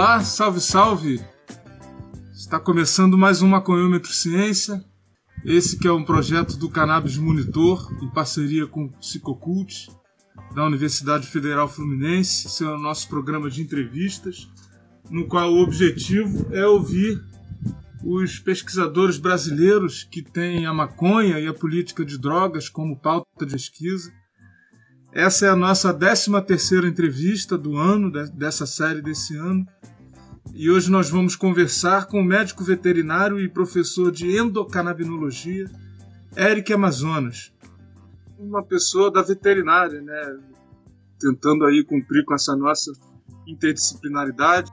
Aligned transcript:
Olá, 0.00 0.24
salve, 0.24 0.60
salve! 0.62 1.20
Está 2.32 2.58
começando 2.58 3.18
mais 3.18 3.42
um 3.42 3.48
Maconhômetro 3.48 4.10
Ciência. 4.10 4.82
Esse 5.44 5.78
que 5.78 5.86
é 5.86 5.92
um 5.92 6.02
projeto 6.02 6.56
do 6.56 6.70
Cannabis 6.70 7.18
Monitor, 7.18 7.86
em 8.02 8.08
parceria 8.08 8.66
com 8.66 8.86
o 8.86 8.92
Psicocult, 8.92 9.90
da 10.54 10.64
Universidade 10.64 11.26
Federal 11.26 11.68
Fluminense. 11.68 12.46
Esse 12.46 12.64
é 12.64 12.66
o 12.66 12.78
nosso 12.78 13.10
programa 13.10 13.50
de 13.50 13.60
entrevistas, 13.60 14.48
no 15.10 15.28
qual 15.28 15.52
o 15.52 15.62
objetivo 15.62 16.48
é 16.50 16.66
ouvir 16.66 17.22
os 18.02 18.38
pesquisadores 18.38 19.18
brasileiros 19.18 20.02
que 20.02 20.22
têm 20.22 20.64
a 20.64 20.72
maconha 20.72 21.38
e 21.38 21.46
a 21.46 21.52
política 21.52 22.06
de 22.06 22.16
drogas 22.16 22.70
como 22.70 22.98
pauta 22.98 23.44
de 23.44 23.52
pesquisa. 23.52 24.10
Essa 25.12 25.46
é 25.46 25.48
a 25.48 25.56
nossa 25.56 25.92
13 25.92 26.40
terceira 26.46 26.86
entrevista 26.86 27.58
do 27.58 27.76
ano, 27.76 28.12
dessa 28.32 28.64
série 28.64 29.02
desse 29.02 29.36
ano. 29.36 29.66
E 30.54 30.70
hoje 30.70 30.88
nós 30.88 31.10
vamos 31.10 31.34
conversar 31.34 32.06
com 32.06 32.20
o 32.20 32.24
médico 32.24 32.62
veterinário 32.62 33.40
e 33.40 33.48
professor 33.48 34.12
de 34.12 34.36
endocannabinologia, 34.36 35.68
Eric 36.36 36.72
Amazonas. 36.72 37.52
Uma 38.38 38.62
pessoa 38.62 39.10
da 39.10 39.20
veterinária, 39.20 40.00
né? 40.00 40.38
Tentando 41.18 41.64
aí 41.64 41.84
cumprir 41.84 42.24
com 42.24 42.34
essa 42.34 42.54
nossa 42.54 42.92
interdisciplinaridade. 43.48 44.70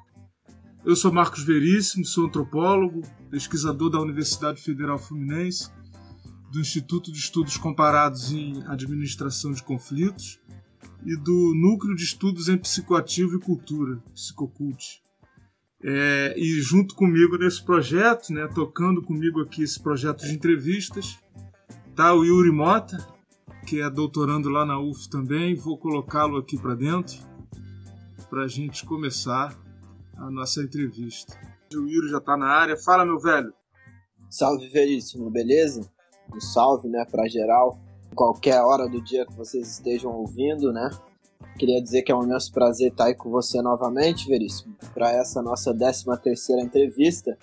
Eu 0.86 0.96
sou 0.96 1.12
Marcos 1.12 1.44
Veríssimo, 1.44 2.06
sou 2.06 2.28
antropólogo, 2.28 3.02
pesquisador 3.32 3.90
da 3.90 4.00
Universidade 4.00 4.62
Federal 4.62 5.00
Fluminense, 5.00 5.72
do 6.52 6.60
Instituto 6.60 7.12
de 7.12 7.20
Estudos 7.20 7.58
Comparados 7.58 8.32
em 8.32 8.64
Administração 8.68 9.52
de 9.52 9.62
Conflitos 9.64 10.40
e 11.06 11.16
do 11.16 11.54
Núcleo 11.56 11.96
de 11.96 12.04
Estudos 12.04 12.48
em 12.48 12.58
Psicoativo 12.58 13.38
e 13.38 13.40
Cultura, 13.40 13.98
Psicocult. 14.14 15.02
É, 15.84 16.34
e 16.38 16.60
junto 16.62 16.96
comigo 16.96 17.38
nesse 17.38 17.64
projeto, 17.64 18.34
né, 18.34 18.48
tocando 18.48 19.02
comigo 19.02 19.42
aqui 19.42 19.64
esse 19.64 19.82
projeto 19.82 20.26
de 20.26 20.34
entrevistas, 20.34 21.20
tá 21.96 22.14
o 22.14 22.26
Yuri 22.26 22.52
Mota, 22.52 22.98
que 23.68 23.82
é 23.82 23.90
doutorando 23.90 24.50
lá 24.50 24.66
na 24.66 24.80
UF 24.80 25.10
também. 25.10 25.56
Vou 25.56 25.78
colocá-lo 25.78 26.38
aqui 26.38 26.58
para 26.58 26.74
dentro 26.74 27.18
para 28.30 28.44
a 28.44 28.48
gente 28.48 28.86
começar 28.86 29.58
a 30.16 30.30
nossa 30.32 30.62
entrevista. 30.62 31.38
O 31.74 31.88
Yuri 31.88 32.10
já 32.10 32.18
está 32.18 32.36
na 32.36 32.48
área. 32.48 32.78
Fala, 32.78 33.06
meu 33.06 33.20
velho. 33.20 33.54
Salve, 34.30 34.68
Veríssimo, 34.70 35.30
beleza? 35.30 35.90
Um 36.34 36.40
salve, 36.40 36.88
né, 36.88 37.06
para 37.10 37.28
geral. 37.28 37.78
Qualquer 38.16 38.62
hora 38.62 38.88
do 38.88 39.02
dia 39.02 39.26
que 39.26 39.34
vocês 39.34 39.70
estejam 39.70 40.12
ouvindo, 40.12 40.72
né? 40.72 40.90
Queria 41.58 41.82
dizer 41.82 42.04
que 42.04 42.12
é 42.12 42.16
um 42.16 42.24
imenso 42.24 42.52
prazer 42.52 42.92
estar 42.92 43.06
aí 43.06 43.16
com 43.16 43.30
você 43.30 43.62
novamente, 43.62 44.28
Veríssimo, 44.28 44.76
para 44.94 45.12
essa 45.12 45.42
nossa 45.42 45.74
13 45.74 46.06
terceira 46.22 46.62
entrevista, 46.62 47.38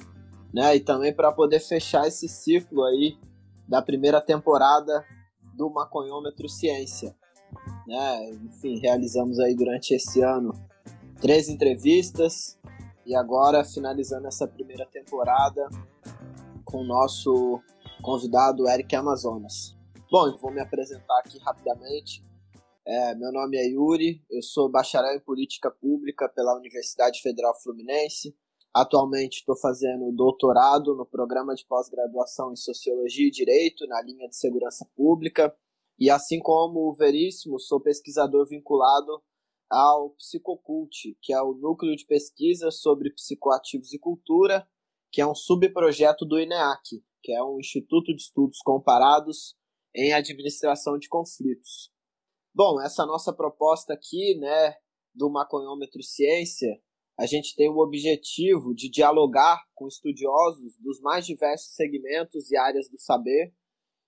né? 0.53 0.77
E 0.77 0.81
também 0.81 1.12
para 1.12 1.33
poder 1.33 1.61
fechar 1.61 2.07
esse 2.07 2.29
ciclo 2.29 2.85
aí 2.85 3.17
da 3.69 3.83
primeira 3.83 4.21
temporada 4.21 5.05
do 5.55 5.71
Maconhômetro 5.71 6.49
Ciência, 6.49 7.15
né? 7.87 8.31
Enfim, 8.31 8.79
realizamos 8.79 9.39
aí 9.39 9.55
durante 9.55 9.95
esse 9.95 10.21
ano 10.23 10.53
três 11.21 11.49
entrevistas 11.49 12.59
e 13.07 13.15
agora 13.15 13.65
finalizando 13.65 14.27
essa 14.27 14.47
primeira 14.47 14.87
temporada 14.87 15.69
com 16.65 16.79
o 16.79 16.85
nosso 16.85 17.61
convidado 18.05 18.69
Eric 18.69 18.94
Amazonas. 18.94 19.74
Bom, 20.10 20.28
eu 20.28 20.36
vou 20.36 20.52
me 20.52 20.60
apresentar 20.60 21.20
aqui 21.20 21.38
rapidamente. 21.38 22.22
É, 22.87 23.15
meu 23.15 23.32
nome 23.32 23.56
é 23.56 23.66
Yuri, 23.66 24.22
eu 24.31 24.42
sou 24.42 24.70
bacharel 24.70 25.16
em 25.16 25.25
Política 25.25 25.70
Pública 25.70 26.28
pela 26.28 26.54
Universidade 26.54 27.22
Federal 27.22 27.59
Fluminense. 27.62 28.37
Atualmente 28.75 29.38
estou 29.38 29.56
fazendo 29.56 30.12
doutorado 30.12 30.94
no 30.94 31.06
programa 31.06 31.54
de 31.54 31.64
pós-graduação 31.66 32.53
em 32.53 32.56
Sociologia 32.56 33.26
e 33.26 33.31
Direito, 33.31 33.87
na 33.87 34.03
linha 34.03 34.28
de 34.28 34.37
Segurança 34.37 34.87
Pública. 34.94 35.56
E 35.98 36.10
assim 36.10 36.41
como 36.41 36.81
o 36.81 36.94
Veríssimo, 36.94 37.59
sou 37.59 37.81
pesquisador 37.81 38.47
vinculado 38.47 39.22
ao 39.70 40.10
Psicocult, 40.10 41.16
que 41.22 41.32
é 41.32 41.41
o 41.41 41.54
núcleo 41.54 41.97
de 41.97 42.04
pesquisa 42.04 42.70
sobre 42.70 43.14
psicoativos 43.14 43.94
e 43.94 43.98
cultura, 43.98 44.69
que 45.10 45.22
é 45.22 45.26
um 45.26 45.34
subprojeto 45.34 46.26
do 46.26 46.38
INEAC, 46.38 47.03
que 47.25 47.33
é 47.33 47.43
um 47.43 47.59
Instituto 47.59 48.15
de 48.15 48.21
Estudos 48.21 48.59
Comparados 48.59 49.57
em 49.97 50.12
Administração 50.12 50.99
de 50.99 51.09
Conflitos. 51.09 51.91
Bom, 52.55 52.79
essa 52.83 53.07
nossa 53.07 53.33
proposta 53.33 53.95
aqui, 53.95 54.37
né, 54.39 54.77
do 55.15 55.31
Maconhômetro 55.31 56.03
Ciência, 56.03 56.79
a 57.19 57.25
gente 57.25 57.57
tem 57.57 57.71
o 57.71 57.79
objetivo 57.79 58.75
de 58.75 58.91
dialogar 58.91 59.65
com 59.75 59.89
estudiosos 59.89 60.77
dos 60.79 61.01
mais 61.01 61.25
diversos 61.25 61.75
segmentos 61.75 62.51
e 62.51 62.57
áreas 62.57 62.91
do 62.91 63.01
saber, 63.01 63.55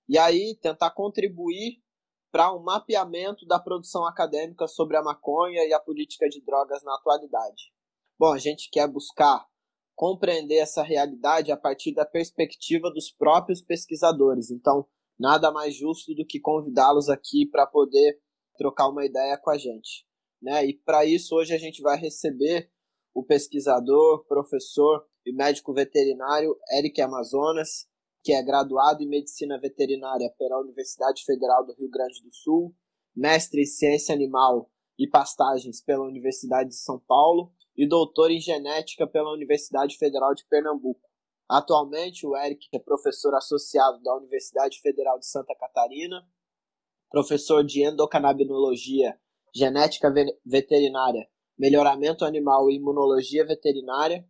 e 0.06 0.18
aí 0.18 0.54
tentar 0.60 0.90
contribuir 0.90 1.82
para 2.30 2.54
um 2.54 2.62
mapeamento 2.62 3.46
da 3.46 3.58
produção 3.58 4.04
acadêmica 4.06 4.68
sobre 4.68 4.98
a 4.98 5.02
maconha 5.02 5.64
e 5.64 5.72
a 5.72 5.80
política 5.80 6.28
de 6.28 6.44
drogas 6.44 6.82
na 6.84 6.94
atualidade. 6.94 7.72
Bom, 8.18 8.34
a 8.34 8.38
gente 8.38 8.68
quer 8.70 8.86
buscar 8.86 9.46
compreender 9.96 10.56
essa 10.56 10.82
realidade 10.82 11.50
a 11.50 11.56
partir 11.56 11.94
da 11.94 12.04
perspectiva 12.04 12.90
dos 12.90 13.10
próprios 13.10 13.62
pesquisadores. 13.62 14.50
Então, 14.50 14.86
nada 15.18 15.50
mais 15.50 15.74
justo 15.74 16.14
do 16.14 16.24
que 16.24 16.38
convidá-los 16.38 17.08
aqui 17.08 17.46
para 17.50 17.66
poder 17.66 18.20
trocar 18.58 18.88
uma 18.88 19.06
ideia 19.06 19.38
com 19.38 19.50
a 19.50 19.56
gente. 19.56 20.06
Né? 20.40 20.66
E 20.66 20.74
para 20.74 21.06
isso, 21.06 21.34
hoje 21.34 21.54
a 21.54 21.58
gente 21.58 21.80
vai 21.80 21.98
receber 21.98 22.70
o 23.14 23.24
pesquisador, 23.24 24.26
professor 24.26 25.02
e 25.24 25.32
médico 25.32 25.72
veterinário 25.72 26.54
Eric 26.76 27.00
Amazonas, 27.00 27.86
que 28.22 28.32
é 28.32 28.42
graduado 28.42 29.02
em 29.02 29.08
Medicina 29.08 29.58
Veterinária 29.58 30.30
pela 30.38 30.60
Universidade 30.60 31.24
Federal 31.24 31.64
do 31.64 31.74
Rio 31.74 31.88
Grande 31.88 32.22
do 32.22 32.30
Sul, 32.30 32.74
mestre 33.14 33.62
em 33.62 33.66
Ciência 33.66 34.14
Animal 34.14 34.70
e 34.98 35.08
Pastagens 35.08 35.82
pela 35.82 36.04
Universidade 36.04 36.70
de 36.70 36.76
São 36.76 36.98
Paulo 36.98 37.55
e 37.76 37.86
doutor 37.86 38.30
em 38.30 38.40
genética 38.40 39.06
pela 39.06 39.32
Universidade 39.32 39.96
Federal 39.96 40.34
de 40.34 40.44
Pernambuco. 40.46 41.00
Atualmente, 41.48 42.26
o 42.26 42.36
Eric 42.36 42.66
é 42.72 42.78
professor 42.78 43.34
associado 43.34 44.02
da 44.02 44.16
Universidade 44.16 44.80
Federal 44.80 45.18
de 45.18 45.26
Santa 45.26 45.54
Catarina, 45.54 46.26
professor 47.10 47.62
de 47.64 47.84
endocannabinologia, 47.84 49.18
genética 49.54 50.12
veterinária, 50.44 51.28
melhoramento 51.58 52.24
animal 52.24 52.70
e 52.70 52.76
imunologia 52.76 53.44
veterinária. 53.46 54.26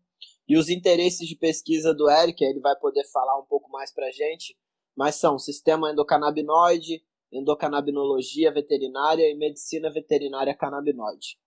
E 0.49 0.57
os 0.57 0.69
interesses 0.69 1.27
de 1.27 1.37
pesquisa 1.37 1.95
do 1.95 2.09
Eric, 2.09 2.45
ele 2.45 2.61
vai 2.61 2.77
poder 2.79 3.05
falar 3.11 3.39
um 3.39 3.47
pouco 3.47 3.71
mais 3.71 3.93
para 3.93 4.07
a 4.07 4.13
gente, 4.13 4.57
mas 4.97 5.17
são 5.17 5.39
sistema 5.39 5.91
endocannabinoide, 5.91 7.03
endocannabinologia 7.33 8.53
veterinária 8.53 9.29
e 9.29 9.37
medicina 9.37 9.91
veterinária 9.91 10.55
canabinoide. 10.55 11.39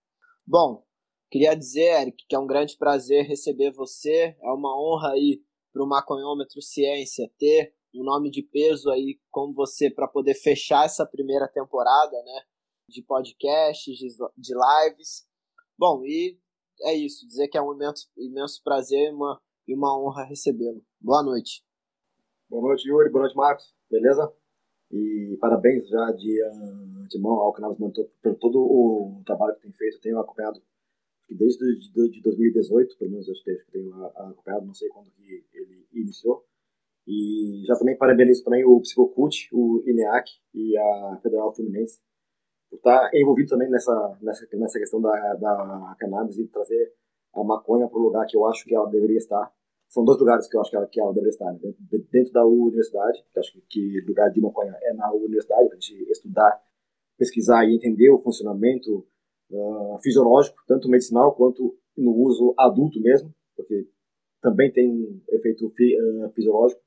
Bom, 0.46 0.84
Queria 1.30 1.54
dizer, 1.54 2.02
Eric, 2.02 2.26
que 2.28 2.34
é 2.34 2.38
um 2.38 2.46
grande 2.46 2.76
prazer 2.76 3.24
receber 3.24 3.70
você. 3.70 4.36
É 4.42 4.50
uma 4.50 4.76
honra 4.76 5.12
aí 5.12 5.40
para 5.72 5.82
o 5.82 5.86
Maconhômetro 5.86 6.60
Ciência 6.60 7.30
ter 7.38 7.72
um 7.94 8.02
nome 8.02 8.30
de 8.30 8.42
peso 8.42 8.90
aí 8.90 9.20
como 9.30 9.54
você 9.54 9.88
para 9.90 10.08
poder 10.08 10.34
fechar 10.34 10.84
essa 10.84 11.06
primeira 11.06 11.46
temporada, 11.46 12.20
né? 12.24 12.42
De 12.88 13.02
podcasts, 13.02 13.96
de 13.96 14.54
lives. 14.54 15.24
Bom, 15.78 16.04
e 16.04 16.36
é 16.82 16.94
isso. 16.94 17.24
Dizer 17.24 17.46
que 17.46 17.56
é 17.56 17.62
um 17.62 17.74
imenso, 17.74 18.10
imenso 18.16 18.60
prazer 18.64 19.10
e 19.10 19.14
uma, 19.14 19.40
e 19.68 19.74
uma 19.74 19.96
honra 19.96 20.24
recebê-lo. 20.24 20.84
Boa 21.00 21.22
noite. 21.22 21.64
Boa 22.48 22.62
noite, 22.62 22.88
Yuri. 22.88 23.08
Boa 23.08 23.22
noite, 23.22 23.36
Marcos. 23.36 23.72
Beleza? 23.88 24.32
E 24.90 25.38
parabéns 25.40 25.88
já 25.88 26.10
de 26.10 26.42
antemão 27.04 27.38
ao 27.38 27.52
Canal 27.52 27.76
por 27.76 28.34
todo 28.40 28.58
o 28.58 29.22
trabalho 29.24 29.54
que 29.54 29.62
tem 29.62 29.72
feito. 29.72 30.00
Tenho 30.00 30.18
acompanhado 30.18 30.60
desde 31.34 31.78
de 31.78 32.22
2018, 32.22 32.98
pelo 32.98 33.10
menos 33.10 33.28
eu 33.28 33.34
tenho 33.72 34.04
acompanhado, 34.04 34.66
não 34.66 34.74
sei 34.74 34.88
quando 34.88 35.10
que 35.10 35.44
ele 35.52 35.86
iniciou. 35.92 36.44
E 37.06 37.64
já 37.66 37.76
também 37.76 37.96
parabenizo 37.96 38.44
também 38.44 38.64
o 38.64 38.80
Psicocult, 38.80 39.48
o 39.52 39.82
INEAC 39.86 40.30
e 40.54 40.76
a 40.76 41.20
Federal 41.22 41.54
Fluminense 41.54 42.00
por 42.70 42.76
estar 42.76 43.10
envolvido 43.14 43.50
também 43.50 43.68
nessa, 43.68 44.18
nessa, 44.22 44.46
nessa 44.54 44.78
questão 44.78 45.00
da, 45.00 45.10
da 45.34 45.96
cannabis 45.98 46.38
e 46.38 46.46
trazer 46.46 46.94
a 47.34 47.42
maconha 47.42 47.88
para 47.88 47.98
o 47.98 48.02
lugar 48.02 48.26
que 48.26 48.36
eu 48.36 48.46
acho 48.46 48.64
que 48.64 48.74
ela 48.74 48.88
deveria 48.88 49.18
estar. 49.18 49.52
São 49.88 50.04
dois 50.04 50.20
lugares 50.20 50.48
que 50.48 50.56
eu 50.56 50.60
acho 50.60 50.70
que 50.70 50.76
ela, 50.76 50.86
que 50.86 51.00
ela 51.00 51.12
deveria 51.12 51.30
estar. 51.30 51.52
Né? 51.52 51.58
Dentro, 51.60 52.08
dentro 52.12 52.32
da 52.32 52.46
universidade, 52.46 53.24
que 53.32 53.38
acho 53.40 53.52
que, 53.52 53.60
que 53.68 54.04
lugar 54.06 54.30
de 54.30 54.40
maconha 54.40 54.76
é 54.82 54.92
na 54.94 55.12
universidade, 55.12 55.68
para 55.68 55.76
a 55.76 55.80
gente 55.80 56.10
estudar, 56.10 56.62
pesquisar 57.18 57.64
e 57.64 57.74
entender 57.74 58.08
o 58.10 58.20
funcionamento 58.20 59.04
uh, 59.50 59.98
fisiológico, 60.02 60.56
tanto 60.66 60.88
medicinal 60.88 61.34
quanto 61.34 61.76
no 61.96 62.12
uso 62.12 62.54
adulto 62.58 63.00
mesmo, 63.00 63.34
porque 63.56 63.88
também 64.40 64.72
tem 64.72 64.90
um 64.90 65.20
efeito 65.28 65.70
fi, 65.76 65.96
uh, 66.00 66.30
fisiológico. 66.32 66.80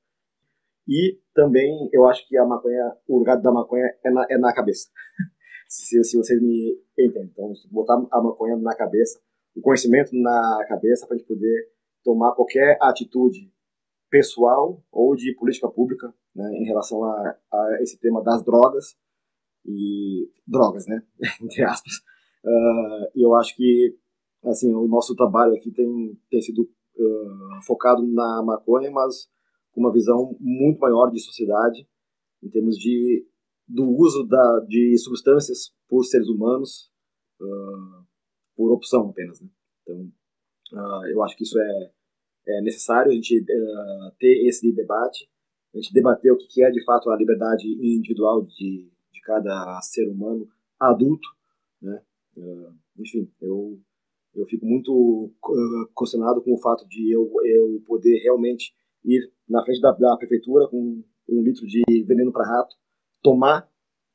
E 0.88 1.20
também 1.34 1.90
eu 1.94 2.06
acho 2.06 2.28
que 2.28 2.38
a 2.38 2.46
maconha, 2.46 2.96
o 3.08 3.20
lugar 3.20 3.42
da 3.42 3.52
maconha 3.52 3.86
é 4.04 4.12
na, 4.12 4.26
é 4.30 4.38
na 4.38 4.54
cabeça. 4.54 4.90
se, 5.68 6.04
se 6.04 6.18
vocês 6.18 6.42
me 6.42 6.78
entendem. 7.00 7.30
Então, 7.32 7.54
botar 7.72 7.96
a 8.12 8.22
maconha 8.22 8.58
na 8.58 8.76
cabeça 8.76 9.20
o 9.56 9.62
conhecimento 9.62 10.10
na 10.14 10.66
cabeça 10.68 11.06
para 11.06 11.16
a 11.16 11.18
gente 11.18 11.28
poder 11.28 11.72
tomar 12.04 12.34
qualquer 12.34 12.78
atitude 12.82 13.52
pessoal 14.10 14.84
ou 14.92 15.16
de 15.16 15.34
política 15.36 15.70
pública 15.70 16.14
né, 16.36 16.50
em 16.54 16.66
relação 16.66 17.04
a, 17.04 17.38
a, 17.52 17.78
esse 17.82 18.00
tema 18.00 18.24
das 18.24 18.44
drogas 18.44 18.96
e 19.66 20.30
drogas, 20.46 20.86
né, 20.88 21.02
entre 21.42 21.64
aspas. 21.64 21.94
E 23.16 23.26
eu 23.26 23.36
acho 23.36 23.56
que 23.56 23.98
assim 24.44 24.74
o 24.74 24.88
nosso 24.88 25.16
trabalho 25.16 25.54
aqui 25.54 25.72
tem, 25.72 26.20
tem 26.30 26.42
sido 26.42 26.62
uh, 26.64 27.62
focado 27.66 28.06
na 28.06 28.44
maconha, 28.44 28.92
mas 28.92 29.30
com 29.72 29.82
uma 29.82 29.92
visão 29.92 30.36
muito 30.40 30.80
maior 30.80 31.10
de 31.10 31.20
sociedade 31.20 31.88
em 32.42 32.50
termos 32.50 32.76
de 32.78 33.26
do 33.68 33.90
uso 33.90 34.26
da, 34.28 34.60
de 34.68 34.98
substâncias 34.98 35.74
por 35.88 36.04
seres 36.04 36.28
humanos 36.28 36.92
uh, 37.40 38.06
por 38.56 38.72
opção 38.74 39.10
apenas. 39.10 39.40
Né? 39.42 39.48
Então, 39.82 40.12
eu 41.12 41.24
acho 41.24 41.38
que 41.38 41.44
isso 41.44 41.58
é, 41.60 41.92
é 42.48 42.62
necessário 42.62 43.12
a 43.12 43.16
gente 43.16 43.46
ter 44.20 44.48
esse 44.48 44.74
debate, 44.74 45.30
a 45.74 45.78
gente 45.78 45.94
debater 45.94 46.32
o 46.32 46.38
que 46.38 46.64
é 46.64 46.72
de 46.72 46.84
fato 46.84 47.10
a 47.10 47.16
liberdade 47.16 47.68
individual 47.68 48.44
de, 48.44 48.90
de 49.12 49.22
cada 49.22 49.80
ser 49.82 50.10
humano 50.10 50.48
adulto, 50.80 51.28
né? 52.36 52.74
enfim, 53.00 53.32
eu 53.42 53.80
eu 54.36 54.46
fico 54.48 54.66
muito 54.66 55.32
consternado 55.94 56.42
com 56.42 56.54
o 56.54 56.58
fato 56.58 56.88
de 56.88 57.12
eu, 57.12 57.32
eu 57.46 57.82
poder 57.86 58.18
realmente 58.24 58.74
ir 59.06 59.32
na 59.48 59.64
frente 59.64 59.80
da, 59.80 59.92
da 59.92 60.18
prefeitura 60.18 60.68
com 60.68 61.04
um 61.30 61.44
litro 61.44 61.66
de 61.68 61.84
veneno 62.04 62.32
para 62.32 62.46
rato, 62.46 62.76
tomar 63.22 63.70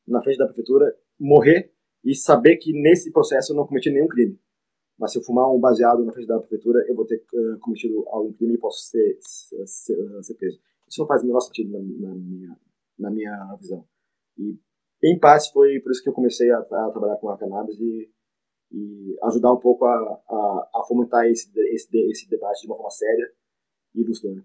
na 0.07 0.23
frente 0.23 0.39
da 0.39 0.47
prefeitura, 0.47 0.95
morrer 1.19 1.73
e 2.05 2.15
saber 2.15 2.57
que 2.57 2.73
nesse 2.73 3.13
processo 3.13 3.53
eu 3.53 3.57
não 3.57 3.67
cometi 3.67 3.91
nenhum 3.91 4.09
crime. 4.09 4.39
Mas 4.99 5.13
se 5.13 5.19
eu 5.19 5.23
fumar 5.23 5.49
um 5.53 5.61
baseado 5.61 6.05
na 6.05 6.13
frente 6.13 6.27
da 6.27 6.41
prefeitura, 6.41 6.85
eu 6.89 6.95
vou 6.95 7.07
ter 7.07 7.25
uh, 7.33 7.59
cometido 7.61 8.05
algum 8.09 8.33
crime 8.33 8.55
e 8.55 8.59
posso 8.59 8.89
ser, 8.89 9.17
ser, 9.21 9.67
ser, 9.67 10.23
ser, 10.23 10.35
preso. 10.35 10.59
Isso 10.89 11.01
não 11.01 11.07
faz 11.07 11.23
o 11.23 11.27
menor 11.27 11.41
sentido 11.41 11.71
na, 11.71 11.79
na, 11.79 12.15
minha, 12.15 12.61
na 12.99 13.11
minha 13.11 13.57
visão. 13.61 13.87
E, 14.37 14.59
em 15.03 15.19
parte, 15.19 15.53
foi 15.53 15.81
por 15.81 15.93
isso 15.93 16.03
que 16.03 16.09
eu 16.09 16.15
comecei 16.15 16.51
a, 16.51 16.59
a 16.59 16.91
trabalhar 16.91 17.17
com 17.17 17.31
a 17.31 17.39
cannabis 17.39 17.79
e, 17.79 18.11
e 18.73 19.17
ajudar 19.25 19.53
um 19.53 19.61
pouco 19.61 19.85
a, 19.85 19.95
a, 19.95 20.71
a 20.75 20.85
fomentar 20.87 21.27
esse, 21.27 21.51
esse, 21.73 21.89
esse 22.11 22.29
debate 22.29 22.63
de 22.63 22.67
uma 22.67 22.77
forma 22.77 22.91
séria 22.91 23.33
e 23.95 24.03
lúcida. 24.03 24.35
Né? 24.35 24.43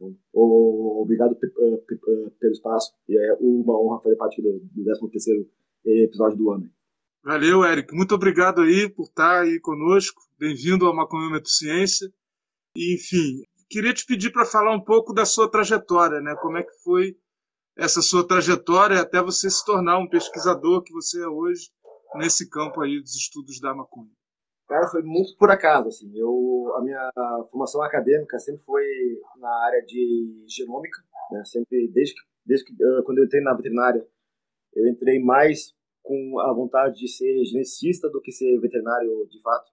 Então, 0.00 0.16
obrigado 0.32 1.34
pelo 1.36 2.52
espaço 2.52 2.94
e 3.08 3.18
é 3.18 3.34
uma 3.40 3.80
honra 3.80 4.00
fazer 4.00 4.16
parte 4.16 4.40
do, 4.40 4.60
do 4.60 5.10
13 5.10 5.50
episódio 5.84 6.38
do 6.38 6.50
ano. 6.50 6.70
Valeu, 7.24 7.64
Eric. 7.64 7.92
Muito 7.94 8.14
obrigado 8.14 8.62
aí 8.62 8.88
por 8.88 9.04
estar 9.04 9.42
aí 9.42 9.58
conosco. 9.60 10.22
Bem-vindo 10.38 10.86
ao 10.86 10.94
Maconhômetro 10.94 11.50
Ciência. 11.50 12.08
E, 12.76 12.94
enfim, 12.94 13.42
queria 13.68 13.92
te 13.92 14.06
pedir 14.06 14.30
para 14.30 14.46
falar 14.46 14.74
um 14.74 14.80
pouco 14.80 15.12
da 15.12 15.26
sua 15.26 15.50
trajetória, 15.50 16.20
né? 16.20 16.36
Como 16.40 16.56
é 16.56 16.62
que 16.62 16.72
foi 16.84 17.16
essa 17.78 18.02
sua 18.02 18.26
trajetória 18.26 19.00
até 19.00 19.22
você 19.22 19.48
se 19.48 19.64
tornar 19.64 19.98
um 19.98 20.08
pesquisador 20.08 20.82
que 20.82 20.92
você 20.92 21.22
é 21.22 21.28
hoje 21.28 21.70
nesse 22.16 22.50
campo 22.50 22.80
aí 22.80 23.00
dos 23.00 23.14
estudos 23.14 23.60
da 23.60 23.74
maconha? 23.74 24.10
Cara, 24.66 24.88
foi 24.88 25.02
muito 25.02 25.36
por 25.38 25.50
acaso, 25.50 25.88
assim. 25.88 26.10
Eu, 26.14 26.74
a 26.76 26.82
minha 26.82 27.10
formação 27.50 27.82
acadêmica 27.82 28.38
sempre 28.38 28.62
foi 28.64 28.84
na 29.38 29.48
área 29.64 29.80
de 29.86 30.44
genômica, 30.46 31.00
né? 31.30 31.42
Sempre, 31.44 31.88
desde 31.88 32.14
desde 32.44 32.64
que 32.64 32.74
quando 33.04 33.18
eu 33.18 33.24
entrei 33.24 33.42
na 33.42 33.54
veterinária, 33.54 34.06
eu 34.74 34.88
entrei 34.88 35.22
mais 35.22 35.74
com 36.02 36.40
a 36.40 36.52
vontade 36.54 36.98
de 36.98 37.08
ser 37.08 37.44
geneticista 37.44 38.08
do 38.08 38.20
que 38.22 38.32
ser 38.32 38.58
veterinário 38.58 39.26
de 39.28 39.40
fato. 39.42 39.70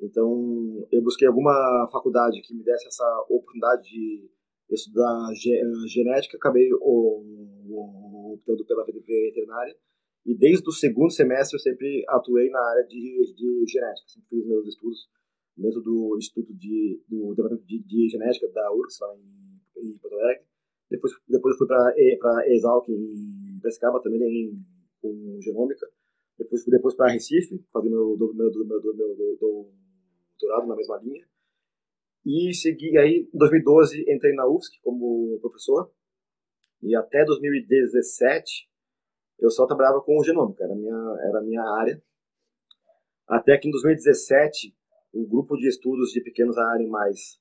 Então, 0.00 0.86
eu 0.92 1.02
busquei 1.02 1.26
alguma 1.26 1.88
faculdade 1.90 2.40
que 2.42 2.54
me 2.54 2.62
desse 2.62 2.86
essa 2.86 3.26
oportunidade 3.28 3.82
de 3.82 4.30
estudar 4.74 5.32
genética, 5.86 6.36
acabei 6.36 6.68
optando 8.32 8.64
pela 8.64 8.84
veterinária. 8.84 9.76
E 10.24 10.36
desde 10.36 10.68
o 10.68 10.72
segundo 10.72 11.12
semestre 11.12 11.56
eu 11.56 11.60
sempre 11.60 12.04
atuei 12.08 12.50
na 12.50 12.60
área 12.60 12.84
de, 12.84 13.32
de 13.36 13.64
genética, 13.68 14.08
sempre 14.08 14.28
fiz 14.28 14.46
meus 14.46 14.66
estudos 14.66 15.08
dentro 15.56 15.80
do 15.80 16.16
Instituto 16.18 16.52
de, 16.54 17.00
do 17.08 17.34
Departamento 17.34 17.64
de, 17.64 17.82
de 17.82 18.08
Genética 18.10 18.48
da 18.48 18.72
URGS, 18.72 18.98
lá 19.00 19.16
em, 19.76 19.98
Porto 19.98 20.14
Alegre. 20.14 20.44
Depois, 20.90 21.12
depois 21.28 21.56
fui 21.56 21.66
para 21.66 21.94
Exalc, 22.48 22.88
em 22.88 23.58
Pescava, 23.62 24.02
também 24.02 24.20
em, 24.22 25.40
genômica. 25.40 25.86
Depois 26.38 26.62
fui 26.62 26.70
depois 26.72 26.94
para 26.94 27.12
Recife, 27.12 27.64
fazer 27.72 27.88
meu, 27.88 28.16
meu, 28.16 28.34
meu, 28.34 28.50
meu, 28.50 28.94
meu 28.94 29.38
doutorado 29.40 30.66
na 30.66 30.76
mesma 30.76 30.98
linha. 30.98 31.26
E 32.26 32.52
segui 32.52 32.98
aí, 32.98 33.28
em 33.32 33.38
2012, 33.38 34.04
entrei 34.08 34.34
na 34.34 34.48
UFSC 34.48 34.80
como 34.82 35.38
professor. 35.40 35.92
E 36.82 36.96
até 36.96 37.24
2017 37.24 38.68
eu 39.38 39.48
só 39.48 39.64
trabalhava 39.64 40.00
com 40.00 40.22
genômica, 40.24 40.64
era 40.64 40.72
a 40.72 40.76
minha, 40.76 41.16
era 41.28 41.38
a 41.38 41.42
minha 41.42 41.62
área. 41.62 42.02
Até 43.28 43.56
que 43.58 43.68
em 43.68 43.70
2017, 43.70 44.74
o 45.12 45.24
grupo 45.24 45.56
de 45.56 45.68
estudos 45.68 46.10
de 46.10 46.20
pequenos 46.20 46.58
animais 46.58 47.38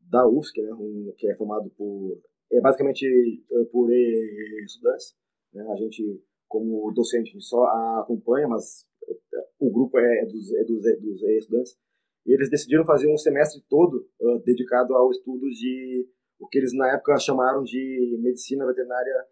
da 0.00 0.26
UFSC, 0.26 0.62
né, 0.62 0.72
um, 0.72 1.14
que 1.16 1.28
é 1.28 1.36
formado 1.36 1.70
por, 1.70 2.20
é 2.50 2.60
basicamente 2.60 3.06
eh, 3.06 3.64
por 3.70 3.88
estudantes, 3.92 5.16
né, 5.52 5.64
a 5.70 5.76
gente, 5.76 6.22
como 6.48 6.92
docente, 6.92 7.40
só 7.40 7.64
acompanha, 8.00 8.48
mas 8.48 8.86
eh, 9.08 9.46
o 9.60 9.70
grupo 9.70 9.98
é, 9.98 10.22
é 10.22 10.26
dos, 10.26 10.52
é 10.54 10.64
dos, 10.64 10.86
é 10.86 10.96
dos 10.96 11.22
estudantes, 11.22 11.78
e 12.26 12.34
eles 12.34 12.50
decidiram 12.50 12.84
fazer 12.84 13.12
um 13.12 13.16
semestre 13.16 13.62
todo 13.68 14.08
uh, 14.20 14.38
dedicado 14.44 14.94
ao 14.94 15.10
estudo 15.10 15.48
de 15.50 16.08
o 16.38 16.48
que 16.48 16.58
eles 16.58 16.72
na 16.74 16.94
época 16.94 17.18
chamaram 17.18 17.62
de 17.62 18.18
medicina 18.20 18.66
veterinária 18.66 19.26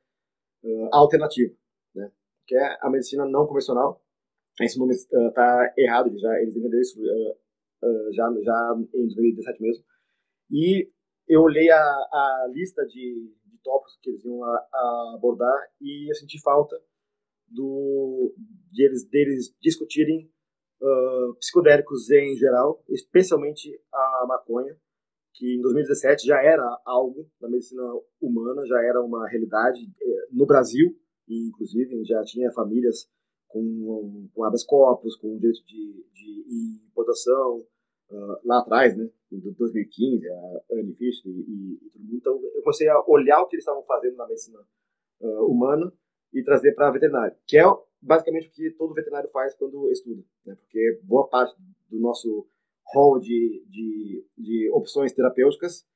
uh, 0.65 0.89
alternativa 0.93 1.55
que 2.47 2.57
é 2.57 2.79
a 2.81 2.91
medicina 2.91 3.25
não 3.27 3.47
convencional. 3.47 4.03
Esse 4.61 4.79
nome 4.79 4.93
está 4.93 5.73
uh, 5.75 5.81
errado, 5.81 6.09
eles, 6.09 6.21
já, 6.21 6.41
eles 6.41 6.57
entenderam 6.57 6.83
isso 6.83 7.01
já, 8.13 8.31
já 8.43 8.75
em 8.95 9.07
2017 9.07 9.63
mesmo. 9.63 9.85
E 10.51 10.91
eu 11.27 11.41
olhei 11.41 11.71
a, 11.71 11.79
a 11.81 12.51
lista 12.53 12.85
de, 12.85 13.33
de 13.47 13.59
tópicos 13.63 13.99
que 14.03 14.11
eles 14.11 14.25
iam 14.25 14.45
a, 14.45 14.69
a 14.73 15.15
abordar 15.17 15.59
e 15.81 16.11
eu 16.11 16.15
senti 16.15 16.41
falta 16.41 16.77
do, 17.49 18.35
de 18.71 18.85
eles, 18.85 19.09
deles 19.09 19.57
discutirem 19.61 20.31
psicodélicos 21.39 22.11
em 22.11 22.37
geral, 22.37 22.83
especialmente 22.89 23.81
a 23.93 24.27
maconha, 24.27 24.77
que 25.35 25.57
em 25.57 25.61
2017 25.61 26.27
já 26.27 26.43
era 26.43 26.65
algo 26.85 27.27
na 27.41 27.49
medicina 27.49 27.83
humana, 28.21 28.67
já 28.67 28.83
era 28.83 29.03
uma 29.03 29.29
realidade 29.29 29.81
eh, 29.81 30.27
no 30.31 30.47
Brasil, 30.47 30.95
e 31.29 31.49
inclusive 31.49 32.05
já 32.05 32.23
tinha 32.25 32.53
famílias 32.53 33.09
com, 33.49 34.29
com 34.35 34.45
habeas 34.45 34.65
corpus, 34.65 35.17
com 35.17 35.39
direito 35.39 35.65
de, 35.65 36.07
de 36.13 36.81
importação, 36.91 37.65
lá 38.45 38.61
atrás, 38.61 38.97
né, 38.97 39.09
em 39.31 39.41
2015, 39.41 40.29
a 40.29 40.35
Anne 40.73 40.97
e, 41.01 41.09
e, 41.09 41.91
tudo. 41.91 42.15
Então, 42.15 42.41
eu 42.55 42.63
comecei 42.63 42.89
a 42.89 43.03
olhar 43.07 43.41
o 43.41 43.47
que 43.47 43.57
eles 43.57 43.63
estavam 43.63 43.83
fazendo 43.85 44.17
na 44.17 44.27
medicina 44.27 44.59
humana 45.21 45.93
e 46.33 46.43
trazer 46.43 46.75
para 46.75 46.89
a 46.89 46.93
veterinária, 46.93 47.37
que 47.47 47.57
é 47.57 47.65
basicamente 48.03 48.49
o 48.49 48.51
que 48.51 48.71
todo 48.73 48.95
veterinário 48.95 49.31
faz 49.31 49.55
quando 49.55 49.91
estuda, 49.91 50.23
né, 50.45 50.55
porque 50.57 51.01
boa 51.05 51.29
parte 51.29 51.55
do 51.89 52.01
nosso 52.01 52.47
hall 52.93 53.19
de, 53.19 53.65
de, 53.69 54.27
de 54.37 54.71
opções 54.73 55.13
terapêuticas 55.13 55.87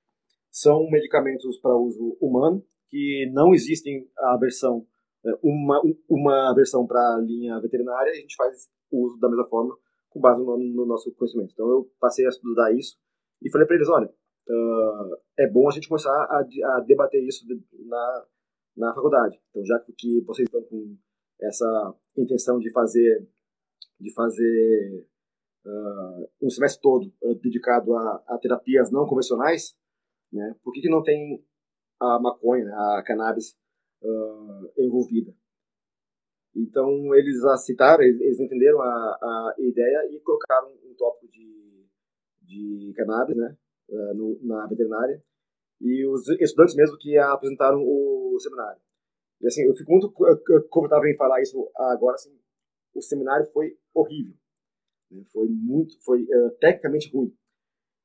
são 0.50 0.88
medicamentos 0.88 1.58
para 1.58 1.76
uso 1.76 2.16
humano, 2.20 2.64
que 2.88 3.30
não 3.32 3.52
existem 3.52 4.08
a 4.16 4.36
versão 4.38 4.86
é, 5.24 5.30
uma, 5.42 5.82
uma 6.08 6.54
versão 6.54 6.86
para 6.86 7.00
a 7.00 7.20
linha 7.20 7.60
veterinária 7.60 8.10
e 8.10 8.18
a 8.18 8.20
gente 8.20 8.36
faz 8.36 8.68
o 8.90 9.04
uso 9.04 9.18
da 9.18 9.28
mesma 9.28 9.46
forma 9.48 9.76
com 10.08 10.20
base 10.20 10.40
no, 10.42 10.56
no, 10.56 10.86
nosso 10.86 11.12
conhecimento. 11.14 11.52
Então 11.52 11.68
eu 11.68 11.90
passei 12.00 12.24
a 12.24 12.28
estudar 12.28 12.72
isso 12.72 12.96
e 13.42 13.50
falei 13.50 13.66
para 13.66 13.76
eles, 13.76 13.88
olha, 13.88 14.06
uh, 14.06 15.16
é 15.38 15.48
bom 15.48 15.68
a 15.68 15.72
gente 15.72 15.88
começar 15.88 16.10
a, 16.10 16.38
a 16.38 16.80
debater 16.80 17.22
isso 17.22 17.44
na, 17.86 18.24
na 18.76 18.94
faculdade. 18.94 19.38
Então 19.50 19.64
já 19.64 19.78
que 19.80 20.22
vocês 20.22 20.46
estão 20.46 20.62
com 20.62 20.96
essa 21.40 21.94
intenção 22.16 22.58
de 22.58 22.70
fazer 22.70 23.28
de 23.98 24.12
fazer 24.12 25.06
uh, 25.64 26.28
um 26.42 26.50
semestre 26.50 26.82
todo 26.82 27.12
uh, 27.22 27.34
dedicado 27.36 27.94
a, 27.94 28.22
a, 28.28 28.38
terapias 28.38 28.90
não 28.90 29.06
convencionais, 29.06 29.74
né? 30.32 30.54
Por 30.62 30.72
que, 30.72 30.82
que 30.82 30.90
não 30.90 31.02
tem 31.02 31.42
a 32.00 32.18
maconha, 32.20 32.64
né, 32.64 32.72
a 32.72 33.02
cannabis 33.02 33.56
uh, 34.02 34.72
envolvida. 34.78 35.34
Então, 36.54 37.14
eles 37.14 37.42
aceitaram, 37.44 38.02
eles 38.02 38.40
entenderam 38.40 38.80
a, 38.80 38.86
a 38.86 39.54
ideia 39.58 40.08
e 40.10 40.20
colocaram 40.20 40.72
um 40.84 40.94
tópico 40.96 41.30
de, 41.30 41.86
de 42.42 42.92
cannabis 42.96 43.36
né, 43.36 43.56
uh, 43.90 44.14
no, 44.14 44.38
na 44.42 44.66
veterinária. 44.66 45.22
E 45.80 46.06
os 46.06 46.26
estudantes 46.40 46.74
mesmo 46.74 46.96
que 46.96 47.18
apresentaram 47.18 47.82
o 47.82 48.38
seminário. 48.40 48.80
E 49.40 49.46
assim, 49.46 49.62
eu 49.62 49.74
fico 49.74 49.90
muito 49.90 50.10
confortável 50.70 51.08
em 51.08 51.16
falar 51.16 51.40
isso 51.42 51.70
agora, 51.76 52.14
assim, 52.14 52.36
o 52.94 53.02
seminário 53.02 53.46
foi 53.52 53.76
horrível. 53.94 54.34
Né? 55.10 55.22
Foi 55.32 55.46
muito, 55.48 56.02
foi 56.02 56.22
uh, 56.22 56.50
tecnicamente 56.58 57.10
ruim. 57.12 57.36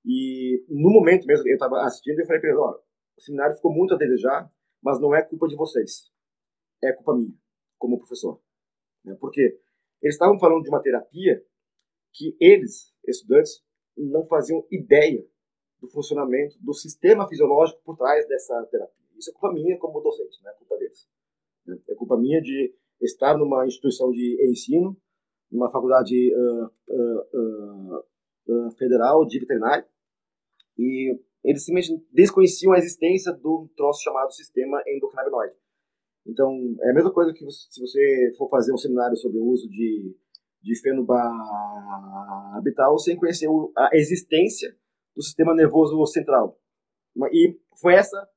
E 0.06 0.66
no 0.68 0.90
momento 0.90 1.26
mesmo, 1.26 1.48
eu 1.48 1.54
estava 1.54 1.84
assistindo 1.84 2.20
e 2.20 2.26
falei 2.26 2.42
para 2.42 2.50
eles, 2.50 2.62
olha, 2.62 2.80
o 3.18 3.22
seminário 3.22 3.56
ficou 3.56 3.74
muito 3.74 3.94
a 3.94 3.98
desejar, 3.98 4.52
mas 4.82 5.00
não 5.00 5.16
é 5.16 5.22
culpa 5.22 5.48
de 5.48 5.56
vocês. 5.56 6.12
É 6.84 6.92
culpa 6.94 7.16
minha, 7.16 7.34
como 7.78 8.00
professor. 8.00 8.42
Né? 9.06 9.16
Porque 9.20 9.42
eles 10.02 10.16
estavam 10.16 10.40
falando 10.40 10.64
de 10.64 10.70
uma 10.70 10.82
terapia 10.82 11.44
que 12.14 12.36
eles, 12.40 12.94
estudantes, 13.08 13.64
não 13.96 14.26
faziam 14.26 14.66
ideia 14.72 15.26
do 15.80 15.88
funcionamento 15.88 16.58
do 16.60 16.74
sistema 16.74 17.28
fisiológico 17.28 17.82
por 17.84 17.98
trás 17.98 18.28
dessa 18.28 18.66
terapia. 18.66 19.06
Isso 19.18 19.30
é 19.30 19.34
culpa 19.34 19.54
minha 19.54 19.78
como 19.78 20.02
docente, 20.02 20.42
não 20.44 20.52
é 20.52 20.54
culpa 20.56 20.78
deles. 20.78 21.08
É 21.90 21.96
culpa 21.96 22.18
minha 22.18 22.42
de 22.42 22.74
estar 23.02 23.38
numa 23.38 23.66
instituição 23.66 24.12
de 24.12 24.38
ensino, 24.50 24.98
numa 25.52 25.70
faculdade 25.72 26.34
uh, 26.34 26.66
uh, 26.90 28.04
uh, 28.48 28.72
federal 28.78 29.26
de 29.26 29.40
veterinária, 29.40 29.88
e 30.78 31.20
eles 31.44 31.66
simplesmente 31.66 32.06
desconheciam 32.12 32.72
a 32.74 32.78
existência 32.78 33.34
do 33.34 33.68
troço 33.76 34.04
chamado 34.04 34.32
sistema 34.32 34.82
endocannabinoide. 34.88 35.56
Então, 36.26 36.76
é 36.82 36.92
a 36.92 36.94
mesma 36.94 37.12
coisa 37.12 37.34
que 37.34 37.44
você, 37.44 37.68
se 37.70 37.82
você 37.82 38.34
for 38.38 38.48
fazer 38.50 38.72
um 38.74 38.78
seminário 38.78 39.18
sobre 39.18 39.40
o 39.40 39.46
uso 39.46 39.68
de, 39.68 40.16
de 40.62 40.80
fenobarbital 40.80 41.38
sem 43.00 43.18
conhecer 43.18 43.48
a 43.76 43.90
existência 43.94 44.78
do 45.16 45.24
sistema 45.24 45.56
nervoso 45.56 46.06
central. 46.06 46.60
E 47.32 47.60
foi 47.80 47.96
essa 47.96 48.30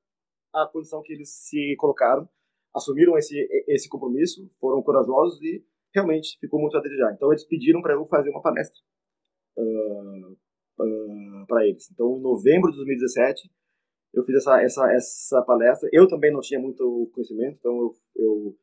a 0.52 0.66
condição 0.66 1.02
que 1.02 1.12
eles 1.12 1.30
se 1.30 1.76
colocaram, 1.76 2.28
assumiram 2.74 3.16
esse, 3.16 3.36
esse 3.68 3.88
compromisso, 3.88 4.50
foram 4.60 4.82
corajosos 4.82 5.40
e 5.42 5.64
realmente 5.94 6.38
ficou 6.40 6.60
muito 6.60 6.76
a 6.76 6.80
desejar. 6.80 7.12
Então, 7.12 7.30
eles 7.30 7.44
pediram 7.44 7.80
para 7.80 7.94
eu 7.94 8.04
fazer 8.06 8.30
uma 8.30 8.42
palestra. 8.42 8.78
Uh, 9.56 10.36
uh, 10.80 11.46
para 11.46 11.66
eles. 11.66 11.90
Então, 11.90 12.16
em 12.16 12.20
novembro 12.20 12.70
de 12.70 12.76
2017, 12.76 13.50
eu 14.12 14.24
fiz 14.24 14.36
essa, 14.36 14.62
essa, 14.62 14.92
essa 14.92 15.42
palestra. 15.42 15.88
Eu 15.92 16.08
também 16.08 16.32
não 16.32 16.40
tinha 16.40 16.60
muito 16.60 17.10
conhecimento, 17.12 17.56
então 17.58 17.72
eu, 17.72 17.94
eu 18.16 18.56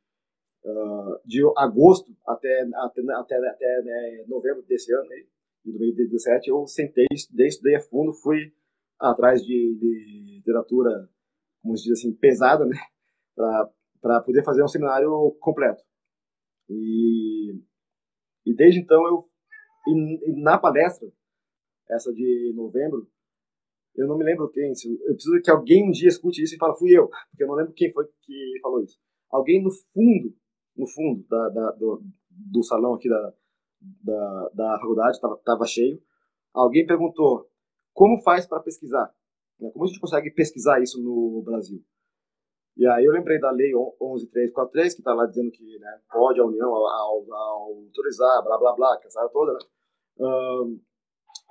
uh, 0.66 1.20
de 1.26 1.42
agosto 1.58 2.16
até, 2.26 2.62
até, 2.76 3.02
até, 3.14 3.50
até 3.50 3.82
né, 3.84 4.26
novembro 4.28 4.64
desse 4.64 4.94
ano, 4.94 5.10
aí, 5.12 5.28
de 5.64 5.78
2017, 5.78 6.50
eu 6.50 6.66
sentei, 6.66 7.06
estudei, 7.12 7.48
estudei 7.48 7.76
a 7.76 7.82
fundo, 7.82 8.14
fui 8.14 8.52
atrás 9.00 9.42
de, 9.44 9.78
de 9.80 10.36
literatura, 10.38 11.08
como 11.62 11.78
se 11.78 11.84
diz 11.84 12.00
assim, 12.00 12.14
pesada, 12.14 12.66
né, 12.66 12.78
para 14.02 14.22
poder 14.22 14.44
fazer 14.44 14.64
um 14.64 14.68
seminário 14.68 15.10
completo. 15.40 15.84
E, 16.70 17.54
e 18.46 18.56
desde 18.56 18.80
então 18.80 19.06
eu, 19.06 19.30
e, 19.88 20.32
e 20.32 20.42
na 20.42 20.58
palestra, 20.58 21.08
essa 21.90 22.12
de 22.14 22.54
novembro, 22.56 23.08
eu 23.96 24.08
não 24.08 24.18
me 24.18 24.24
lembro 24.24 24.50
quem. 24.50 24.72
Eu 25.06 25.14
preciso 25.14 25.42
que 25.44 25.52
alguém 25.52 25.88
um 25.88 25.92
dia 25.92 26.08
escute 26.08 26.42
isso 26.42 26.56
e 26.56 26.58
fale, 26.58 26.78
fui 26.78 26.98
eu, 26.98 27.08
porque 27.30 27.44
eu 27.44 27.48
não 27.48 27.56
lembro 27.56 27.74
quem 27.74 27.92
foi 27.92 28.06
que 28.22 28.60
falou 28.62 28.82
isso. 28.82 28.98
Alguém 29.30 29.62
no 29.62 29.70
fundo, 29.94 30.36
no 30.76 30.88
fundo 30.88 31.26
da, 31.28 31.50
da 31.50 31.72
do, 31.72 32.02
do 32.30 32.64
salão 32.64 32.94
aqui 32.94 33.10
da, 33.10 33.34
da, 34.04 34.50
da 34.54 34.80
faculdade, 34.80 35.18
estava 35.18 35.66
cheio, 35.66 36.02
alguém 36.54 36.86
perguntou 36.86 37.50
como 37.94 38.22
faz 38.24 38.46
para 38.48 38.62
pesquisar? 38.62 39.14
Né, 39.60 39.70
como 39.72 39.86
a 39.86 39.88
gente 39.88 40.00
consegue 40.00 40.32
pesquisar 40.32 40.82
isso 40.82 41.02
no 41.02 41.42
Brasil? 41.44 41.84
E 42.82 42.88
aí 42.88 43.06
eu 43.06 43.14
lembrei 43.14 43.40
da 43.40 43.52
lei 43.52 43.74
11.343, 43.74 44.74
que 44.74 45.02
está 45.02 45.14
lá 45.14 45.28
dizendo 45.28 45.52
que 45.52 45.78
né, 45.78 46.00
pode 46.12 46.40
a 46.40 46.46
União 46.46 46.68
ao, 46.68 46.88
ao, 46.88 47.34
autorizar, 47.34 48.44
blá, 48.44 48.58
blá, 48.58 48.74
blá, 48.74 48.98
que 48.98 49.06
essa 49.06 49.20
área 49.20 49.32
toda, 49.32 49.54
né? 49.54 49.60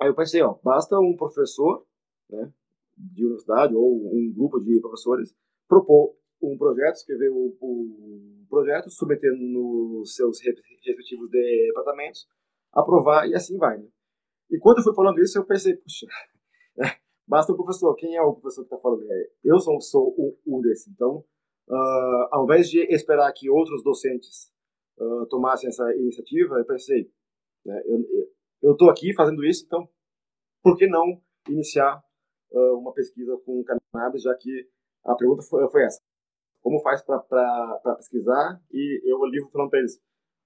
Aí 0.01 0.09
eu 0.09 0.13
pensei, 0.13 0.41
ó, 0.41 0.55
basta 0.61 0.99
um 0.99 1.15
professor, 1.15 1.85
né, 2.29 2.51
de 2.97 3.23
universidade 3.23 3.73
ou 3.73 4.13
um 4.13 4.33
grupo 4.35 4.59
de 4.59 4.77
professores 4.81 5.33
propor 5.69 6.17
um 6.41 6.57
projeto, 6.57 6.95
escrever 6.95 7.29
o, 7.29 8.45
projeto, 8.49 8.89
submeter 8.89 9.31
nos 9.31 10.13
seus 10.13 10.37
respectivos 10.41 11.29
departamentos, 11.29 12.27
aprovar 12.73 13.25
e 13.29 13.35
assim 13.35 13.57
vai. 13.57 13.77
Né? 13.77 13.87
E 14.49 14.59
quando 14.59 14.79
eu 14.79 14.83
fui 14.83 14.93
falando 14.93 15.21
isso, 15.21 15.39
eu 15.39 15.45
pensei, 15.45 15.77
puxa, 15.77 16.07
basta 17.31 17.53
o 17.53 17.55
professor. 17.55 17.95
Quem 17.95 18.17
é 18.17 18.21
o 18.21 18.33
professor 18.33 18.63
que 18.63 18.75
está 18.75 18.77
falando? 18.77 19.09
É, 19.09 19.29
eu 19.45 19.57
sou, 19.57 19.79
sou 19.79 20.13
um, 20.19 20.57
um 20.57 20.61
desse. 20.61 20.91
Então, 20.91 21.23
uh, 21.69 22.27
ao 22.29 22.43
invés 22.43 22.69
de 22.69 22.81
esperar 22.93 23.31
que 23.31 23.49
outros 23.49 23.81
docentes 23.81 24.51
uh, 24.99 25.25
tomassem 25.27 25.69
essa 25.69 25.95
iniciativa, 25.95 26.55
eu 26.55 26.65
pensei, 26.65 27.09
né, 27.65 27.81
eu, 28.61 28.73
estou 28.73 28.89
aqui 28.89 29.13
fazendo 29.15 29.45
isso, 29.45 29.63
então 29.65 29.87
por 30.61 30.75
que 30.75 30.87
não 30.87 31.21
iniciar 31.47 32.03
uh, 32.51 32.77
uma 32.77 32.91
pesquisa 32.91 33.37
com 33.45 33.63
cannabis, 33.63 34.23
já 34.23 34.35
que 34.35 34.69
a 35.05 35.15
pergunta 35.15 35.41
foi, 35.43 35.65
foi 35.69 35.85
essa. 35.85 36.01
Como 36.61 36.81
faz 36.81 37.01
para 37.01 37.95
pesquisar? 37.95 38.61
E 38.71 39.01
eu 39.09 39.25
livro 39.25 39.49
falando 39.49 39.69
para 39.69 39.79
eles, 39.79 39.99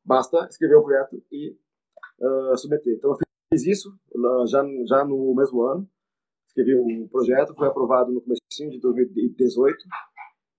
basta 0.05 0.45
escrever 0.49 0.75
o 0.75 0.83
projeto 0.83 1.21
e 1.31 1.57
submeter. 2.55 2.95
Então 2.95 3.11
eu 3.11 3.17
fiz 3.51 3.65
isso 3.65 3.89
já, 4.47 4.63
já 4.85 5.03
no 5.03 5.35
mesmo 5.35 5.61
ano, 5.63 5.89
escrevi 6.55 6.75
um 6.75 7.07
projeto, 7.09 7.53
foi 7.53 7.67
aprovado 7.67 8.11
no 8.13 8.21
começo 8.21 8.41
de 8.49 8.79
2018, 8.79 9.77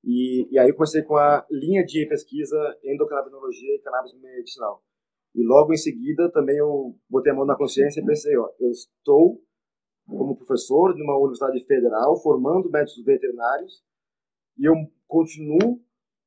e, 0.04 0.48
e 0.52 0.58
aí 0.58 0.72
comecei 0.72 1.02
com 1.02 1.16
a 1.16 1.44
linha 1.50 1.84
de 1.84 2.06
pesquisa 2.06 2.56
endocannabinologia 2.84 3.74
e 3.74 3.80
cannabis 3.80 4.12
medicinal. 4.20 4.82
E 5.34 5.42
logo 5.44 5.72
em 5.72 5.76
seguida 5.76 6.30
também 6.30 6.56
eu 6.58 6.94
botei 7.08 7.32
a 7.32 7.34
mão 7.34 7.46
na 7.46 7.56
consciência 7.56 8.00
e 8.00 8.04
pensei, 8.04 8.36
ó, 8.36 8.48
eu 8.60 8.70
estou 8.70 9.42
como 10.06 10.36
professor 10.36 10.94
de 10.94 11.02
uma 11.02 11.16
universidade 11.16 11.64
federal 11.64 12.16
formando 12.22 12.70
médicos 12.70 13.04
veterinários 13.04 13.82
e 14.56 14.64
eu 14.64 14.74
continuo 15.08 15.80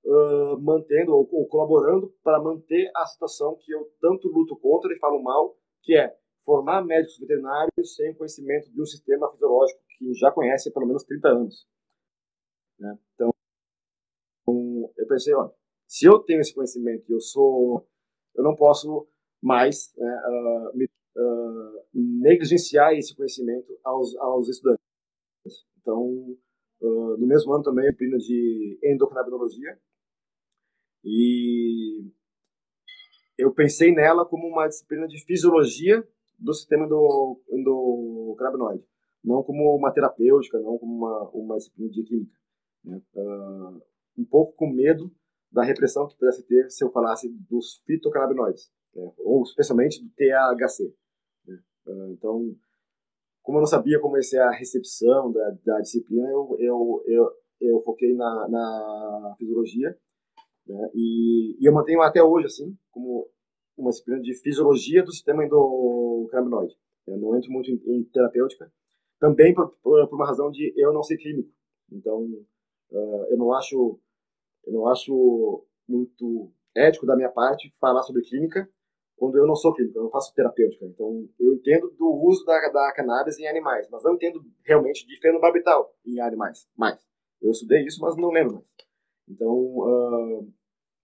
uh, 0.06 0.60
mantendo 0.60 1.14
ou, 1.14 1.28
ou, 1.32 1.48
colaborando 1.48 2.14
para 2.22 2.42
manter 2.42 2.92
a 2.96 3.06
situação 3.06 3.58
que 3.62 3.74
eu 3.74 3.90
tanto 4.02 4.28
luto 4.28 4.58
contra 4.58 4.94
e 4.94 5.00
falo 5.00 5.24
mal, 5.24 5.56
que 5.82 5.96
é 5.96 6.14
formar 6.50 6.84
médicos 6.84 7.20
veterinários 7.20 7.96
sem 7.96 8.12
conhecimento 8.16 8.72
de 8.72 8.82
um 8.82 8.86
sistema 8.86 9.30
fisiológico 9.30 9.80
que 9.88 10.12
já 10.16 10.32
conhece 10.32 10.68
há 10.68 10.72
pelo 10.72 10.88
menos 10.88 11.04
30 11.04 11.28
anos. 11.28 11.68
Né? 12.80 12.98
Então, 13.14 13.32
eu 14.98 15.08
pensei, 15.08 15.32
olha, 15.36 15.54
se 15.86 16.08
eu 16.08 16.18
tenho 16.18 16.42
esse 16.42 16.52
conhecimento 16.52 17.14
eu 17.14 17.22
sou 17.22 17.88
eu 18.36 18.44
não 18.44 18.56
posso 18.56 19.08
mais 19.40 19.94
né, 19.96 20.22
uh, 20.26 20.76
me, 20.76 20.86
uh, 20.86 21.86
negligenciar 21.94 22.94
esse 22.94 23.16
conhecimento 23.16 23.80
aos, 23.84 24.16
aos 24.16 24.50
estudantes. 24.50 24.84
Então, 25.80 26.02
uh, 26.82 27.18
no 27.18 27.28
mesmo 27.28 27.54
ano 27.54 27.64
também, 27.64 27.86
disciplina 27.86 28.18
de 28.18 28.80
endocrinologia, 28.84 29.80
e 31.04 32.12
eu 33.38 33.54
pensei 33.54 33.94
nela 33.94 34.26
como 34.26 34.48
uma 34.48 34.68
disciplina 34.68 35.08
de 35.08 35.24
fisiologia 35.24 36.08
do 36.40 36.54
sistema 36.54 36.88
do 36.88 37.40
endocannabinoide, 37.50 38.84
não 39.24 39.44
como 39.44 39.76
uma 39.76 39.92
terapêutica, 39.92 40.60
não 40.60 40.78
como 40.78 40.96
uma, 40.96 41.30
uma 41.32 41.58
disciplina 41.58 41.92
de 41.92 42.04
química. 42.04 42.40
Né? 42.84 43.02
Uh, 43.14 43.82
um 44.18 44.26
pouco 44.26 44.54
com 44.56 44.72
medo 44.72 45.12
da 45.52 45.64
repressão 45.64 46.08
que 46.08 46.18
pudesse 46.18 46.46
ter 46.46 46.70
se 46.70 46.84
eu 46.84 46.92
falasse 46.92 47.30
dos 47.50 47.82
fitocannabinoides, 47.86 48.72
né? 48.96 49.12
ou 49.18 49.44
especialmente 49.44 50.02
do 50.02 50.10
THC. 50.12 50.94
Né? 51.46 51.60
Ah, 51.88 52.08
então, 52.12 52.56
como 53.42 53.58
eu 53.58 53.62
não 53.62 53.68
sabia 53.68 54.00
como 54.00 54.16
ia 54.16 54.24
ser 54.24 54.40
a 54.40 54.52
recepção 54.52 55.32
da, 55.32 55.58
da 55.66 55.80
disciplina, 55.80 56.30
eu, 56.30 56.56
eu, 56.60 57.04
eu, 57.08 57.32
eu 57.62 57.82
foquei 57.82 58.14
na, 58.14 58.48
na 58.48 59.36
fisiologia, 59.38 59.98
né? 60.68 60.90
e, 60.94 61.58
e 61.60 61.68
eu 61.68 61.74
mantenho 61.74 62.02
até 62.02 62.24
hoje, 62.24 62.46
assim, 62.46 62.78
como 62.92 63.28
uma 63.82 63.92
disciplina 63.92 64.22
de 64.22 64.34
fisiologia 64.36 65.04
do 65.04 65.12
sistema 65.12 65.46
endocannabinoide. 65.46 66.76
Eu 67.08 67.18
não 67.18 67.36
entro 67.36 67.52
muito 67.52 67.72
em, 67.72 67.82
em 67.88 68.04
terapêutica, 68.04 68.72
também 69.20 69.54
por, 69.54 69.70
por, 69.82 70.08
por, 70.08 70.16
uma 70.16 70.28
razão 70.28 70.52
de 70.52 70.74
eu 70.78 70.94
não 70.94 71.04
ser 71.04 71.18
clínico. 71.18 71.50
Então, 71.92 72.24
uh, 72.92 73.26
eu 73.30 73.38
não 73.38 73.54
acho 73.54 74.00
eu 74.66 74.74
não 74.74 74.88
acho 74.88 75.66
muito 75.88 76.52
ético 76.76 77.06
da 77.06 77.16
minha 77.16 77.30
parte 77.30 77.74
falar 77.80 78.04
sobre 78.04 78.22
clínica 78.24 78.70
quando 79.20 79.38
eu 79.38 79.46
não 79.46 79.56
sou 79.56 79.74
clínico, 79.74 80.00
eu 80.00 80.04
não 80.04 80.10
faço 80.10 80.34
terapêutica. 80.34 80.86
Então, 80.86 81.28
eu 81.38 81.54
entendo 81.54 81.90
do 81.98 82.08
uso 82.26 82.46
da, 82.46 82.58
da 82.70 82.94
cannabis 82.96 83.38
em 83.38 83.48
animais, 83.48 83.88
mas 83.92 84.02
não 84.04 84.16
entendo 84.16 84.42
realmente 84.64 85.06
de 85.06 85.20
fenobarbital 85.20 85.94
em 86.06 86.22
animais, 86.22 86.68
mais. 86.78 86.98
Eu 87.42 87.52
estudei 87.52 87.86
isso, 87.86 88.02
mas 88.02 88.16
não 88.16 88.30
lembro 88.30 88.56
mais. 88.56 88.66
Então, 89.28 89.54
uh, 89.54 90.54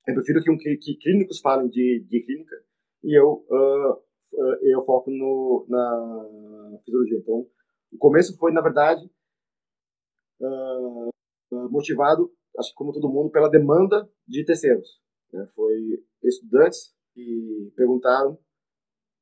eu 0.08 0.14
prefiro 0.14 0.42
que, 0.42 0.56
que, 0.58 0.78
que, 0.78 0.98
clínicos 0.98 1.40
falem 1.42 1.68
de, 1.68 2.06
de 2.08 2.24
clínica 2.24 2.56
e 3.06 3.20
eu, 3.20 3.46
uh, 3.50 4.04
eu 4.62 4.82
foco 4.82 5.10
no, 5.12 5.66
na 5.70 6.80
fisiologia. 6.84 7.20
Então, 7.20 7.48
o 7.94 7.98
começo 7.98 8.38
foi, 8.38 8.52
na 8.52 8.62
verdade, 8.62 9.10
motivado 11.70 12.30
acho 12.58 12.70
que 12.70 12.76
como 12.76 12.92
todo 12.92 13.10
mundo, 13.10 13.32
pela 13.32 13.50
demanda 13.50 14.10
de 14.28 14.44
terceiros. 14.46 15.00
Né? 15.32 15.48
Foi 15.56 16.04
estudantes 16.24 16.94
que 17.14 17.72
perguntaram 17.76 18.38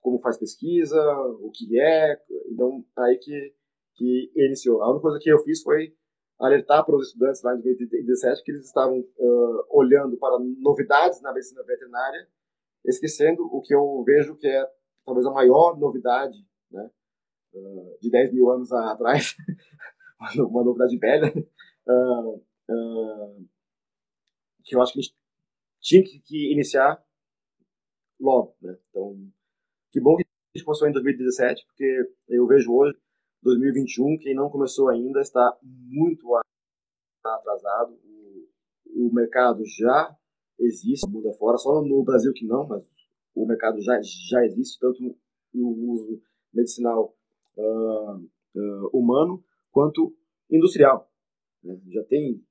como 0.01 0.19
faz 0.19 0.37
pesquisa, 0.37 0.99
o 1.39 1.49
que 1.51 1.79
é, 1.79 2.21
então 2.51 2.83
aí 2.97 3.17
que, 3.17 3.55
que 3.95 4.31
iniciou. 4.35 4.81
A 4.81 4.89
única 4.89 5.01
coisa 5.01 5.19
que 5.19 5.31
eu 5.31 5.39
fiz 5.39 5.61
foi 5.61 5.95
alertar 6.39 6.85
para 6.85 6.95
os 6.95 7.07
estudantes 7.07 7.41
lá 7.41 7.55
em 7.55 7.61
2017 7.61 8.43
que 8.43 8.51
eles 8.51 8.65
estavam 8.65 8.99
uh, 8.99 9.65
olhando 9.69 10.17
para 10.17 10.37
novidades 10.59 11.21
na 11.21 11.31
medicina 11.31 11.63
veterinária, 11.63 12.27
esquecendo 12.85 13.43
o 13.43 13.61
que 13.61 13.73
eu 13.73 14.03
vejo 14.03 14.35
que 14.35 14.47
é 14.47 14.65
talvez 15.05 15.25
a 15.25 15.31
maior 15.31 15.77
novidade, 15.77 16.37
né, 16.71 16.89
uh, 17.53 17.97
de 18.01 18.09
10 18.09 18.33
mil 18.33 18.49
anos 18.49 18.71
atrás, 18.71 19.35
uma 20.37 20.63
novidade 20.63 20.97
velha, 20.97 21.33
uh, 21.87 22.43
que 24.63 24.75
eu 24.75 24.81
acho 24.81 24.93
que 24.93 24.99
a 24.99 25.01
gente 25.01 25.15
tinha 25.81 26.03
que, 26.03 26.51
iniciar 26.51 27.03
logo, 28.19 28.55
né? 28.61 28.77
Então, 28.89 29.17
que 29.91 29.99
bom 29.99 30.15
que 30.15 30.23
a 30.23 30.57
gente 30.57 30.65
começou 30.65 30.87
em 30.87 30.93
2017, 30.93 31.65
porque 31.65 32.13
eu 32.29 32.47
vejo 32.47 32.73
hoje 32.73 32.97
2021, 33.43 34.17
quem 34.19 34.33
não 34.33 34.49
começou 34.49 34.89
ainda 34.89 35.19
está 35.19 35.57
muito 35.61 36.25
atrasado. 37.23 37.99
O 38.95 39.13
mercado 39.13 39.63
já 39.65 40.15
existe, 40.59 41.09
mundo 41.09 41.31
fora, 41.33 41.57
só 41.57 41.81
no 41.81 42.03
Brasil 42.03 42.31
que 42.33 42.45
não, 42.45 42.67
mas 42.67 42.89
o 43.35 43.45
mercado 43.45 43.81
já, 43.81 43.99
já 44.01 44.45
existe, 44.45 44.79
tanto 44.79 45.15
no 45.53 45.69
uso 45.91 46.21
medicinal 46.53 47.15
uh, 47.57 48.15
uh, 48.15 48.89
humano 48.93 49.43
quanto 49.71 50.15
industrial. 50.49 51.09
Né? 51.63 51.79
Já 51.89 52.03
tem, 52.03 52.43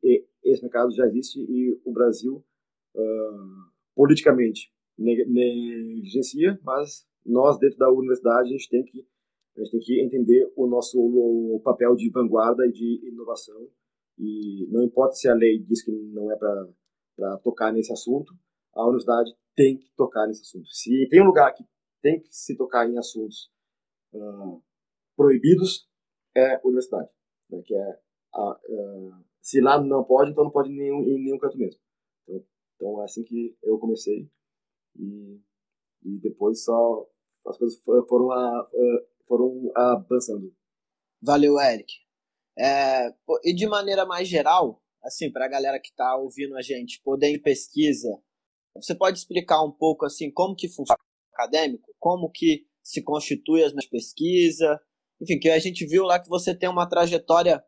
esse 0.43 0.63
mercado 0.63 0.93
já 0.93 1.07
existe 1.07 1.41
e 1.41 1.81
o 1.85 1.93
Brasil, 1.93 2.45
uh, 2.95 3.71
politicamente, 3.95 4.73
negligencia, 4.99 6.59
mas 6.63 7.07
nós, 7.25 7.59
dentro 7.59 7.79
da 7.79 7.91
universidade, 7.91 8.49
a 8.49 8.53
gente 8.53 8.69
tem 8.69 8.85
que 8.85 9.07
a 9.55 9.61
gente 9.61 9.71
tem 9.71 9.81
que 9.81 10.01
entender 10.01 10.51
o 10.57 10.67
nosso 10.67 10.99
o 10.99 11.61
papel 11.63 11.95
de 11.95 12.09
vanguarda 12.11 12.67
e 12.67 12.73
de 12.73 13.07
inovação. 13.07 13.69
E 14.19 14.67
não 14.71 14.83
importa 14.83 15.15
se 15.15 15.29
a 15.29 15.35
lei 15.35 15.59
diz 15.59 15.85
que 15.85 15.91
não 15.91 16.33
é 16.33 16.37
para 16.37 16.69
tocar 17.43 17.73
nesse 17.73 17.93
assunto, 17.93 18.35
a 18.75 18.83
universidade 18.85 19.35
tem 19.55 19.77
que 19.79 19.91
tocar 19.97 20.27
nesse 20.27 20.43
assunto. 20.43 20.69
Se 20.69 21.09
tem 21.09 21.23
um 21.23 21.27
lugar 21.27 21.53
que 21.55 21.65
tem 22.01 22.21
que 22.21 22.29
se 22.35 22.57
tocar 22.57 22.89
em 22.89 22.99
assuntos 22.99 23.51
uh, 24.15 24.63
proibidos, 25.17 25.89
é 26.35 26.57
a 26.57 26.61
universidade. 26.65 27.11
Né, 27.51 27.63
que 27.65 27.75
é 27.75 28.01
a, 28.35 28.51
uh, 28.51 29.25
se 29.41 29.61
lá 29.61 29.81
não 29.83 30.05
pode, 30.05 30.31
então 30.31 30.45
não 30.45 30.51
pode 30.51 30.71
em 30.71 30.77
nenhum, 30.77 31.03
em 31.03 31.23
nenhum 31.23 31.39
canto 31.39 31.59
mesmo. 31.59 31.81
Então, 32.23 32.45
então 32.77 33.03
é 33.03 33.05
assim 33.05 33.23
que 33.25 33.57
eu 33.63 33.79
comecei. 33.79 34.31
E, 34.97 35.41
e 36.05 36.19
depois 36.19 36.65
só 36.65 37.07
as 37.47 37.59
coisas 37.59 37.81
foram 38.09 38.31
a 38.31 38.71
foram 39.27 39.71
avançando. 39.75 40.55
Valeu, 41.23 41.59
Eric. 41.59 41.93
É, 42.59 43.09
e 43.45 43.55
de 43.55 43.67
maneira 43.67 44.05
mais 44.05 44.29
geral, 44.29 44.82
assim, 45.03 45.31
para 45.31 45.47
a 45.47 45.49
galera 45.49 45.81
que 45.81 45.89
está 45.89 46.17
ouvindo 46.17 46.57
a 46.57 46.63
gente 46.63 47.01
poder 47.03 47.29
em 47.29 47.41
pesquisa, 47.41 48.09
você 48.75 48.95
pode 48.95 49.19
explicar 49.19 49.63
um 49.63 49.71
pouco 49.71 50.07
assim 50.07 50.31
como 50.31 50.55
que 50.55 50.69
funciona 50.69 50.99
o 50.99 51.35
acadêmico, 51.35 51.95
como 51.99 52.31
que 52.31 52.67
se 52.83 53.03
constitui 53.03 53.63
as 53.63 53.73
pesquisa, 53.87 54.81
enfim, 55.21 55.39
que 55.39 55.49
a 55.49 55.59
gente 55.59 55.87
viu 55.87 56.05
lá 56.05 56.19
que 56.19 56.29
você 56.29 56.55
tem 56.57 56.69
uma 56.69 56.89
trajetória 56.89 57.63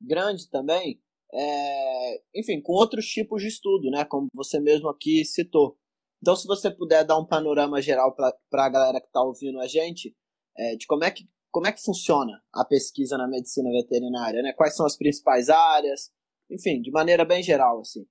grande 0.00 0.48
também, 0.48 1.00
é, 1.34 2.22
enfim, 2.34 2.60
com 2.60 2.72
outros 2.72 3.06
tipos 3.06 3.42
de 3.42 3.48
estudo, 3.48 3.90
né, 3.90 4.04
como 4.04 4.28
você 4.34 4.60
mesmo 4.60 4.88
aqui 4.88 5.24
citou. 5.24 5.76
Então, 6.20 6.36
se 6.36 6.46
você 6.46 6.70
puder 6.70 7.04
dar 7.04 7.18
um 7.18 7.26
panorama 7.26 7.82
geral 7.82 8.14
para 8.14 8.32
a 8.52 8.68
galera 8.68 9.00
que 9.00 9.08
está 9.08 9.22
ouvindo 9.22 9.58
a 9.58 9.66
gente, 9.66 10.14
é, 10.56 10.76
de 10.76 10.86
como 10.86 11.02
é, 11.02 11.10
que, 11.10 11.28
como 11.50 11.66
é 11.66 11.72
que 11.72 11.82
funciona 11.82 12.40
a 12.52 12.64
pesquisa 12.64 13.16
na 13.16 13.26
medicina 13.26 13.70
veterinária, 13.70 14.40
né? 14.40 14.52
Quais 14.52 14.76
são 14.76 14.86
as 14.86 14.96
principais 14.96 15.48
áreas, 15.48 16.12
enfim, 16.52 16.80
de 16.80 16.90
maneira 16.90 17.24
bem 17.24 17.42
geral, 17.42 17.80
assim. 17.80 18.06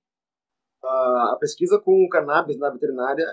a 0.82 1.36
pesquisa 1.40 1.78
com 1.78 2.08
cannabis 2.08 2.58
na 2.58 2.70
veterinária 2.70 3.26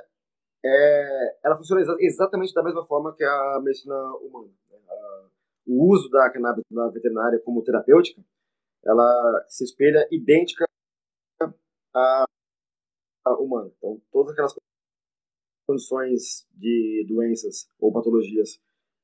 é, 0.63 1.37
ela 1.43 1.57
funciona 1.57 1.81
exa 1.81 1.95
exatamente 1.99 2.53
da 2.53 2.63
mesma 2.63 2.85
forma 2.85 3.15
que 3.15 3.23
a 3.23 3.59
medicina 3.61 3.95
humana. 4.17 4.51
Né? 4.69 4.77
o 5.67 5.93
uso 5.93 6.09
da 6.09 6.29
cannabis 6.31 6.63
na 6.71 6.89
veterinária 6.89 7.39
como 7.39 7.63
terapêutica, 7.63 8.23
ela 8.83 9.45
se 9.47 9.63
espelha 9.63 10.07
idêntica 10.11 10.65
à, 11.93 12.25
à 13.25 13.33
humana. 13.39 13.71
Então, 13.77 14.01
todas 14.11 14.33
aquelas 14.33 14.55
condições 15.67 16.47
de 16.55 17.05
doenças 17.07 17.69
ou 17.79 17.93
patologias 17.93 18.59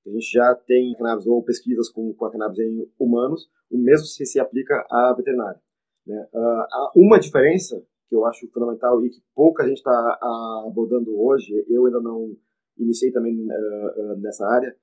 a 0.07 0.11
gente 0.11 0.31
já 0.31 0.53
tem 0.53 0.93
cannabis 0.95 1.25
ou 1.25 1.43
pesquisas 1.43 1.89
com, 1.89 2.13
com 2.13 2.25
a 2.25 2.31
cannabis 2.31 2.59
em 2.59 2.91
humanos, 2.99 3.49
o 3.71 3.77
mesmo 3.77 4.05
se, 4.05 4.23
se 4.25 4.39
aplica 4.39 4.85
à 4.89 5.11
veterinária. 5.13 5.59
Né? 6.05 6.27
Uh, 6.33 6.91
uma 6.95 7.19
diferença 7.19 7.81
que 8.07 8.15
eu 8.15 8.25
acho 8.25 8.47
fundamental 8.51 9.03
e 9.05 9.09
que 9.09 9.21
pouca 9.33 9.67
gente 9.67 9.77
está 9.77 10.19
abordando 10.67 11.19
hoje, 11.19 11.65
eu 11.67 11.85
ainda 11.85 11.99
não 11.99 12.35
iniciei 12.77 13.11
também 13.11 13.47
uh, 13.47 14.15
nessa 14.17 14.45
área, 14.47 14.75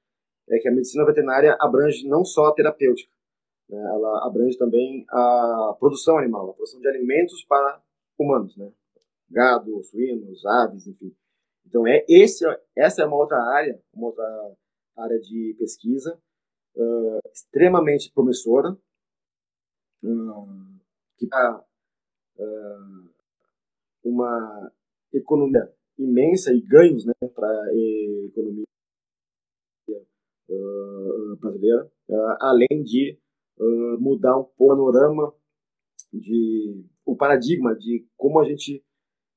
é 0.48 0.58
que 0.58 0.68
a 0.68 0.72
medicina 0.72 1.04
veterinária 1.04 1.56
abrange 1.60 2.06
não 2.08 2.24
só 2.24 2.46
a 2.46 2.54
terapêutica, 2.54 3.10
né? 3.68 3.78
ela 3.78 4.26
abrange 4.26 4.58
também 4.58 5.04
a 5.08 5.76
produção 5.78 6.18
animal, 6.18 6.50
a 6.50 6.54
produção 6.54 6.80
de 6.80 6.88
alimentos 6.88 7.44
para 7.44 7.80
humanos, 8.18 8.56
né? 8.56 8.72
gado, 9.30 9.82
suínos, 9.84 10.44
aves, 10.44 10.86
enfim. 10.86 11.14
Então 11.66 11.86
é 11.86 12.04
esse, 12.08 12.44
essa 12.76 13.02
é 13.02 13.06
uma 13.06 13.16
outra 13.16 13.38
área, 13.38 13.80
uma 13.94 14.08
outra 14.08 14.56
área 14.96 15.18
de 15.20 15.56
pesquisa, 15.58 16.18
uh, 16.76 17.20
extremamente 17.32 18.12
promissora, 18.12 18.76
uh, 20.02 20.71
que 21.22 21.28
dá 21.28 21.64
uh, 22.38 23.10
uma 24.04 24.72
economia 25.12 25.72
imensa 25.98 26.52
e 26.52 26.60
ganhos 26.60 27.04
né, 27.04 27.14
para 27.34 27.48
a 27.48 27.74
economia 28.26 28.64
brasileira, 31.40 31.90
além 32.40 32.82
de 32.84 33.18
mudar 33.98 34.38
um 34.38 34.44
panorama 34.44 35.34
de 36.12 36.84
o 37.04 37.16
paradigma 37.16 37.74
de 37.74 38.06
como 38.16 38.38
a 38.40 38.44
gente 38.44 38.84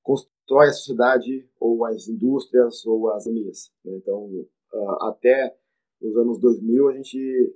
constrói 0.04 0.67
a 0.67 0.74
sociedade 0.74 1.48
ou 1.60 1.86
as 1.86 2.08
indústrias 2.08 2.86
ou 2.86 3.10
as 3.12 3.26
economias. 3.26 3.71
Né? 3.84 3.95
Então, 3.98 4.26
uh, 4.26 5.04
até 5.04 5.58
os 6.02 6.15
anos 6.17 6.39
2000, 6.39 6.89
a 6.89 6.93
gente, 6.93 7.56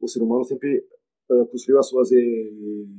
o 0.00 0.06
ser 0.06 0.22
humano 0.22 0.44
sempre 0.44 0.78
uh, 0.78 0.91
construiu 1.50 1.78
as 1.78 1.88
suas 1.88 2.10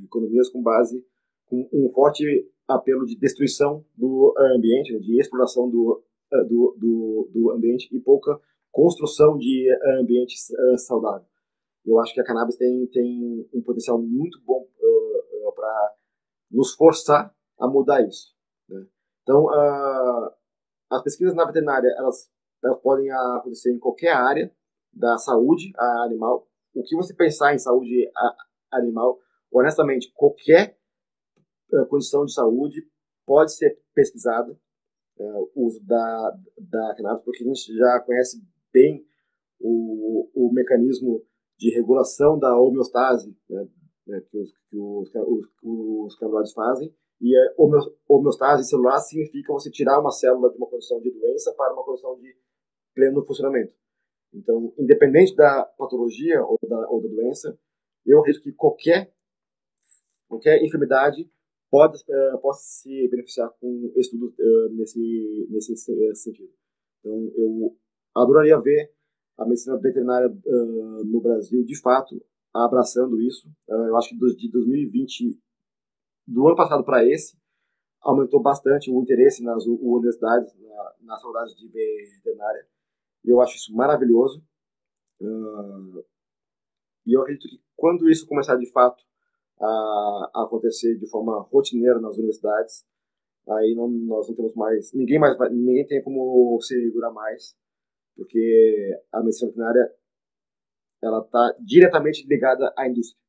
economias 0.03 0.49
com 0.49 0.61
base 0.61 1.05
com 1.45 1.69
um 1.71 1.89
forte 1.93 2.23
apelo 2.67 3.05
de 3.05 3.15
destruição 3.15 3.85
do 3.95 4.33
ambiente, 4.55 4.93
né, 4.93 4.99
de 4.99 5.19
exploração 5.19 5.69
do, 5.69 6.01
uh, 6.33 6.47
do, 6.47 6.77
do, 6.79 7.29
do, 7.33 7.51
ambiente 7.51 7.93
e 7.95 7.99
pouca 7.99 8.39
construção 8.71 9.37
de 9.37 9.67
ambiente 9.99 10.35
saudável. 10.77 11.27
Eu 11.85 11.99
acho 11.99 12.13
que 12.13 12.21
a 12.21 12.23
cannabis 12.23 12.55
tem, 12.55 12.87
tem 12.87 13.47
um 13.53 13.61
potencial 13.61 14.01
muito 14.01 14.41
bom 14.45 14.65
para 15.53 15.95
nos 16.49 16.73
forçar 16.73 17.35
a 17.59 17.67
mudar 17.67 18.01
isso. 18.07 18.33
Né? 18.69 18.87
Então, 19.21 19.47
as 20.89 21.03
pesquisas 21.03 21.35
na 21.35 21.45
veterinária, 21.45 21.93
elas 21.97 22.31
elas 22.63 22.79
podem 22.79 23.11
acontecer 23.11 23.73
em 23.73 23.79
qualquer 23.79 24.13
área 24.13 24.51
da 24.91 25.17
saúde 25.17 25.73
animal. 25.77 26.47
O 26.73 26.83
que 26.83 26.95
você 26.95 27.13
pensar 27.13 27.53
em 27.53 27.59
saúde 27.59 28.09
animal, 28.71 29.19
honestamente, 29.51 30.11
qualquer 30.15 30.77
eh, 31.71 31.85
condição 31.85 32.25
de 32.25 32.33
saúde 32.33 32.81
pode 33.25 33.55
ser 33.55 33.79
pesquisada 33.93 34.57
é, 35.19 35.23
o 35.55 35.67
uso 35.67 35.79
da, 35.85 36.37
da 36.57 36.95
cannabis, 36.95 37.23
porque 37.23 37.43
a 37.43 37.47
gente 37.47 37.75
já 37.75 37.99
conhece 37.99 38.41
bem 38.73 39.05
o, 39.59 40.29
o 40.33 40.51
mecanismo 40.51 41.23
de 41.57 41.69
regulação 41.73 42.37
da 42.37 42.57
homeostase 42.59 43.37
né, 43.49 43.67
né 44.07 44.21
que 44.29 44.37
os, 44.37 44.51
que 44.69 44.77
os, 44.77 45.11
os, 45.63 46.53
fazem. 46.53 46.93
E 47.21 47.37
a 47.37 47.53
homeostase 48.09 48.67
celular 48.67 48.99
significa 48.99 49.53
você 49.53 49.69
tirar 49.71 50.01
uma 50.01 50.11
célula 50.11 50.49
de 50.49 50.57
uma 50.57 50.67
condição 50.67 50.99
de 50.99 51.11
doença 51.11 51.53
para 51.53 51.73
uma 51.73 51.83
condição 51.83 52.19
de 52.19 52.35
pleno 52.93 53.23
funcionamento. 53.25 53.73
Então, 54.33 54.73
independente 54.77 55.35
da 55.35 55.63
patologia 55.77 56.43
ou 56.43 56.59
da, 56.67 56.89
ou 56.89 57.01
da 57.01 57.07
doença, 57.07 57.57
eu 58.05 58.19
acredito 58.19 58.43
que 58.43 58.51
qualquer, 58.51 59.13
qualquer 60.27 60.63
enfermidade 60.63 61.29
pode, 61.69 61.97
uh, 62.03 62.37
possa 62.39 62.61
se 62.63 63.07
beneficiar 63.09 63.49
com 63.59 63.91
estudos 63.95 64.33
uh, 64.33 64.73
nesse, 64.73 65.47
nesse 65.49 65.75
sentido. 66.15 66.51
Então, 66.99 67.31
eu 67.35 67.77
adoraria 68.15 68.59
ver 68.59 68.91
a 69.37 69.45
medicina 69.45 69.77
veterinária 69.77 70.29
uh, 70.29 71.03
no 71.05 71.21
Brasil, 71.21 71.63
de 71.63 71.79
fato, 71.79 72.23
abraçando 72.53 73.19
isso. 73.21 73.49
eu 73.67 73.97
acho 73.97 74.09
que 74.09 74.35
de 74.35 74.51
2020, 74.51 75.39
do 76.27 76.47
ano 76.47 76.55
passado 76.55 76.83
para 76.83 77.03
esse, 77.03 77.35
aumentou 78.01 78.41
bastante 78.41 78.91
o 78.91 79.01
interesse 79.01 79.43
nas 79.43 79.65
universidades, 79.65 80.53
na, 80.59 80.93
nas 81.01 81.21
faculdades 81.21 81.55
de 81.55 81.67
veterinária. 81.67 82.67
E 83.23 83.29
eu 83.29 83.41
acho 83.41 83.55
isso 83.55 83.73
maravilhoso. 83.75 84.43
Uh, 85.21 86.03
e 87.05 87.15
eu 87.15 87.21
acredito 87.21 87.47
que 87.49 87.61
quando 87.75 88.09
isso 88.09 88.27
começar 88.27 88.55
de 88.55 88.69
fato 88.71 89.03
a, 89.59 90.31
a 90.35 90.43
acontecer 90.43 90.97
de 90.97 91.09
forma 91.09 91.39
rotineira 91.51 91.99
nas 91.99 92.17
universidades, 92.17 92.85
aí 93.49 93.75
não, 93.75 93.89
nós 93.89 94.27
não 94.27 94.35
temos 94.35 94.55
mais 94.55 94.93
ninguém 94.93 95.19
mais 95.19 95.37
ninguém 95.51 95.85
tem 95.85 96.01
como 96.01 96.59
segurar 96.61 97.11
mais, 97.11 97.55
porque 98.15 99.01
a 99.11 99.21
medicina 99.21 99.49
veterinária 99.49 99.93
ela 101.01 101.19
está 101.19 101.55
diretamente 101.59 102.25
ligada 102.27 102.73
à 102.77 102.87
indústria. 102.87 103.21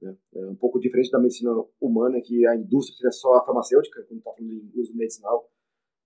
Né? 0.00 0.16
É 0.36 0.46
um 0.46 0.54
pouco 0.54 0.78
diferente 0.78 1.10
da 1.10 1.18
medicina 1.18 1.50
humana, 1.80 2.20
que 2.20 2.46
a 2.46 2.56
indústria 2.56 3.08
é 3.08 3.10
só 3.10 3.34
a 3.34 3.44
farmacêutica, 3.44 4.04
quando 4.04 4.18
está 4.18 4.32
falando 4.32 4.70
de 4.70 4.80
uso 4.80 4.96
medicinal. 4.96 5.50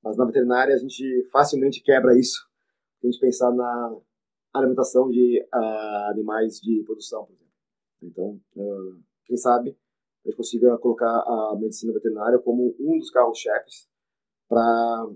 Mas 0.02 0.16
na 0.16 0.24
veterinária 0.24 0.74
a 0.74 0.78
gente 0.78 1.28
facilmente 1.30 1.82
quebra 1.82 2.18
isso. 2.18 2.50
A 3.02 3.06
gente 3.06 3.20
pensar 3.20 3.52
na 3.52 3.96
alimentação 4.54 5.08
de 5.08 5.42
uh, 5.42 6.10
animais 6.10 6.60
de 6.60 6.82
produção, 6.84 7.24
por 7.24 7.32
exemplo. 7.34 7.52
Então, 8.02 8.40
uh, 8.56 9.02
quem 9.24 9.36
sabe 9.36 9.76
a 10.24 10.28
gente 10.28 10.36
consiga 10.36 10.78
colocar 10.78 11.08
a 11.08 11.56
medicina 11.58 11.92
veterinária 11.92 12.38
como 12.38 12.76
um 12.78 12.98
dos 12.98 13.10
carros-chefes 13.10 13.88
para 14.48 15.08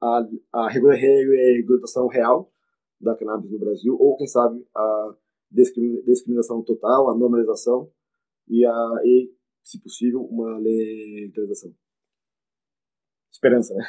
a, 0.00 0.28
a 0.52 0.68
regulamentação 0.68 2.06
real 2.06 2.52
da 3.00 3.16
cannabis 3.16 3.50
no 3.50 3.58
Brasil, 3.58 3.96
ou 3.98 4.16
quem 4.16 4.28
sabe 4.28 4.64
a 4.74 5.16
discriminação 5.50 6.62
total, 6.62 7.10
a 7.10 7.18
normalização 7.18 7.90
e, 8.48 8.64
a, 8.64 9.00
e 9.04 9.34
se 9.62 9.80
possível, 9.80 10.22
uma 10.22 10.56
legalização. 10.58 11.74
Esperança, 13.32 13.74
né? 13.74 13.84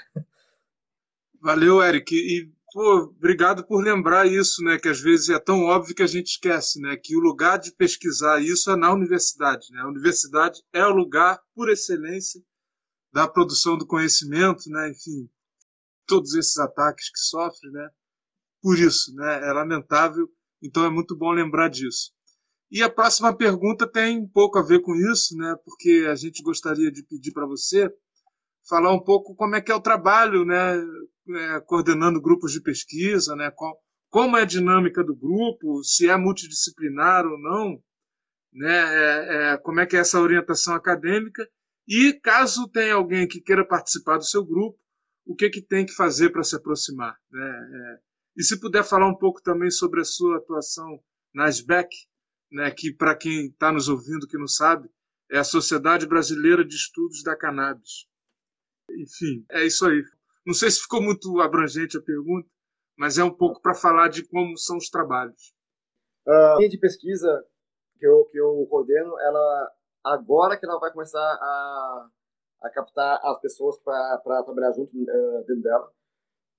Valeu, 1.41 1.82
Eric. 1.82 2.15
E, 2.15 2.52
pô, 2.73 3.13
obrigado 3.15 3.65
por 3.65 3.83
lembrar 3.83 4.25
isso, 4.27 4.63
né? 4.63 4.77
Que 4.77 4.89
às 4.89 4.99
vezes 4.99 5.29
é 5.29 5.39
tão 5.39 5.63
óbvio 5.63 5.95
que 5.95 6.03
a 6.03 6.07
gente 6.07 6.27
esquece, 6.27 6.81
né? 6.81 6.97
Que 6.97 7.15
o 7.15 7.19
lugar 7.19 7.57
de 7.59 7.71
pesquisar 7.73 8.41
isso 8.41 8.71
é 8.71 8.75
na 8.75 8.91
universidade, 8.91 9.67
né? 9.71 9.81
A 9.81 9.88
universidade 9.88 10.62
é 10.73 10.86
o 10.86 10.93
lugar, 10.93 11.39
por 11.55 11.69
excelência, 11.69 12.41
da 13.13 13.27
produção 13.27 13.77
do 13.77 13.86
conhecimento, 13.86 14.69
né? 14.69 14.89
Enfim, 14.89 15.29
todos 16.07 16.33
esses 16.33 16.57
ataques 16.57 17.09
que 17.09 17.19
sofre, 17.19 17.69
né? 17.71 17.89
Por 18.62 18.77
isso, 18.77 19.13
né? 19.15 19.47
É 19.47 19.53
lamentável 19.53 20.27
então 20.63 20.86
é 20.86 20.89
muito 20.89 21.15
bom 21.15 21.31
lembrar 21.31 21.67
disso. 21.67 22.12
E 22.71 22.81
a 22.81 22.89
próxima 22.89 23.36
pergunta 23.36 23.86
tem 23.86 24.17
um 24.19 24.27
pouco 24.27 24.57
a 24.57 24.63
ver 24.63 24.81
com 24.81 24.95
isso, 24.95 25.36
né? 25.36 25.55
Porque 25.65 26.07
a 26.09 26.15
gente 26.15 26.41
gostaria 26.41 26.89
de 26.89 27.03
pedir 27.03 27.33
para 27.33 27.45
você 27.45 27.93
falar 28.67 28.93
um 28.93 29.03
pouco 29.03 29.36
como 29.36 29.55
é 29.55 29.62
que 29.62 29.71
é 29.71 29.75
o 29.75 29.81
trabalho, 29.81 30.45
né? 30.45 30.81
É, 31.29 31.59
coordenando 31.62 32.21
grupos 32.21 32.51
de 32.51 32.62
pesquisa, 32.62 33.36
né? 33.36 33.49
como 34.09 34.38
é 34.38 34.41
a 34.41 34.45
dinâmica 34.45 35.03
do 35.03 35.15
grupo, 35.15 35.83
se 35.83 36.09
é 36.09 36.17
multidisciplinar 36.17 37.25
ou 37.25 37.39
não, 37.39 37.81
né? 38.53 38.69
É, 38.69 39.53
é, 39.53 39.57
como 39.57 39.79
é 39.79 39.86
que 39.86 39.95
é 39.95 39.99
essa 39.99 40.19
orientação 40.19 40.75
acadêmica 40.75 41.49
e 41.88 42.13
caso 42.13 42.67
tenha 42.69 42.93
alguém 42.93 43.27
que 43.27 43.41
queira 43.41 43.65
participar 43.65 44.17
do 44.17 44.25
seu 44.25 44.45
grupo, 44.45 44.77
o 45.25 45.36
que 45.36 45.49
que 45.49 45.62
tem 45.62 45.86
que 45.86 45.93
fazer 45.93 46.29
para 46.29 46.43
se 46.43 46.55
aproximar, 46.55 47.17
né? 47.31 47.69
É, 47.73 47.99
e 48.38 48.43
se 48.43 48.59
puder 48.59 48.83
falar 48.83 49.07
um 49.07 49.17
pouco 49.17 49.41
também 49.41 49.69
sobre 49.69 50.01
a 50.01 50.05
sua 50.05 50.38
atuação 50.38 50.99
na 51.33 51.47
SBEC, 51.47 51.89
né, 52.51 52.71
que 52.71 52.93
para 52.93 53.15
quem 53.15 53.47
está 53.47 53.71
nos 53.71 53.88
ouvindo 53.88 54.27
que 54.27 54.38
não 54.38 54.47
sabe, 54.47 54.89
é 55.31 55.38
a 55.38 55.43
Sociedade 55.43 56.07
Brasileira 56.07 56.65
de 56.65 56.75
Estudos 56.75 57.23
da 57.23 57.36
Cannabis. 57.36 58.07
Enfim, 58.91 59.45
é 59.49 59.65
isso 59.65 59.86
aí. 59.86 60.03
Não 60.45 60.53
sei 60.53 60.69
se 60.69 60.82
ficou 60.82 61.01
muito 61.01 61.39
abrangente 61.39 61.97
a 61.97 62.01
pergunta, 62.01 62.49
mas 62.97 63.17
é 63.17 63.23
um 63.23 63.34
pouco 63.34 63.62
para 63.62 63.73
falar 63.73 64.10
de 64.10 64.27
como 64.27 64.58
são 64.58 64.77
os 64.77 64.89
trabalhos. 64.89 65.53
A 66.27 66.56
linha 66.58 66.69
de 66.69 66.77
pesquisa 66.77 67.45
que 67.97 68.06
eu, 68.06 68.25
que 68.25 68.38
eu 68.38 68.65
coordeno, 68.69 69.19
ela 69.19 69.71
agora 70.03 70.58
que 70.58 70.65
ela 70.65 70.79
vai 70.79 70.91
começar 70.91 71.19
a, 71.19 72.10
a 72.63 72.69
captar 72.69 73.19
as 73.23 73.39
pessoas 73.39 73.79
para 73.79 74.43
trabalhar 74.43 74.73
junto 74.73 74.91
uh, 74.95 75.45
dentro 75.45 75.63
dela, 75.63 75.91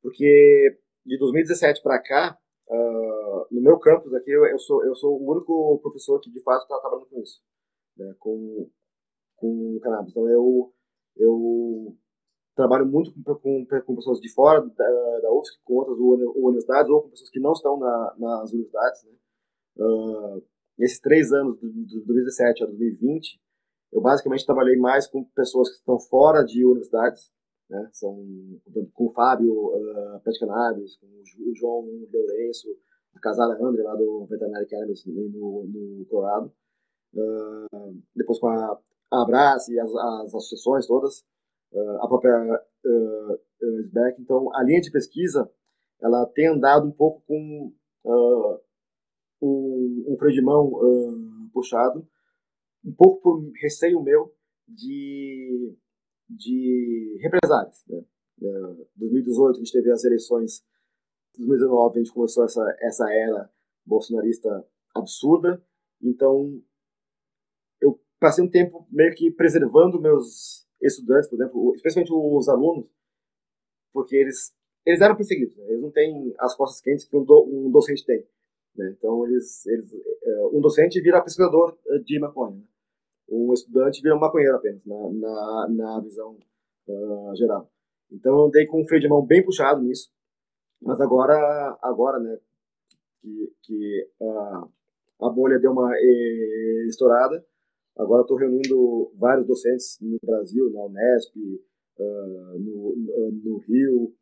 porque 0.03 0.79
de 1.05 1.18
2017 1.18 1.83
para 1.83 2.03
cá, 2.03 2.38
uh, 2.68 3.47
no 3.51 3.61
meu 3.61 3.79
campus 3.79 4.12
aqui, 4.14 4.31
eu, 4.31 4.59
sou, 4.59 4.85
eu 4.85 4.94
sou 4.94 5.20
o 5.20 5.31
único 5.31 5.79
professor 5.83 6.18
que 6.20 6.31
de 6.31 6.42
fato 6.42 6.62
está 6.62 6.81
trabalhando 6.81 7.09
com 7.09 7.20
isso, 7.20 7.42
né, 7.97 8.14
com, 8.18 8.70
com 9.37 9.79
cannabis. 9.83 10.11
Então 10.11 10.29
eu, 10.29 10.73
eu 11.16 11.97
trabalho 12.55 12.87
muito 12.87 13.12
com, 13.12 13.35
com, 13.37 13.67
com 13.67 13.97
pessoas 13.97 14.21
de 14.21 14.33
fora 14.33 14.61
da, 14.61 15.21
da 15.21 15.33
UFSC, 15.33 15.59
com 15.64 15.75
outras 15.75 15.99
universidades, 15.99 16.90
ou 16.90 17.03
com 17.03 17.11
pessoas 17.11 17.31
que 17.31 17.40
não 17.40 17.53
estão 17.53 17.79
na, 17.79 18.14
nas 18.19 18.53
universidades. 18.53 19.05
Né. 19.05 19.12
Uh, 19.79 20.43
nesses 20.79 21.01
três 21.01 21.33
anos, 21.33 21.59
de 21.61 22.05
2017 22.05 22.62
a 22.62 22.67
2020, 22.67 23.40
eu 23.93 24.01
basicamente 24.01 24.47
trabalhei 24.47 24.77
mais 24.77 25.07
com 25.07 25.25
pessoas 25.25 25.71
que 25.71 25.77
estão 25.77 25.99
fora 25.99 26.45
de 26.45 26.64
universidades, 26.64 27.33
né? 27.71 27.88
São 27.93 28.17
com 28.93 29.07
o 29.07 29.12
Fábio 29.12 29.53
uh, 29.53 30.21
Pet 30.25 30.38
Cannabis, 30.38 30.97
com 30.97 31.07
o 31.07 31.55
João 31.55 31.87
Lourenço, 32.12 32.69
a 33.14 33.21
casada 33.21 33.55
André 33.62 33.83
lá 33.83 33.95
do 33.95 34.27
Veterinary 34.27 34.67
Cannabis 34.67 35.05
no, 35.07 35.64
no 35.64 36.05
Colorado. 36.07 36.53
Uh, 37.14 38.03
depois 38.14 38.38
com 38.40 38.49
a, 38.49 38.79
a 39.12 39.57
e 39.69 39.79
as, 39.79 39.95
as 39.95 40.35
associações 40.35 40.87
todas, 40.87 41.25
a 42.01 42.09
própria 42.09 42.65
uh, 42.85 43.41
SBEC. 43.83 44.21
Então, 44.21 44.55
a 44.55 44.63
linha 44.63 44.81
de 44.81 44.91
pesquisa 44.91 45.51
ela 46.01 46.27
tem 46.27 46.49
andado 46.49 46.87
um 46.87 46.93
pouco 46.93 47.23
com 47.27 47.73
uh, 48.05 48.61
um, 49.43 50.05
um 50.09 50.17
freio 50.19 50.35
de 50.35 50.43
mão 50.43 50.71
puxado, 51.53 52.07
um 52.85 52.93
pouco 52.93 53.23
por 53.23 53.53
receio 53.61 54.03
meu 54.03 54.33
de 54.69 55.77
de 56.29 57.19
represálias. 57.23 57.85
Né? 57.89 58.03
Em 58.41 58.87
2018 58.97 59.57
a 59.57 59.59
gente 59.59 59.73
teve 59.73 59.91
as 59.91 60.05
eleições, 60.05 60.65
em 61.39 61.47
2019 61.47 61.99
a 61.99 62.03
gente 62.03 62.13
começou 62.13 62.45
essa, 62.45 62.77
essa 62.81 63.13
era 63.13 63.51
bolsonarista 63.87 64.67
absurda, 64.95 65.63
então 66.03 66.61
eu 67.81 68.01
passei 68.19 68.45
um 68.45 68.51
tempo 68.51 68.87
meio 68.91 69.15
que 69.15 69.31
preservando 69.31 70.01
meus 70.01 70.63
estudantes, 70.87 71.29
por 71.29 71.37
exemplo, 71.37 71.75
especialmente 71.75 72.12
os 72.12 72.49
alunos, 72.49 72.87
porque 73.92 74.16
eles, 74.16 74.55
eles 74.85 75.01
eram 75.01 75.16
perseguidos, 75.16 75.57
né? 75.57 75.64
eles 75.68 75.83
não 75.83 75.90
têm 75.90 76.35
as 76.38 76.55
costas 76.57 76.81
quentes 76.81 77.05
que 77.05 77.16
um, 77.16 77.25
do, 77.25 77.44
um 77.44 77.70
docente 77.70 78.05
tem. 78.05 78.27
Né? 78.77 78.94
Então, 78.97 79.27
eles, 79.27 79.64
eles, 79.66 79.92
é, 79.94 80.47
um 80.53 80.61
docente 80.61 81.01
vira 81.01 81.23
pesquisador 81.23 81.77
de 82.05 82.18
maconha. 82.18 82.57
Né? 82.57 82.62
um 83.29 83.53
estudante 83.53 84.03
vira 84.03 84.16
um 84.16 84.20
maconheiro 84.20 84.57
apenas, 84.57 84.85
na, 84.85 85.11
na, 85.12 85.68
na 85.68 86.01
visão 86.01 86.37
uh, 86.88 87.35
geral. 87.35 87.70
Então 88.11 88.37
eu 88.37 88.44
andei 88.47 88.66
com 88.66 88.81
um 88.81 88.87
freio 88.87 89.01
de 89.01 89.09
mão 89.09 89.25
bem 89.25 89.44
puxado 89.44 89.83
nisso, 89.83 90.11
mas 90.81 91.01
agora, 91.01 91.77
agora 91.83 92.18
né, 92.18 92.38
que, 93.20 93.53
que 93.62 94.09
uh, 94.20 94.68
a 95.20 95.31
bolha 95.31 95.59
deu 95.59 95.73
uma 95.73 95.90
e, 95.97 96.87
estourada, 96.88 97.44
agora 97.96 98.22
estou 98.22 98.37
reunindo 98.37 99.12
vários 99.16 99.46
docentes 99.46 99.98
no 100.00 100.18
Brasil, 100.24 100.70
na 100.70 100.85
Unesp, 100.85 101.37
uh, 101.37 102.59
no, 102.59 102.94
no 103.44 103.59
Rio, 103.59 104.14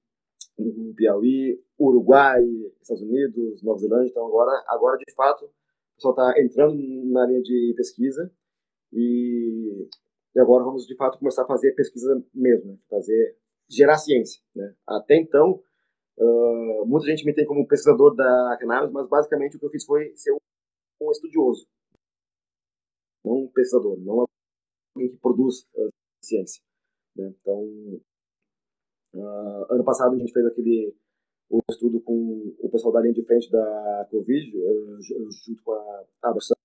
no 0.58 0.94
Piauí, 0.94 1.61
Uruguai, 1.78 2.42
Estados 2.80 3.02
Unidos, 3.02 3.62
Nova 3.62 3.78
Zelândia. 3.78 4.11
Então 4.11 4.26
agora, 4.26 4.62
agora 4.68 4.98
de 4.98 5.14
fato, 5.14 5.44
o 5.44 5.94
pessoal 5.96 6.14
está 6.14 6.42
entrando 6.42 6.76
na 7.11 7.26
linha 7.26 7.42
de 7.42 7.74
pesquisa 7.76 8.30
e, 8.92 9.88
e 10.35 10.40
agora 10.40 10.64
vamos 10.64 10.87
de 10.87 10.96
fato 10.96 11.18
começar 11.18 11.42
a 11.42 11.46
fazer 11.46 11.72
pesquisa 11.72 12.22
mesmo, 12.35 12.72
né? 12.72 12.78
fazer 12.88 13.37
gerar 13.68 13.96
ciência. 13.96 14.42
Né? 14.54 14.74
Até 14.87 15.16
então, 15.16 15.62
uh, 16.18 16.87
muita 16.87 17.06
gente 17.06 17.24
me 17.24 17.35
tem 17.35 17.46
como 17.46 17.66
pesquisador 17.66 18.14
da 18.14 18.56
cannabis, 18.61 18.92
mas 18.92 19.08
basicamente 19.08 19.56
o 19.56 19.61
que 19.61 19.66
eu 19.66 19.70
fiz 19.70 19.85
foi 19.85 20.12
ser 20.14 20.32
um, 20.32 20.38
um 21.00 21.11
estudioso, 21.11 21.66
não 23.24 23.44
um 23.44 23.48
pesquisador, 23.48 23.98
não 24.00 24.26
alguém 24.94 25.11
que 25.11 25.16
produz 25.18 25.62
uh, 25.74 25.90
ciência. 26.22 26.62
Né? 27.16 27.32
Então, 27.40 27.62
uh, 29.14 29.66
ano 29.72 29.85
passado 29.85 30.14
a 30.14 30.18
gente 30.18 30.32
fez 30.32 30.44
aquele 30.46 30.94
um 31.50 31.61
estudo 31.70 32.00
com 32.00 32.54
o 32.61 32.70
pessoal 32.70 32.94
da 32.94 33.00
linha 33.02 33.12
de 33.12 33.24
frente 33.24 33.50
da 33.50 34.08
Covid, 34.11 34.52
junto 35.00 35.62
com 35.62 35.72
a 35.72 36.04
Abração 36.22 36.56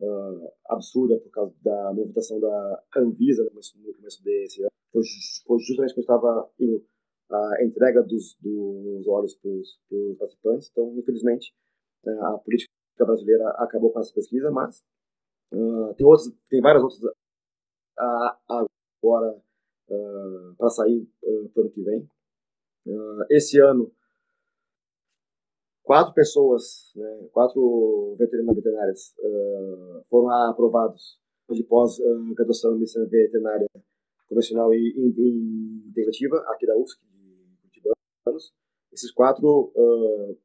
uh, 0.00 0.52
absurda 0.68 1.18
por 1.20 1.30
causa 1.30 1.54
da 1.62 1.92
movimentação 1.92 2.40
da 2.40 2.82
Anvisa 2.96 3.44
no 3.44 3.50
começo, 3.50 3.78
no 3.78 3.94
começo 3.94 4.24
desse 4.24 4.62
ano. 4.62 4.70
Foi, 4.90 5.02
foi 5.46 5.58
justamente 5.58 5.94
quando 5.94 6.04
estava 6.04 6.50
indo 6.58 6.84
a 7.30 7.64
entrega 7.64 8.02
dos, 8.02 8.36
dos 8.40 9.06
olhos 9.06 9.36
para 9.36 9.50
os 9.50 9.78
participantes. 10.18 10.70
Então, 10.70 10.98
infelizmente, 10.98 11.54
uh, 12.06 12.24
a 12.24 12.38
política 12.38 12.70
brasileira 12.98 13.48
acabou 13.58 13.92
com 13.92 14.00
essa 14.00 14.12
pesquisa, 14.12 14.50
mas 14.50 14.82
uh, 15.52 15.94
tem, 15.94 16.06
outros, 16.06 16.32
tem 16.48 16.60
várias 16.60 16.82
outras 16.82 17.02
uh, 17.02 18.66
agora 18.98 19.42
para 20.56 20.68
sair 20.70 21.08
uh, 21.24 21.48
para 21.48 21.62
o 21.62 21.64
ano 21.64 21.72
que 21.72 21.82
vem. 21.82 22.08
esse 23.30 23.60
ano 23.60 23.92
quatro 25.90 26.14
pessoas, 26.14 26.92
né, 26.94 27.28
quatro 27.32 28.14
veterinárias 28.16 29.12
uh, 29.18 30.04
foram 30.08 30.30
aprovados 30.48 31.18
de 31.50 31.64
pós-graduação 31.64 32.76
em 32.76 32.78
medicina 32.78 33.06
veterinária 33.06 33.66
convencional 34.28 34.72
e, 34.72 34.94
integrativa 35.88 36.36
aqui 36.50 36.64
da 36.64 36.76
UFSC 36.76 37.00
de 37.72 37.82
anos. 38.24 38.52
Esses 38.92 39.10
quatro 39.10 39.72
uh, 39.74 40.38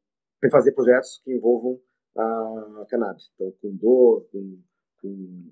fazer 0.49 0.71
projetos 0.71 1.21
que 1.23 1.31
envolvam 1.31 1.79
a 2.17 2.85
cannabis, 2.89 3.29
então 3.35 3.53
com 3.61 3.75
dor, 3.75 4.27
com, 4.31 4.57
com, 5.05 5.51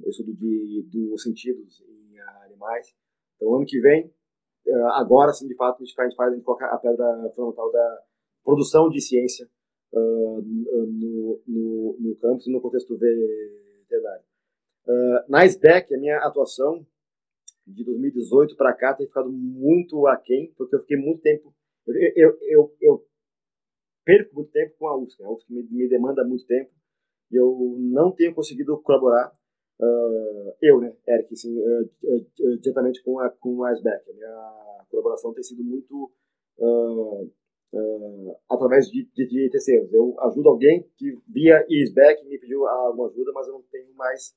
com 0.00 0.08
estudo 0.08 0.34
de, 0.34 0.88
dos 0.90 1.22
sentidos 1.22 1.82
em 1.82 2.18
animais. 2.44 2.94
Então, 3.36 3.54
ano 3.54 3.66
que 3.66 3.80
vem, 3.80 4.12
agora 4.94 5.32
sim, 5.32 5.46
de 5.46 5.54
fato, 5.54 5.82
a 5.82 5.84
gente 5.84 5.94
faz, 5.94 6.14
a 6.18 6.30
gente, 6.30 6.44
coloca 6.44 6.66
a 6.66 6.78
pedra 6.78 7.30
fundamental 7.34 7.70
da 7.72 8.02
produção 8.44 8.88
de 8.88 9.00
ciência 9.00 9.48
uh, 9.92 10.42
no, 10.42 11.42
no, 11.46 11.96
no 12.00 12.16
campus 12.16 12.46
e 12.46 12.52
no 12.52 12.60
contexto 12.60 12.96
veterinário. 12.96 14.24
Uh, 14.86 15.30
na 15.30 15.44
SBEC, 15.44 15.94
a 15.94 15.98
minha 15.98 16.18
atuação 16.18 16.86
de 17.66 17.84
2018 17.84 18.56
para 18.56 18.72
cá 18.72 18.94
tem 18.94 19.06
ficado 19.06 19.30
muito 19.30 20.06
aquém, 20.06 20.52
porque 20.56 20.74
eu 20.74 20.80
fiquei 20.80 20.96
muito 20.96 21.20
tempo. 21.20 21.54
Eu, 21.86 21.94
eu, 22.16 22.38
eu, 22.42 22.76
eu 22.80 23.06
perco 24.04 24.34
muito 24.34 24.50
tempo 24.50 24.74
com 24.78 24.86
a 24.86 24.96
UFSC. 24.96 25.22
Né? 25.22 25.28
A 25.28 25.32
UFSC 25.32 25.52
me, 25.52 25.62
me, 25.70 25.88
demanda 25.88 26.24
muito 26.24 26.46
tempo 26.46 26.70
e 27.30 27.36
eu 27.36 27.76
não 27.78 28.12
tenho 28.12 28.34
conseguido 28.34 28.78
colaborar, 28.78 29.32
uh, 29.80 30.54
eu, 30.62 30.80
né, 30.80 30.94
Eric, 31.06 31.34
assim, 31.34 31.56
uh, 31.58 31.90
uh, 32.04 32.58
diretamente 32.60 33.02
com 33.02 33.18
a, 33.20 33.30
com 33.30 33.64
a 33.64 33.72
SBEC. 33.72 34.10
A 34.10 34.14
minha 34.14 34.84
colaboração 34.90 35.32
tem 35.32 35.42
sido 35.42 35.62
muito 35.62 36.10
através 38.50 38.90
de, 38.90 39.04
de, 39.14 39.28
de, 39.28 39.50
terceiros. 39.50 39.92
Eu 39.92 40.18
ajudo 40.20 40.48
alguém 40.48 40.88
que 40.96 41.16
via 41.28 41.64
ISBEC 41.68 42.26
me 42.26 42.38
pediu 42.38 42.66
alguma 42.66 43.08
ajuda, 43.08 43.30
mas 43.32 43.46
eu 43.46 43.54
não 43.54 43.62
tenho 43.70 43.94
mais 43.94 44.34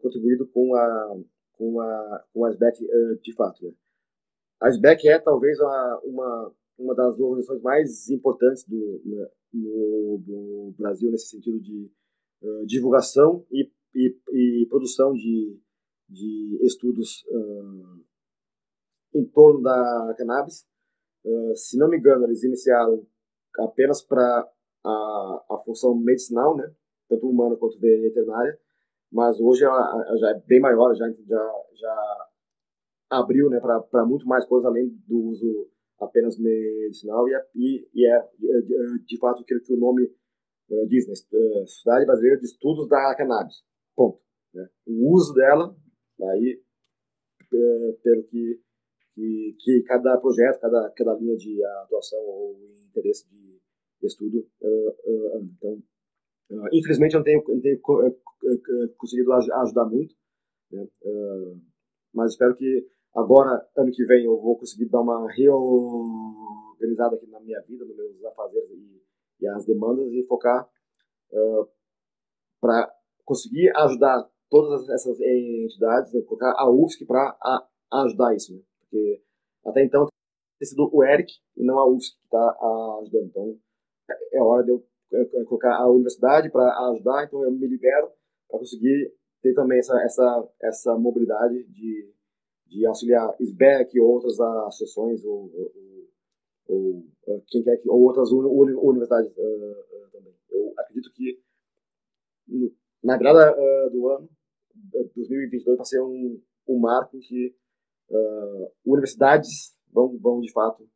contribuído 0.00 0.46
com 0.48 0.74
a 0.74 1.16
com 1.58 1.80
a, 1.80 2.24
com 2.32 2.44
a 2.44 2.50
SBEC 2.50 2.78
de 3.22 3.34
fato. 3.34 3.64
Né? 3.64 3.72
A 4.60 4.68
SBEC 4.68 5.08
é 5.08 5.18
talvez 5.18 5.58
uma, 5.60 6.00
uma, 6.04 6.52
uma 6.78 6.94
das 6.94 7.18
organizações 7.18 7.62
mais 7.62 8.10
importantes 8.10 8.64
do, 8.66 9.02
né, 9.04 9.28
no, 9.56 10.22
no, 10.26 10.74
Brasil 10.78 11.10
nesse 11.10 11.28
sentido 11.28 11.60
de 11.60 11.90
uh, 12.42 12.66
divulgação 12.66 13.44
e, 13.50 13.70
e, 13.94 14.16
e, 14.32 14.66
produção 14.68 15.12
de, 15.12 15.58
de 16.08 16.58
estudos 16.62 17.24
uh, 17.28 18.04
em 19.14 19.24
torno 19.26 19.62
da 19.62 20.14
cannabis. 20.16 20.66
se 21.54 21.78
não 21.78 21.88
me 21.88 21.98
engano, 21.98 22.24
eles 22.24 22.42
iniciaram 22.42 23.06
apenas 23.58 24.02
para 24.02 24.48
a, 24.84 25.44
a 25.50 25.58
função 25.64 25.94
medicinal, 25.94 26.56
né, 26.56 26.72
tanto 27.08 27.28
humana 27.28 27.56
quanto 27.56 27.78
veterinária, 27.78 28.58
mas 29.10 29.40
hoje 29.40 29.64
ela, 29.64 30.04
ela 30.06 30.16
já 30.18 30.30
é 30.30 30.34
bem 30.46 30.60
maior, 30.60 30.94
já, 30.94 31.08
já, 31.10 31.52
já 31.74 32.28
abriu 33.10 33.48
né, 33.48 33.60
para 33.60 34.04
muito 34.04 34.26
mais 34.26 34.44
coisas 34.44 34.66
além 34.66 34.88
do 35.06 35.18
uso 35.28 35.70
apenas 35.98 36.38
medicinal 36.38 37.28
e, 37.28 37.34
é, 37.34 37.46
e, 37.54 37.88
e 37.94 38.06
é, 38.06 38.28
de, 38.38 39.04
de, 39.04 39.18
fato 39.18 39.42
aquilo 39.42 39.62
que 39.62 39.72
o 39.72 39.78
nome 39.78 40.04
uh, 40.70 40.86
diz, 40.88 41.06
né, 41.06 41.14
Sociedade 41.66 42.06
Brasileira 42.06 42.38
de 42.38 42.46
Estudos 42.46 42.88
da 42.88 43.14
Cannabis, 43.16 43.64
ponto. 43.94 44.20
Né? 44.54 44.68
O 44.86 45.14
uso 45.14 45.32
dela, 45.34 45.74
aí, 46.20 46.62
uh, 47.52 47.92
pelo 48.02 48.24
que, 48.24 48.60
que, 49.14 49.56
que, 49.58 49.82
cada 49.84 50.18
projeto, 50.18 50.60
cada, 50.60 50.90
cada 50.90 51.14
linha 51.14 51.36
de 51.36 51.64
atuação 51.82 52.20
ou 52.20 52.56
interesse 52.88 53.28
de 53.30 53.58
estudo 54.02 54.46
uh. 54.60 55.40
Então, 55.58 55.82
infelizmente, 56.72 57.14
eu 57.14 57.20
não 57.20 57.24
tenho, 57.24 57.44
não 57.48 57.60
tenho 57.60 57.80
conseguido 58.96 59.32
ajudar 59.32 59.86
muito, 59.86 60.14
né? 60.70 60.86
mas 62.14 62.32
espero 62.32 62.54
que 62.54 62.86
agora, 63.16 63.66
ano 63.76 63.90
que 63.90 64.04
vem, 64.04 64.24
eu 64.24 64.40
vou 64.40 64.58
conseguir 64.58 64.86
dar 64.86 65.00
uma 65.00 65.30
reorganizada 65.32 67.16
aqui 67.16 67.26
na 67.26 67.40
minha 67.40 67.60
vida, 67.62 67.84
nos 67.84 67.96
meus 67.96 68.24
afazeres 68.24 68.70
e, 68.70 69.02
e 69.40 69.48
as 69.48 69.64
demandas 69.64 70.12
e 70.12 70.24
focar 70.26 70.68
para 72.60 72.92
conseguir 73.24 73.70
ajudar 73.76 74.28
todas 74.48 74.88
essas 74.88 75.18
entidades, 75.20 76.12
né? 76.12 76.22
colocar 76.22 76.54
a 76.56 76.70
UFSC 76.70 77.04
para 77.04 77.36
ajudar 77.92 78.34
isso, 78.34 78.54
né? 78.54 78.62
porque 78.80 79.22
até 79.64 79.84
então 79.84 80.06
tem 80.58 80.68
sido 80.68 80.88
o 80.92 81.04
ERIC 81.04 81.32
e 81.56 81.64
não 81.64 81.78
a 81.78 81.88
UFSC 81.88 82.16
que 82.16 82.24
está 82.24 82.58
ajudando. 83.02 83.26
Então, 83.26 83.58
é 84.32 84.42
hora 84.42 84.64
de 84.64 84.70
eu 84.70 84.84
é, 85.12 85.22
é, 85.22 85.44
colocar 85.44 85.76
a 85.76 85.88
universidade 85.88 86.50
para 86.50 86.64
ajudar, 86.90 87.24
então 87.24 87.42
eu 87.44 87.50
me 87.50 87.66
libero 87.66 88.10
para 88.48 88.58
conseguir 88.58 89.12
ter 89.42 89.54
também 89.54 89.78
essa, 89.78 90.00
essa, 90.02 90.48
essa 90.62 90.98
mobilidade 90.98 91.64
de, 91.64 92.12
de 92.66 92.86
auxiliar 92.86 93.34
SBEC 93.40 93.98
ou 94.00 94.10
outras 94.10 94.38
associações 94.40 95.24
ou, 95.24 95.50
ou, 95.54 95.72
ou, 96.68 97.06
ou 97.26 97.44
quem 97.48 97.62
quer 97.62 97.76
que, 97.78 97.88
ou 97.88 98.02
outras 98.02 98.30
universidades 98.32 99.30
uh, 99.36 99.40
uh, 99.40 100.10
também. 100.12 100.34
Eu 100.50 100.72
acredito 100.78 101.12
que 101.12 101.40
na 103.02 103.16
virada 103.16 103.52
uh, 103.52 103.90
do 103.90 104.08
ano, 104.08 104.28
2022, 105.14 105.76
vai 105.76 105.86
ser 105.86 106.00
um, 106.00 106.40
um 106.68 106.78
marco 106.78 107.16
em 107.16 107.20
que 107.20 107.54
universidades 108.84 109.76
vão, 109.92 110.16
vão 110.18 110.40
de 110.40 110.52
fato 110.52 110.88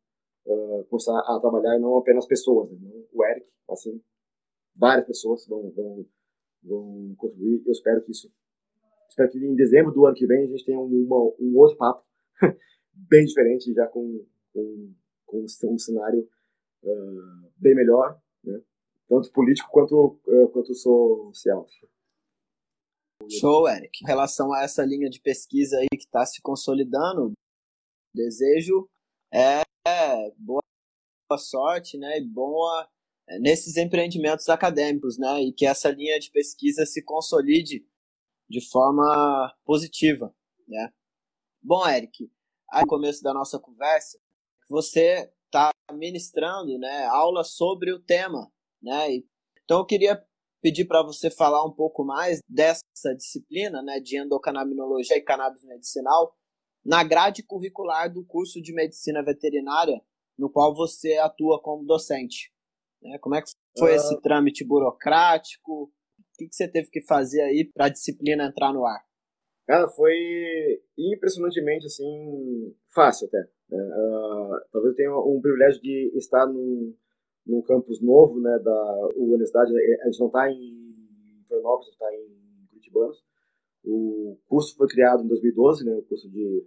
uh, 0.46 0.85
começar 0.88 1.18
a 1.18 1.40
trabalhar 1.40 1.76
e 1.76 1.80
não 1.80 1.96
apenas 1.96 2.26
pessoas. 2.26 2.70
Né? 2.70 2.90
O 3.12 3.24
Eric, 3.24 3.46
assim, 3.70 4.00
várias 4.74 5.06
pessoas 5.06 5.46
vão, 5.46 5.70
vão, 5.70 6.06
vão 6.62 7.14
contribuir. 7.16 7.62
Eu 7.64 7.72
espero 7.72 8.02
que 8.02 8.12
isso. 8.12 8.30
Espero 9.10 9.28
que 9.28 9.38
em 9.38 9.56
dezembro 9.56 9.92
do 9.92 10.06
ano 10.06 10.14
que 10.14 10.26
vem 10.26 10.44
a 10.44 10.46
gente 10.46 10.64
tenha 10.64 10.78
um, 10.78 10.86
uma, 10.86 11.34
um 11.40 11.58
outro 11.58 11.76
papo 11.76 12.06
bem 12.94 13.24
diferente, 13.24 13.74
já 13.74 13.86
com, 13.88 14.24
com, 14.54 14.94
com 15.26 15.44
um 15.44 15.78
cenário 15.78 16.28
uh, 16.84 17.50
bem 17.56 17.74
melhor, 17.74 18.20
né? 18.44 18.62
tanto 19.08 19.32
político 19.32 19.68
quanto, 19.70 20.20
uh, 20.26 20.48
quanto 20.50 20.72
social. 20.74 21.66
Show, 23.28 23.68
Eric. 23.68 24.02
Em 24.02 24.06
relação 24.06 24.52
a 24.52 24.62
essa 24.62 24.84
linha 24.84 25.10
de 25.10 25.20
pesquisa 25.20 25.76
aí 25.78 25.88
que 25.90 26.04
está 26.04 26.24
se 26.24 26.40
consolidando, 26.40 27.32
desejo 28.14 28.88
é 29.32 29.62
boa 30.38 30.62
sorte, 31.38 31.98
né, 31.98 32.18
e 32.18 32.24
boa 32.24 32.88
é, 33.28 33.38
nesses 33.38 33.76
empreendimentos 33.76 34.48
acadêmicos, 34.48 35.18
né, 35.18 35.42
e 35.42 35.52
que 35.52 35.66
essa 35.66 35.90
linha 35.90 36.18
de 36.18 36.30
pesquisa 36.30 36.86
se 36.86 37.02
consolide 37.02 37.86
de 38.50 38.60
forma 38.68 39.54
positiva, 39.64 40.34
né. 40.66 40.92
Bom, 41.62 41.88
Eric, 41.88 42.30
no 42.72 42.86
começo 42.86 43.22
da 43.22 43.32
nossa 43.32 43.58
conversa, 43.58 44.18
você 44.68 45.30
está 45.46 45.70
ministrando, 45.92 46.76
né, 46.78 47.06
aula 47.06 47.44
sobre 47.44 47.92
o 47.92 48.00
tema, 48.00 48.50
né, 48.82 49.22
então 49.64 49.78
eu 49.78 49.86
queria 49.86 50.20
pedir 50.60 50.84
para 50.84 51.02
você 51.02 51.30
falar 51.30 51.64
um 51.64 51.72
pouco 51.72 52.04
mais 52.04 52.40
dessa 52.48 52.82
disciplina, 53.16 53.82
né, 53.82 54.00
de 54.00 54.18
endocannabinologia 54.18 55.16
e 55.16 55.22
cannabis 55.22 55.64
medicinal 55.64 56.36
na 56.84 57.04
grade 57.04 57.42
curricular 57.42 58.12
do 58.12 58.24
curso 58.24 58.60
de 58.60 58.72
medicina 58.72 59.22
veterinária 59.22 60.02
no 60.36 60.50
qual 60.50 60.74
você 60.74 61.18
atua 61.18 61.60
como 61.60 61.84
docente. 61.84 62.52
Né? 63.02 63.18
Como 63.18 63.34
é 63.34 63.42
que 63.42 63.50
foi 63.78 63.92
uh... 63.92 63.94
esse 63.94 64.20
trâmite 64.20 64.64
burocrático? 64.64 65.92
Que, 66.40 66.48
que 66.48 66.57
você 66.57 66.66
teve 66.66 66.88
que 66.88 67.03
fazer 67.03 67.42
aí 67.42 67.70
para 67.70 67.87
a 67.87 67.90
disciplina 67.90 68.46
entrar 68.46 68.72
no 68.72 68.87
ar? 68.87 69.05
Cara, 69.66 69.87
foi 69.88 70.14
impressionantemente 70.96 71.85
assim 71.85 72.74
fácil 72.94 73.29
até. 73.29 73.38
Né? 73.68 73.79
Uh, 73.79 74.57
talvez 74.72 74.92
eu 74.92 74.96
tenha 74.96 75.14
um 75.14 75.38
privilégio 75.42 75.83
de 75.83 76.11
estar 76.16 76.46
num, 76.46 76.96
num 77.46 77.61
campus 77.61 78.00
novo 78.00 78.40
né, 78.40 78.59
da 78.64 79.09
universidade. 79.16 79.70
A 80.00 80.07
gente 80.07 80.18
não 80.18 80.29
está 80.29 80.50
em 80.50 81.44
Florianópolis, 81.46 81.92
está 81.92 82.07
em 82.14 82.66
Curitibanos. 82.70 83.22
O 83.85 84.38
curso 84.48 84.74
foi 84.76 84.88
criado 84.88 85.22
em 85.22 85.29
2012, 85.29 85.85
né, 85.85 85.94
o 85.94 86.03
curso 86.05 86.26
de, 86.31 86.66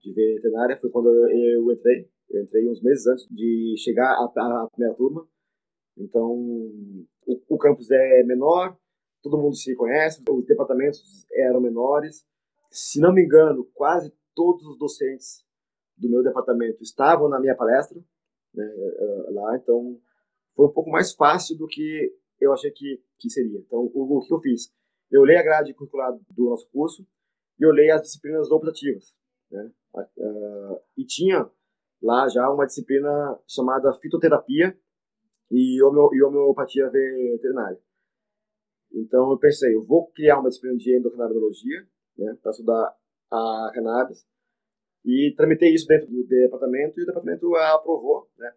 de 0.00 0.12
veterinária, 0.14 0.78
foi 0.80 0.88
quando 0.88 1.10
eu, 1.10 1.28
eu 1.28 1.70
entrei. 1.70 2.08
Eu 2.30 2.42
entrei 2.44 2.66
uns 2.66 2.82
meses 2.82 3.06
antes 3.06 3.26
de 3.30 3.74
chegar 3.76 4.10
a, 4.10 4.24
a 4.24 4.68
primeira 4.72 4.96
turma. 4.96 5.28
Então, 5.98 6.32
o, 7.26 7.40
o, 7.48 7.58
campus 7.58 7.90
é 7.90 8.22
menor, 8.24 8.76
todo 9.22 9.38
mundo 9.38 9.56
se 9.56 9.74
conhece, 9.74 10.22
os 10.28 10.44
departamentos 10.46 11.26
eram 11.32 11.60
menores. 11.60 12.26
Se 12.70 13.00
não 13.00 13.12
me 13.12 13.24
engano, 13.24 13.64
quase 13.74 14.12
todos 14.34 14.64
os 14.66 14.78
docentes 14.78 15.44
do 15.96 16.08
meu 16.08 16.22
departamento 16.22 16.82
estavam 16.82 17.28
na 17.28 17.38
minha 17.38 17.54
palestra 17.54 17.98
né, 18.54 18.64
eh, 18.64 19.30
lá, 19.30 19.56
então 19.56 20.00
foi 20.54 20.66
um 20.66 20.72
pouco 20.72 20.90
mais 20.90 21.14
fácil 21.14 21.56
do 21.56 21.66
que 21.66 22.14
eu 22.40 22.52
achei 22.52 22.70
que, 22.70 23.02
que 23.18 23.30
seria. 23.30 23.58
Então, 23.60 23.90
o, 23.94 24.18
o 24.18 24.26
que 24.26 24.34
eu 24.34 24.40
fiz? 24.40 24.72
Eu 25.10 25.22
olhei 25.22 25.36
a 25.36 25.42
grade 25.42 25.74
curricular 25.74 26.12
do 26.30 26.44
nosso 26.44 26.68
curso 26.70 27.06
e 27.58 27.66
olhei 27.66 27.90
as 27.90 28.02
disciplinas 28.02 28.50
optativas. 28.50 29.16
Né? 29.50 29.70
E 30.96 31.04
tinha 31.04 31.48
lá 32.02 32.28
já 32.28 32.50
uma 32.50 32.66
disciplina 32.66 33.38
chamada 33.46 33.92
fitoterapia 33.94 34.76
e 35.50 35.82
homeopatia 35.82 36.90
veterinária. 36.90 37.78
Então 38.94 39.30
eu 39.30 39.38
pensei, 39.38 39.74
eu 39.74 39.82
vou 39.84 40.06
criar 40.08 40.38
uma 40.38 40.48
disciplina 40.48 40.76
de 40.76 40.96
endocrinologia, 40.96 41.86
né, 42.18 42.36
para 42.42 42.50
estudar 42.50 42.94
a 43.30 43.70
cannabis, 43.74 44.26
e 45.04 45.34
tramitei 45.36 45.72
isso 45.72 45.86
dentro 45.86 46.08
do 46.08 46.24
departamento 46.26 47.00
e 47.00 47.02
o 47.02 47.06
departamento 47.06 47.54
aprovou, 47.56 48.28
né, 48.38 48.52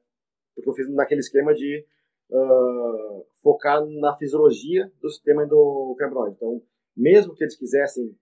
porque 0.53 0.69
eu 0.69 0.73
fiz 0.73 0.89
naquele 0.89 1.21
esquema 1.21 1.53
de 1.53 1.85
uh, 2.29 3.25
focar 3.41 3.85
na 3.85 4.15
fisiologia 4.17 4.91
do 5.01 5.09
sistema 5.09 5.43
endocannabinoide. 5.43 6.35
Então, 6.35 6.61
mesmo 6.95 7.33
que 7.33 7.43
eles 7.43 7.57
quisessem 7.57 8.17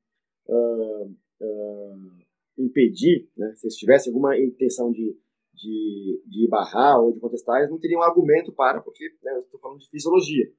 uh, 0.48 1.06
uh, 1.06 2.12
impedir, 2.58 3.30
né, 3.38 3.54
se 3.56 3.68
eles 3.68 3.76
tivessem 3.76 4.12
alguma 4.12 4.38
intenção 4.38 4.92
de, 4.92 5.18
de, 5.54 6.24
de 6.28 6.48
barrar 6.48 7.00
ou 7.02 7.14
de 7.14 7.20
contestar, 7.20 7.60
eles 7.60 7.72
não 7.72 7.80
teriam 7.80 8.02
argumento 8.02 8.52
para, 8.52 8.82
porque 8.82 9.06
né, 9.24 9.36
eu 9.36 9.42
estou 9.42 9.60
falando 9.60 9.80
de 9.80 9.90
fisiologia. 9.90 10.52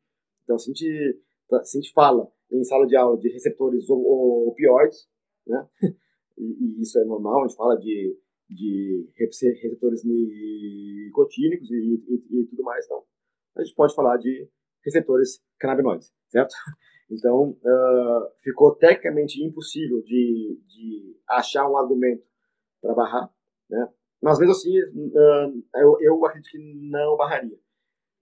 Então, 0.44 0.58
se 0.58 0.70
a 0.70 0.74
gente, 0.74 1.20
se 1.64 1.78
a 1.78 1.80
gente 1.80 1.92
fala 1.92 2.28
em 2.50 2.64
sala 2.64 2.86
de 2.86 2.96
aula 2.96 3.18
de 3.18 3.28
receptores 3.30 3.84
opioides, 3.88 5.08
né, 5.46 5.68
e, 6.38 6.80
isso 6.80 6.98
é 6.98 7.04
normal, 7.04 7.44
a 7.44 7.46
gente 7.46 7.56
fala 7.56 7.76
de, 7.76 8.16
de 8.48 9.08
receptores 9.16 10.02
nicotínicos 10.04 11.70
e, 11.70 11.74
e, 12.08 12.40
e 12.40 12.46
tudo 12.46 12.62
mais, 12.62 12.84
então 12.84 13.02
a 13.56 13.62
gente 13.62 13.74
pode 13.74 13.94
falar 13.94 14.16
de 14.16 14.48
receptores 14.84 15.42
canabinoides, 15.58 16.12
certo? 16.28 16.54
Então, 17.10 17.50
uh, 17.50 18.30
ficou 18.40 18.74
tecnicamente 18.76 19.44
impossível 19.44 20.00
de, 20.02 20.58
de 20.66 21.20
achar 21.28 21.68
um 21.68 21.76
argumento 21.76 22.24
para 22.80 22.94
barrar, 22.94 23.30
né? 23.68 23.92
Mas 24.22 24.38
mesmo 24.38 24.52
assim, 24.52 24.72
uh, 24.80 25.64
eu, 25.76 25.98
eu 26.00 26.24
acredito 26.24 26.50
que 26.50 26.58
não 26.90 27.14
barraria. 27.14 27.58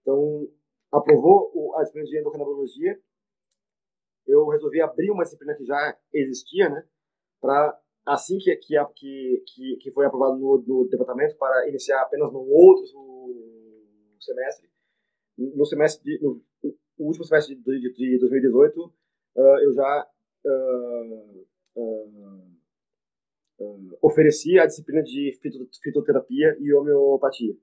Então, 0.01 0.49
aprovou 0.91 1.73
a 1.77 1.81
disciplina 1.81 2.07
de 2.07 2.19
endocannabologia, 2.19 2.99
eu 4.27 4.47
resolvi 4.47 4.81
abrir 4.81 5.11
uma 5.11 5.23
disciplina 5.23 5.55
que 5.55 5.65
já 5.65 5.97
existia, 6.13 6.69
né? 6.69 6.83
Para 7.41 7.79
assim 8.05 8.37
que, 8.37 8.55
que, 8.57 9.43
que, 9.47 9.77
que 9.81 9.91
foi 9.91 10.05
aprovado 10.05 10.37
no, 10.37 10.63
no 10.65 10.87
departamento, 10.89 11.37
para 11.37 11.67
iniciar 11.69 12.01
apenas 12.01 12.31
no 12.31 12.39
outro 12.39 12.85
semestre, 14.19 14.69
no 15.37 15.65
semestre 15.65 16.03
de, 16.03 16.23
no, 16.23 16.41
último 16.97 17.25
semestre 17.25 17.55
de, 17.55 17.63
de, 17.63 17.93
de 17.93 18.19
2018 18.19 18.79
uh, 18.81 18.93
eu 19.63 19.73
já 19.73 20.07
uh, 20.45 21.45
uh, 21.75 22.53
ofereci 24.01 24.59
a 24.59 24.65
disciplina 24.65 25.01
de 25.03 25.37
fitoterapia 25.81 26.57
e 26.59 26.73
homeopatia 26.73 27.55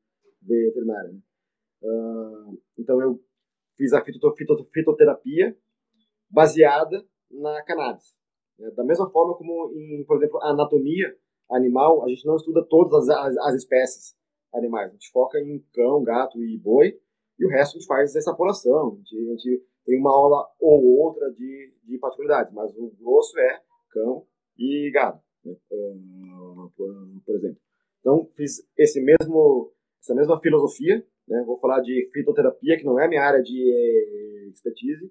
veterinária. 0.43 1.11
Né? 1.13 1.21
então 2.79 3.01
eu 3.01 3.23
fiz 3.77 3.93
a 3.95 4.05
fitoterapia 4.05 5.57
baseada 6.31 7.05
na 7.31 7.63
cannabis. 7.65 8.15
Né? 8.59 8.71
Da 8.71 8.85
mesma 8.85 9.11
forma 9.11 9.35
como, 9.35 9.73
em, 9.75 10.05
por 10.05 10.17
exemplo, 10.17 10.39
a 10.43 10.51
anatomia 10.51 11.15
animal, 11.51 12.05
a 12.05 12.09
gente 12.09 12.25
não 12.27 12.37
estuda 12.37 12.65
todas 12.69 13.09
as, 13.09 13.17
as, 13.17 13.37
as 13.39 13.55
espécies 13.55 14.17
animais. 14.55 14.91
A 14.91 14.93
gente 14.93 15.11
foca 15.11 15.39
em 15.41 15.59
cão, 15.73 16.03
gato 16.03 16.43
e 16.43 16.59
boi, 16.59 16.99
e 17.39 17.47
o 17.47 17.49
resto 17.49 17.77
a 17.77 17.81
gente 17.81 17.89
faz 17.89 18.15
essa. 18.15 18.33
A 18.33 18.35
gente, 18.35 19.17
a 19.17 19.31
gente 19.33 19.65
tem 19.85 19.99
uma 19.99 20.11
aula 20.11 20.47
ou 20.61 20.85
outra 21.01 21.31
de, 21.33 21.73
de 21.85 21.99
particularidades, 21.99 22.53
mas 22.53 22.71
o 22.77 22.91
grosso 23.01 23.39
é 23.39 23.61
cão 23.91 24.27
e 24.59 24.91
gado, 24.93 25.21
né? 25.45 25.57
por, 26.77 27.35
exemplo. 27.35 27.59
Então, 28.01 28.29
fiz 28.37 28.63
esse 28.77 29.01
mesmo, 29.01 29.73
essa 30.03 30.15
mesma 30.15 30.39
filosofia, 30.41 31.05
né? 31.27 31.43
vou 31.47 31.59
falar 31.59 31.81
de 31.81 32.11
fitoterapia, 32.13 32.77
que 32.77 32.85
não 32.85 33.01
é 33.01 33.09
minha 33.09 33.23
área 33.23 33.43
de 33.43 34.51
expertise, 34.53 35.11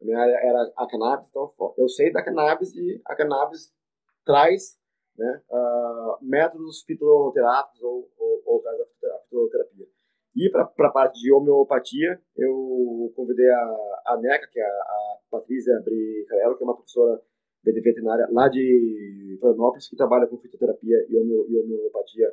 a 0.00 0.04
minha 0.04 0.18
área 0.18 0.34
era 0.34 0.72
a 0.76 0.86
cannabis, 0.86 1.28
então 1.28 1.52
eu 1.78 1.88
sei 1.88 2.12
da 2.12 2.22
cannabis 2.22 2.74
e 2.74 3.00
a 3.06 3.14
cannabis 3.14 3.72
traz 4.24 4.78
né, 5.16 5.42
uh, 5.50 6.18
métodos 6.20 6.82
fitoterápicos 6.82 7.82
ou, 7.82 8.10
ou, 8.18 8.42
ou 8.44 8.62
traz 8.62 8.80
a 8.80 9.18
fitoterapia. 9.24 9.86
E 10.36 10.50
para 10.50 10.64
a 10.64 10.90
parte 10.90 11.18
de 11.18 11.32
homeopatia, 11.32 12.20
eu 12.36 13.10
convidei 13.16 13.48
a, 13.48 14.02
a 14.08 14.18
NECA, 14.20 14.46
que 14.52 14.60
é 14.60 14.62
a, 14.62 14.68
a 14.68 15.18
Patrícia 15.30 15.80
Bricarello, 15.82 16.58
que 16.58 16.62
é 16.62 16.66
uma 16.66 16.74
professora 16.76 17.22
veterinária 17.64 18.28
lá 18.30 18.48
de 18.48 19.38
Florianópolis, 19.40 19.88
que 19.88 19.96
trabalha 19.96 20.26
com 20.26 20.36
fitoterapia 20.36 21.06
e, 21.08 21.16
homeo, 21.16 21.46
homeopatia 21.64 22.30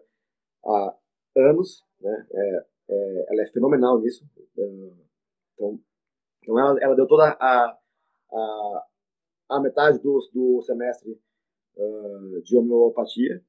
há 0.65 0.95
anos. 1.38 1.82
Né? 2.02 2.28
É, 2.34 2.65
é, 2.89 3.26
ela 3.30 3.41
é 3.41 3.47
fenomenal 3.47 3.99
nisso. 3.99 4.26
Então, 5.56 5.80
então 6.43 6.60
ela, 6.60 6.77
ela 6.82 6.95
deu 6.95 7.08
toda 7.08 7.23
a, 7.39 7.77
a, 8.32 8.86
a 9.51 9.62
metade 9.62 9.97
do, 9.99 10.19
do 10.34 10.62
semestre 10.62 11.17
uh, 11.77 12.41
de 12.43 12.58
homeopatia. 12.58 13.41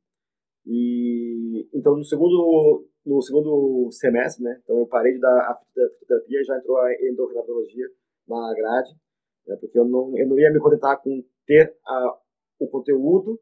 E 0.64 1.68
então 1.74 1.96
no 1.96 2.04
segundo 2.04 2.88
no 3.04 3.20
segundo 3.20 3.90
semestre, 3.92 4.42
né? 4.42 4.58
Então 4.62 4.78
eu 4.78 4.86
parei 4.86 5.12
de 5.12 5.20
dar 5.20 5.50
a 5.50 5.60
fitoterapia 5.90 6.40
e 6.40 6.44
já 6.44 6.56
entrou 6.56 6.78
a 6.78 6.94
endocrinologia 6.94 7.86
na 8.26 8.54
grade, 8.54 8.96
né, 9.46 9.56
porque 9.60 9.78
eu 9.78 9.84
não, 9.84 10.16
eu 10.16 10.26
não 10.26 10.38
ia 10.38 10.50
me 10.50 10.58
contentar 10.58 11.02
com 11.02 11.22
ter 11.44 11.76
a, 11.86 12.18
o 12.58 12.66
conteúdo 12.68 13.38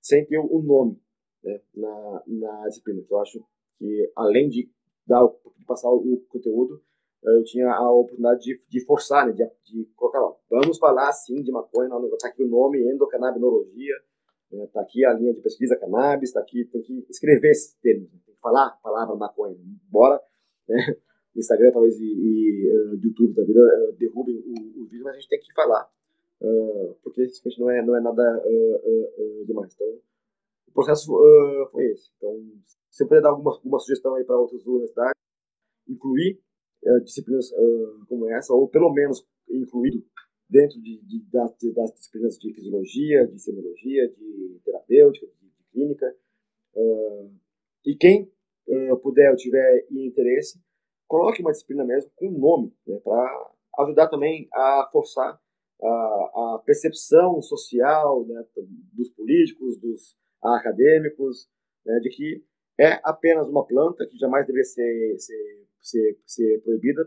sem 0.00 0.26
ter 0.26 0.38
o 0.38 0.60
nome 0.60 1.00
né, 1.44 1.60
na, 1.72 2.22
na 2.26 2.66
disciplina. 2.66 3.00
Eu 3.08 3.20
acho 3.20 3.38
que 3.78 4.12
além 4.16 4.48
de 4.48 4.68
dar 5.06 5.24
de 5.56 5.64
passar 5.66 5.88
o 5.88 6.20
conteúdo, 6.28 6.82
eu 7.22 7.44
tinha 7.44 7.70
a 7.70 7.92
oportunidade 7.92 8.40
de, 8.40 8.62
de 8.68 8.84
forçar, 8.84 9.26
né, 9.26 9.32
de, 9.32 9.44
de 9.64 9.84
colocar 9.94 10.20
lá, 10.20 10.34
vamos 10.50 10.78
falar 10.78 11.12
sim 11.12 11.42
de 11.42 11.52
maconha, 11.52 11.90
está 12.14 12.28
aqui 12.28 12.42
o 12.42 12.48
nome 12.48 12.80
endocannabinologia, 12.82 13.94
está 14.50 14.80
né, 14.80 14.86
aqui 14.86 15.04
a 15.04 15.12
linha 15.12 15.34
de 15.34 15.40
pesquisa 15.40 15.76
cannabis, 15.76 16.30
está 16.30 16.40
aqui, 16.40 16.64
tem 16.64 16.80
que 16.80 17.06
escrever 17.10 17.50
esses 17.50 17.74
termos, 17.80 18.10
né, 18.12 18.18
tem 18.24 18.34
que 18.34 18.40
falar 18.40 18.66
a 18.68 18.70
palavra 18.82 19.16
maconha, 19.16 19.56
embora 19.86 20.20
né, 20.68 20.76
Instagram 21.36 21.72
talvez 21.72 21.98
e, 22.00 22.04
e 22.04 22.68
uh, 22.72 22.94
YouTube 22.94 23.34
da 23.34 23.44
vida 23.44 23.60
uh, 23.60 23.92
derrubem 23.96 24.36
o, 24.38 24.82
o, 24.82 24.86
vídeo, 24.86 25.04
mas 25.04 25.14
a 25.14 25.18
gente 25.18 25.28
tem 25.28 25.40
que 25.40 25.52
falar, 25.52 25.88
uh, 26.40 26.96
porque 27.02 27.28
simplesmente 27.28 27.60
não 27.60 27.70
é, 27.70 27.84
não 27.84 27.96
é 27.96 28.00
nada 28.00 28.42
demais. 29.46 29.74
Então, 29.74 29.86
o 30.68 30.72
processo 30.72 31.12
foi 31.72 31.84
esse. 31.86 32.10
Então, 32.16 32.32
se 32.88 33.02
eu 33.02 33.08
puder 33.08 33.22
dar 33.22 33.30
alguma, 33.30 33.52
alguma 33.52 33.78
sugestão 33.80 34.14
aí 34.14 34.24
para 34.24 34.38
outras 34.38 34.64
universidades, 34.64 35.20
incluir 35.88 36.40
disciplinas 37.04 37.50
como 38.08 38.30
essa, 38.30 38.54
ou 38.54 38.68
pelo 38.68 38.92
menos 38.92 39.26
incluído 39.50 40.04
dentro 40.50 40.80
de, 40.80 41.00
de, 41.02 41.24
das, 41.30 41.56
das, 41.74 41.94
disciplinas 41.94 42.36
de 42.38 42.52
fisiologia, 42.52 43.26
de 43.26 43.38
semiologia, 43.38 44.08
de 44.08 44.60
terapêutica, 44.64 45.26
de, 45.26 45.48
de 45.48 45.64
clínica. 45.72 46.16
Uh, 46.74 47.32
e 47.86 47.94
quem 47.94 48.32
uh, 48.68 48.96
puder 48.98 49.30
ou 49.30 49.36
tiver 49.36 49.86
interesse, 49.90 50.60
coloque 51.06 51.40
uma 51.40 51.52
disciplina 51.52 51.84
mesmo 51.84 52.10
com 52.16 52.30
nome, 52.30 52.74
né, 52.86 52.98
para 53.02 53.52
ajudar 53.78 54.08
também 54.08 54.48
a 54.52 54.88
forçar 54.92 55.40
a, 55.82 55.86
a 55.86 56.62
percepção 56.64 57.40
social 57.40 58.26
né, 58.26 58.44
dos 58.92 59.10
políticos, 59.10 59.78
dos 59.78 60.16
acadêmicos, 60.42 61.48
né, 61.86 61.98
de 62.00 62.10
que 62.10 62.44
é 62.78 63.00
apenas 63.04 63.48
uma 63.48 63.66
planta 63.66 64.06
que 64.06 64.18
jamais 64.18 64.46
deveria 64.46 64.64
ser, 64.64 65.18
ser, 65.18 65.68
ser, 65.80 66.18
ser 66.26 66.60
proibida, 66.62 67.04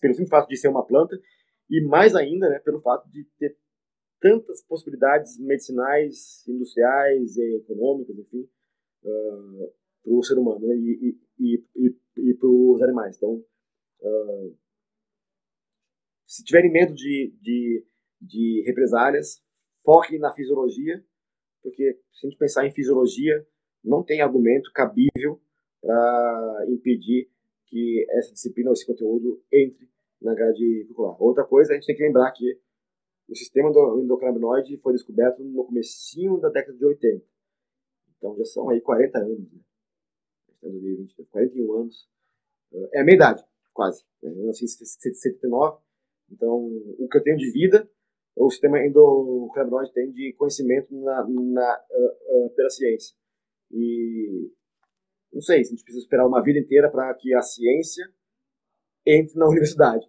pelo 0.00 0.14
simples 0.14 0.28
fato 0.28 0.48
de 0.48 0.56
ser 0.56 0.68
uma 0.68 0.86
planta, 0.86 1.18
e 1.68 1.80
mais 1.82 2.14
ainda 2.14 2.48
né, 2.48 2.58
pelo 2.58 2.80
fato 2.80 3.08
de 3.10 3.24
ter 3.38 3.56
tantas 4.20 4.62
possibilidades 4.62 5.38
medicinais, 5.38 6.46
industriais, 6.46 7.36
econômicas, 7.38 8.18
enfim, 8.18 8.48
uh, 9.02 9.72
para 10.02 10.12
o 10.12 10.22
ser 10.22 10.38
humano 10.38 10.66
né, 10.66 10.74
e, 10.76 11.18
e, 11.38 11.64
e, 11.76 11.96
e 12.18 12.34
para 12.34 12.48
os 12.48 12.82
animais. 12.82 13.16
Então, 13.16 13.42
uh, 14.02 14.56
se 16.26 16.44
tiverem 16.44 16.70
medo 16.70 16.94
de, 16.94 17.34
de, 17.40 17.86
de 18.20 18.62
represálias, 18.66 19.42
foquem 19.82 20.18
na 20.18 20.32
fisiologia, 20.32 21.02
porque 21.62 21.98
se 22.12 22.26
a 22.26 22.30
gente 22.30 22.38
pensar 22.38 22.66
em 22.66 22.72
fisiologia, 22.72 23.46
não 23.82 24.04
tem 24.04 24.20
argumento 24.20 24.70
cabível 24.72 25.40
para 25.80 26.66
impedir 26.68 27.30
que 27.70 28.04
essa 28.10 28.32
disciplina 28.32 28.70
ou 28.70 28.74
esse 28.74 28.86
conteúdo 28.86 29.42
entre 29.52 29.88
na 30.20 30.34
grade 30.34 30.84
curricular. 30.84 31.22
Outra 31.22 31.44
coisa, 31.44 31.72
a 31.72 31.74
gente 31.74 31.86
tem 31.86 31.96
que 31.96 32.02
lembrar 32.02 32.30
que 32.32 32.60
o 33.28 33.34
sistema 33.34 33.72
do 33.72 34.02
endocannabinoide 34.02 34.76
foi 34.78 34.92
descoberto 34.92 35.42
no 35.42 35.64
comecinho 35.64 36.38
da 36.38 36.50
década 36.50 36.76
de 36.76 36.84
80. 36.84 37.24
Então 38.16 38.36
já 38.36 38.44
são 38.44 38.68
aí 38.68 38.80
40 38.80 39.18
anos. 39.18 39.52
Né? 39.52 39.60
2020, 40.62 41.24
41 41.30 41.72
anos. 41.74 42.08
É 42.92 43.00
a 43.00 43.04
minha 43.04 43.16
idade, 43.16 43.42
quase. 43.72 44.04
Né? 44.22 44.30
Eu 44.30 44.46
nasci 44.46 44.64
em 44.64 44.68
79. 44.68 45.78
Então, 46.30 46.66
o 46.98 47.08
que 47.08 47.18
eu 47.18 47.22
tenho 47.22 47.36
de 47.36 47.50
vida, 47.50 47.90
o 48.36 48.50
sistema 48.50 48.84
endocannabinoide 48.84 49.92
tem 49.92 50.12
de 50.12 50.32
conhecimento 50.34 50.94
na, 50.94 51.26
na, 51.28 51.84
uh, 51.90 52.46
uh, 52.46 52.50
pela 52.54 52.70
ciência. 52.70 53.16
E 53.72 54.52
não 55.32 55.40
sei, 55.40 55.62
se 55.62 55.70
a 55.70 55.76
gente 55.76 55.84
precisa 55.84 56.04
esperar 56.04 56.26
uma 56.26 56.42
vida 56.42 56.58
inteira 56.58 56.90
para 56.90 57.14
que 57.14 57.34
a 57.34 57.42
ciência 57.42 58.04
entre 59.06 59.38
na 59.38 59.46
universidade. 59.48 60.06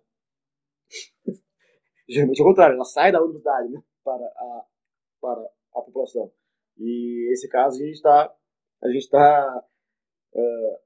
Geralmente 2.09 2.39
é 2.39 2.43
o 2.43 2.47
contrário, 2.47 2.75
ela 2.75 2.83
sai 2.83 3.11
da 3.11 3.21
universidade 3.21 3.69
né, 3.69 3.81
para, 4.03 4.25
a, 4.25 4.65
para 5.21 5.41
a 5.75 5.81
população. 5.81 6.31
E 6.77 7.31
esse 7.31 7.47
caso 7.47 7.81
a 7.81 8.87
gente 8.89 8.97
está 8.97 9.65
uh, 10.33 10.79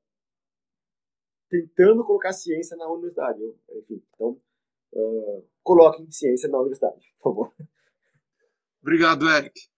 tentando 1.49 2.05
colocar 2.05 2.33
ciência 2.33 2.75
na 2.77 2.87
universidade. 2.91 3.39
Enfim, 3.71 4.03
então 4.13 4.41
uh, 4.93 5.47
coloquem 5.63 6.11
ciência 6.11 6.49
na 6.49 6.59
universidade, 6.59 7.13
por 7.19 7.31
favor. 7.31 7.55
Obrigado, 8.81 9.27
Eric. 9.29 9.74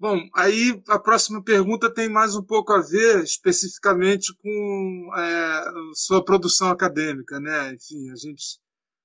Bom, 0.00 0.18
aí 0.34 0.82
a 0.88 0.98
próxima 0.98 1.44
pergunta 1.44 1.92
tem 1.92 2.08
mais 2.08 2.34
um 2.34 2.42
pouco 2.42 2.72
a 2.72 2.80
ver 2.80 3.22
especificamente 3.22 4.34
com 4.34 5.10
é, 5.14 5.64
sua 5.92 6.24
produção 6.24 6.70
acadêmica, 6.70 7.38
né? 7.38 7.74
Enfim, 7.74 8.10
a 8.10 8.16
gente 8.16 8.58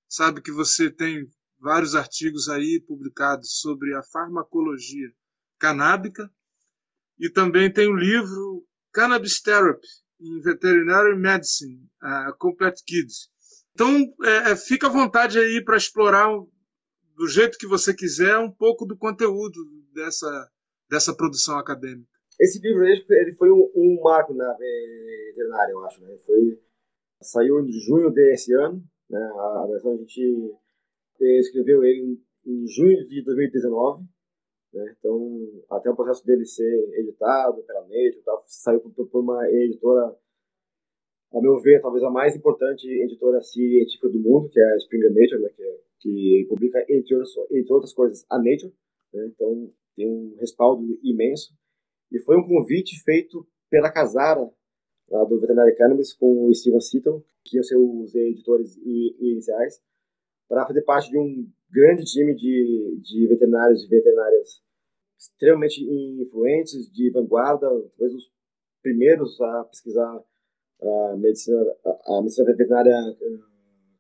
sabe 0.08 0.42
que 0.42 0.54
você 0.54 0.90
tem 0.90 1.28
vários 1.60 1.96
artigos 1.96 2.48
aí 2.48 2.82
publicados 2.88 3.60
sobre 3.60 3.94
a 3.94 4.04
farmacologia 4.04 5.12
canábica 5.60 6.32
e 7.20 7.30
também 7.30 7.70
tem 7.70 7.90
o 7.90 7.98
livro 7.98 8.66
Cannabis 8.94 9.42
Therapy 9.42 9.86
in 10.22 10.40
Veterinary 10.44 11.18
Medicine, 11.18 11.90
uh, 12.04 12.34
Complete 12.38 12.82
Kids. 12.86 13.30
Então, 13.74 14.14
é, 14.24 14.52
é, 14.52 14.56
fica 14.56 14.88
à 14.88 14.90
vontade 14.90 15.38
aí 15.40 15.62
para 15.62 15.76
explorar 15.76 16.30
do 17.18 17.28
jeito 17.28 17.58
que 17.58 17.68
você 17.68 17.94
quiser 17.94 18.38
um 18.38 18.50
pouco 18.50 18.86
do 18.86 18.96
conteúdo 18.96 19.60
dessa 19.94 20.50
dessa 20.90 21.16
produção 21.16 21.58
acadêmica? 21.58 22.16
Esse 22.40 22.60
livro 22.60 22.86
ele 22.86 23.36
foi 23.36 23.50
um, 23.50 23.72
um 23.76 24.02
marco 24.04 24.34
na 24.34 24.54
veterinária, 24.54 25.72
eu 25.72 25.86
acho. 25.86 26.02
Né? 26.02 26.18
Foi, 26.26 26.60
saiu 27.22 27.60
em 27.62 27.72
junho 27.72 28.12
desse 28.12 28.54
ano. 28.54 28.84
Né? 29.10 29.20
A, 29.20 29.68
versão 29.70 29.94
a 29.94 29.98
gente 29.98 30.56
escreveu 31.20 31.84
ele 31.84 32.20
em, 32.46 32.52
em 32.52 32.68
junho 32.68 33.08
de 33.08 33.24
2019. 33.24 34.04
Né? 34.74 34.96
Então, 35.00 35.64
até 35.72 35.90
o 35.90 35.96
processo 35.96 36.26
dele 36.26 36.46
ser 36.46 37.00
editado 37.00 37.64
pela 37.64 37.82
Nature, 37.82 38.22
tá? 38.26 38.44
saiu 38.46 38.82
por, 38.82 39.08
por 39.08 39.22
uma 39.22 39.50
editora, 39.50 40.14
a 41.34 41.42
meu 41.42 41.58
ver, 41.62 41.82
talvez 41.82 42.04
a 42.04 42.10
mais 42.10 42.36
importante 42.36 42.86
editora 42.86 43.40
científica 43.42 44.10
do 44.10 44.20
mundo, 44.20 44.50
que 44.50 44.60
é 44.60 44.74
a 44.74 44.78
Springer 44.78 45.14
Nature, 45.14 45.42
né? 45.42 45.50
que, 45.56 45.64
é, 45.64 45.80
que 46.02 46.46
publica, 46.50 46.86
entre 46.90 47.16
outras, 47.16 47.34
entre 47.52 47.74
outras 47.74 47.94
coisas, 47.94 48.26
a 48.30 48.38
Nature. 48.38 48.74
Né? 49.14 49.28
Então, 49.28 49.70
tem 49.96 50.08
um 50.08 50.36
respaldo 50.40 50.84
imenso. 51.04 51.54
E 52.12 52.20
foi 52.20 52.38
um 52.38 52.48
convite 52.48 53.02
feito 53.04 53.48
pela 53.70 53.92
Casara, 53.92 54.50
lá 55.10 55.24
do 55.24 55.40
Veterinary 55.40 55.76
Cannabis, 55.76 56.14
com 56.14 56.48
o 56.48 56.54
Steven 56.54 56.82
Seaton, 56.82 57.24
que 57.44 57.58
iam 57.58 57.64
ser 57.64 57.78
os 57.78 58.14
editores 58.16 58.76
iniciais, 58.78 59.82
para 60.48 60.66
fazer 60.66 60.82
parte 60.84 61.10
de 61.10 61.18
um 61.18 61.48
grande 61.72 62.04
time 62.06 62.36
de, 62.36 63.00
de 63.02 63.28
veterinários 63.28 63.84
e 63.84 63.88
veterinárias 63.88 64.64
extremamente 65.18 65.84
influentes, 65.84 66.92
de 66.92 67.10
vanguarda, 67.10 67.68
talvez 67.68 68.14
os 68.14 68.32
primeiros 68.82 69.40
a 69.42 69.64
pesquisar 69.66 70.24
a 70.82 71.16
medicina, 71.18 71.58
a, 71.84 72.22
medicina 72.22 72.46
veterinária 72.46 72.94
uh, 72.94 73.44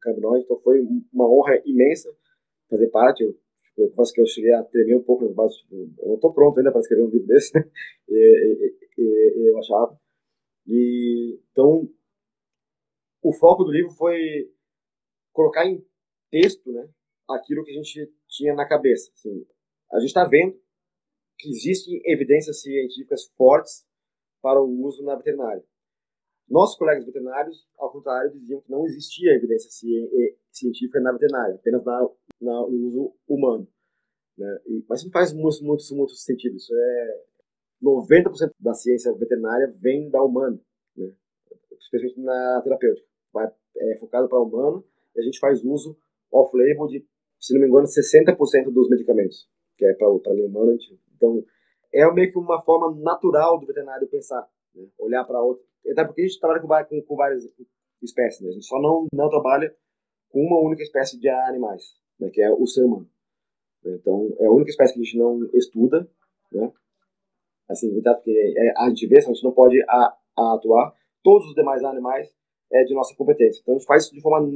cannabinoide. 0.02 0.46
Então 0.46 0.60
foi 0.60 0.82
uma 1.12 1.28
honra 1.30 1.62
imensa 1.66 2.10
fazer 2.70 2.88
parte. 2.88 3.24
Eu 3.24 3.36
eu 3.78 3.90
confesso 3.90 4.14
que 4.14 4.22
eu 4.22 4.26
cheguei 4.26 4.54
a 4.54 4.64
tremer 4.64 4.96
um 4.96 5.04
pouco 5.04 5.26
nas 5.26 5.34
bases, 5.34 5.58
tipo, 5.58 5.76
eu 5.76 6.08
não 6.08 6.16
estou 6.16 6.34
pronto 6.34 6.58
ainda 6.58 6.72
para 6.72 6.80
escrever 6.80 7.04
um 7.04 7.10
livro 7.10 7.28
desse, 7.28 7.54
né? 7.58 7.70
E, 8.08 8.76
e, 8.98 9.34
e, 9.38 9.50
eu 9.52 9.58
achava. 9.58 10.00
E, 10.68 11.40
então, 11.52 11.90
o 13.22 13.34
foco 13.34 13.64
do 13.64 13.72
livro 13.72 13.92
foi 13.92 14.52
colocar 15.34 15.66
em 15.66 15.86
texto, 16.32 16.72
né, 16.72 16.90
aquilo 17.30 17.64
que 17.64 17.72
a 17.72 17.76
gente 17.76 18.14
tinha 18.28 18.54
na 18.54 18.68
cabeça. 18.68 19.12
Assim, 19.14 19.46
a 19.92 20.00
gente 20.00 20.10
está 20.10 20.26
vendo 20.26 20.60
que 21.38 21.50
existem 21.50 22.02
evidências 22.06 22.62
científicas 22.62 23.26
fortes 23.38 23.86
para 24.42 24.62
o 24.62 24.86
uso 24.86 25.04
na 25.04 25.16
veterinária. 25.16 25.64
Nossos 26.48 26.78
colegas 26.78 27.06
veterinários, 27.06 27.68
ao 27.78 27.92
contrário, 27.92 28.32
diziam 28.32 28.62
que 28.62 28.70
não 28.70 28.86
existia 28.86 29.34
evidência 29.34 29.70
científica 30.52 31.00
na 31.00 31.12
veterinária, 31.12 31.56
apenas 31.56 31.84
na, 31.84 32.08
no 32.46 32.88
uso 32.88 33.14
humano. 33.28 33.68
Né? 34.38 34.60
E, 34.68 34.86
mas 34.88 35.04
não 35.04 35.12
faz 35.12 35.34
muito, 35.34 35.64
muito, 35.64 35.84
muito 35.96 36.14
sentido. 36.14 36.56
Isso 36.56 36.74
é 36.74 37.24
90% 37.84 38.52
da 38.60 38.74
ciência 38.74 39.14
veterinária 39.14 39.74
vem 39.80 40.10
da 40.10 40.22
humana, 40.24 40.60
né? 40.96 41.12
especialmente 41.80 42.20
na 42.22 42.62
terapêutica. 42.64 43.08
Vai, 43.34 43.52
é 43.78 43.98
focado 43.98 44.28
para 44.28 44.40
humano 44.40 44.86
e 45.16 45.20
a 45.20 45.24
gente 45.24 45.40
faz 45.40 45.64
uso 45.64 45.98
off-label 46.32 46.88
de, 46.88 47.06
se 47.40 47.54
não 47.54 47.62
me 47.62 47.68
engano, 47.68 47.86
60% 47.86 48.72
dos 48.72 48.90
medicamentos, 48.90 49.50
que 49.78 49.86
é 49.86 49.94
para 49.94 50.10
o 50.10 50.22
humano. 50.46 50.78
Então, 51.16 51.44
é 51.94 52.12
meio 52.12 52.32
que 52.32 52.38
uma 52.38 52.62
forma 52.62 53.00
natural 53.02 53.60
do 53.60 53.66
veterinário 53.66 54.08
pensar, 54.08 54.48
né? 54.74 54.88
olhar 55.00 55.24
para 55.24 55.42
outra. 55.42 55.64
Até 55.92 56.04
porque 56.04 56.22
a 56.22 56.28
gente 56.28 56.40
trabalha 56.40 56.86
com, 56.86 57.02
com 57.04 57.16
várias 57.16 57.44
espécies, 58.02 58.42
né? 58.42 58.50
a 58.50 58.54
gente 58.54 58.66
só 58.66 58.82
não, 58.82 59.08
não 59.14 59.30
trabalha 59.30 59.74
com 60.30 60.40
uma 60.42 60.60
única 60.60 60.84
espécie 60.84 61.18
de 61.20 61.30
animais, 61.30 61.96
né? 62.20 62.30
que 62.30 62.42
é 62.42 62.52
o 62.52 62.66
ser 62.66 62.84
humano. 62.84 63.10
Então, 63.86 64.36
é 64.40 64.46
a 64.48 64.52
única 64.52 64.72
espécie 64.72 64.94
que 64.94 65.00
a 65.00 65.04
gente 65.04 65.18
não 65.18 65.48
estuda, 65.54 66.10
né? 66.52 66.72
Assim, 67.70 67.96
então, 67.98 68.14
porque 68.16 68.32
é, 68.32 68.74
a 68.78 68.90
gente 68.90 69.08
vê, 69.08 69.18
a 69.18 69.22
gente 69.22 69.44
não 69.44 69.52
pode 69.52 69.80
a, 69.88 70.18
a 70.38 70.54
atuar. 70.56 70.94
Todos 71.24 71.48
os 71.48 71.56
demais 71.56 71.84
animais 71.84 72.36
é 72.72 72.84
de 72.84 72.94
nossa 72.94 73.16
competência. 73.16 73.62
Então, 73.62 73.76
a 73.76 73.78
gente 73.78 73.88
faz 73.88 74.04
isso 74.04 74.14
de 74.14 74.22
forma 74.22 74.48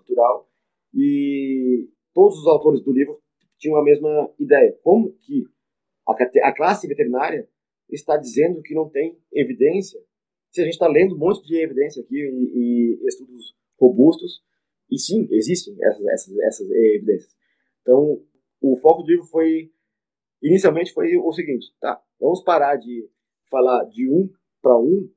natural 0.00 0.48
e 0.94 1.88
todos 2.14 2.38
os 2.38 2.46
autores 2.46 2.82
do 2.82 2.92
livro 2.92 3.20
tinham 3.58 3.76
a 3.76 3.84
mesma 3.84 4.30
ideia. 4.38 4.78
Como 4.82 5.12
que 5.12 5.44
a, 6.08 6.48
a 6.48 6.54
classe 6.54 6.86
veterinária 6.86 7.48
está 7.90 8.16
dizendo 8.16 8.62
que 8.62 8.74
não 8.74 8.88
tem 8.88 9.18
evidência, 9.32 10.00
se 10.50 10.60
a 10.60 10.64
gente 10.64 10.74
está 10.74 10.88
lendo 10.88 11.14
um 11.14 11.18
monte 11.18 11.46
de 11.46 11.62
evidência 11.62 12.02
aqui 12.02 12.16
e, 12.16 12.98
e 13.02 13.06
estudos 13.06 13.54
robustos, 13.78 14.42
e 14.90 14.98
sim, 14.98 15.26
existem 15.30 15.76
essas, 15.82 16.04
essas, 16.06 16.38
essas 16.38 16.70
evidências. 16.70 17.34
Então, 17.82 18.22
o 18.60 18.76
foco 18.76 19.02
do 19.02 19.10
livro 19.10 19.24
foi, 19.26 19.70
inicialmente, 20.42 20.92
foi 20.92 21.16
o 21.16 21.32
seguinte, 21.32 21.66
tá, 21.80 22.00
vamos 22.20 22.42
parar 22.42 22.76
de 22.76 23.08
falar 23.50 23.84
de 23.84 24.08
um 24.10 24.28
para 24.62 24.78
um, 24.78 25.10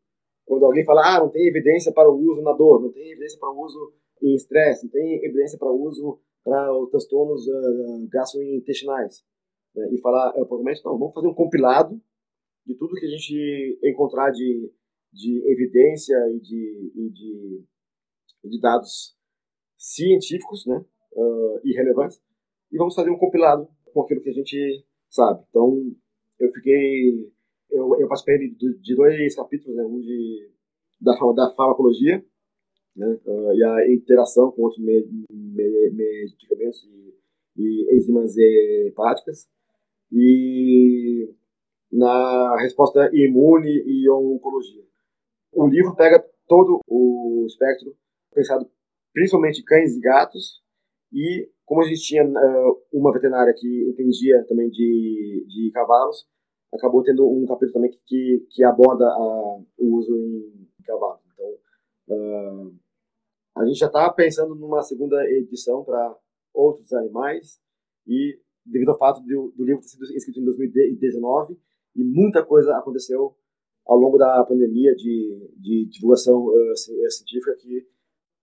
quando 0.46 0.66
alguém 0.66 0.86
fala, 0.86 1.16
ah, 1.16 1.20
não 1.20 1.30
tem 1.30 1.48
evidência 1.48 1.92
para 1.92 2.10
o 2.10 2.18
uso 2.18 2.42
na 2.42 2.54
dor, 2.54 2.82
não 2.82 2.92
tem 2.92 3.12
evidência 3.12 3.40
para 3.40 3.50
o 3.50 3.62
uso 3.62 3.94
em 4.22 4.36
estresse, 4.36 4.86
não 4.86 4.92
tem 4.92 5.24
evidência 5.24 5.58
para 5.58 5.72
o 5.72 5.82
uso 5.82 6.20
para 6.44 6.78
os 6.78 6.90
transtornos 6.90 7.48
uh, 7.48 8.08
gastrointestinais. 8.10 9.24
Né? 9.74 9.90
E 9.94 10.02
falar, 10.02 10.32
uh, 10.32 10.46
pontualmente, 10.46 10.82
não, 10.84 10.98
vamos 10.98 11.14
fazer 11.14 11.28
um 11.28 11.34
compilado 11.34 12.00
de 12.66 12.76
tudo 12.76 12.96
que 12.96 13.06
a 13.06 13.10
gente 13.10 13.80
encontrar 13.84 14.32
de, 14.32 14.72
de 15.12 15.52
evidência 15.52 16.16
e 16.34 16.40
de, 16.40 16.92
e 16.96 17.10
de, 17.10 17.64
de 18.46 18.60
dados 18.60 19.16
científicos 19.84 20.66
né, 20.66 20.84
uh, 21.12 21.60
e 21.64 21.74
relevantes, 21.74 22.22
e 22.72 22.78
vamos 22.78 22.96
fazer 22.96 23.10
um 23.10 23.18
compilado 23.18 23.68
com 23.94 24.02
aquilo 24.02 24.22
que 24.22 24.30
a 24.30 24.34
gente 24.34 24.86
sabe. 25.10 25.44
Então, 25.50 25.92
eu 26.40 26.52
fiquei. 26.54 27.32
Eu, 27.70 28.00
eu 28.00 28.08
participei 28.08 28.50
de, 28.50 28.80
de 28.80 28.96
dois 28.96 29.36
capítulos, 29.36 29.76
né, 29.76 29.84
um 29.84 30.00
de, 30.00 30.52
da, 31.02 31.14
da 31.36 31.54
farmacologia 31.56 32.24
né, 32.96 33.20
uh, 33.26 33.54
e 33.54 33.64
a 33.64 33.94
interação 33.94 34.52
com 34.52 34.64
outros 34.64 34.84
me, 34.84 35.06
me, 35.30 35.90
medicamentos 35.92 36.84
e, 36.86 37.14
e 37.58 37.96
enzimas 37.96 38.38
hepáticas. 38.38 39.50
E 40.12 41.30
na 41.92 42.56
resposta 42.62 43.10
imune 43.14 43.84
e 43.86 44.10
oncologia. 44.10 44.84
O 45.52 45.68
livro 45.68 45.96
pega 45.96 46.24
todo 46.48 46.80
o 46.88 47.46
espectro, 47.48 47.96
pensado 48.34 48.70
principalmente 49.14 49.64
cães 49.64 49.96
e 49.96 50.00
gatos, 50.00 50.62
e 51.12 51.50
como 51.66 51.82
a 51.82 51.88
gente 51.88 52.02
tinha 52.02 52.26
uh, 52.26 52.82
uma 52.92 53.14
veterinária 53.14 53.54
que 53.56 53.90
entendia 53.90 54.44
também 54.48 54.70
de, 54.70 55.46
de 55.48 55.72
cavalos, 55.72 56.28
acabou 56.74 57.04
tendo 57.04 57.30
um 57.30 57.46
capítulo 57.46 57.74
também 57.74 57.92
que, 57.92 58.00
que, 58.06 58.48
que 58.50 58.64
aborda 58.64 59.06
uh, 59.06 59.66
o 59.78 59.98
uso 59.98 60.16
em 60.16 60.84
cavalos. 60.84 61.22
Então, 61.34 62.18
uh, 62.18 62.76
a 63.56 63.66
gente 63.66 63.78
já 63.78 63.86
está 63.86 64.12
pensando 64.12 64.56
numa 64.56 64.82
segunda 64.82 65.24
edição 65.30 65.84
para 65.84 66.18
outros 66.54 66.92
animais 66.94 67.60
e 68.08 68.40
devido 68.66 68.90
ao 68.90 68.98
fato 68.98 69.22
do, 69.22 69.54
do 69.56 69.64
livro 69.64 69.82
ter 69.82 69.88
sido 69.88 70.04
escrito 70.16 70.40
em 70.40 70.46
2019 70.46 71.60
e 71.96 72.04
muita 72.04 72.44
coisa 72.44 72.76
aconteceu 72.78 73.36
ao 73.86 73.98
longo 73.98 74.18
da 74.18 74.44
pandemia 74.46 74.96
de, 74.96 75.52
de 75.58 75.86
divulgação 75.92 76.46
uh, 76.46 76.76
científica 76.76 77.56
que 77.60 77.88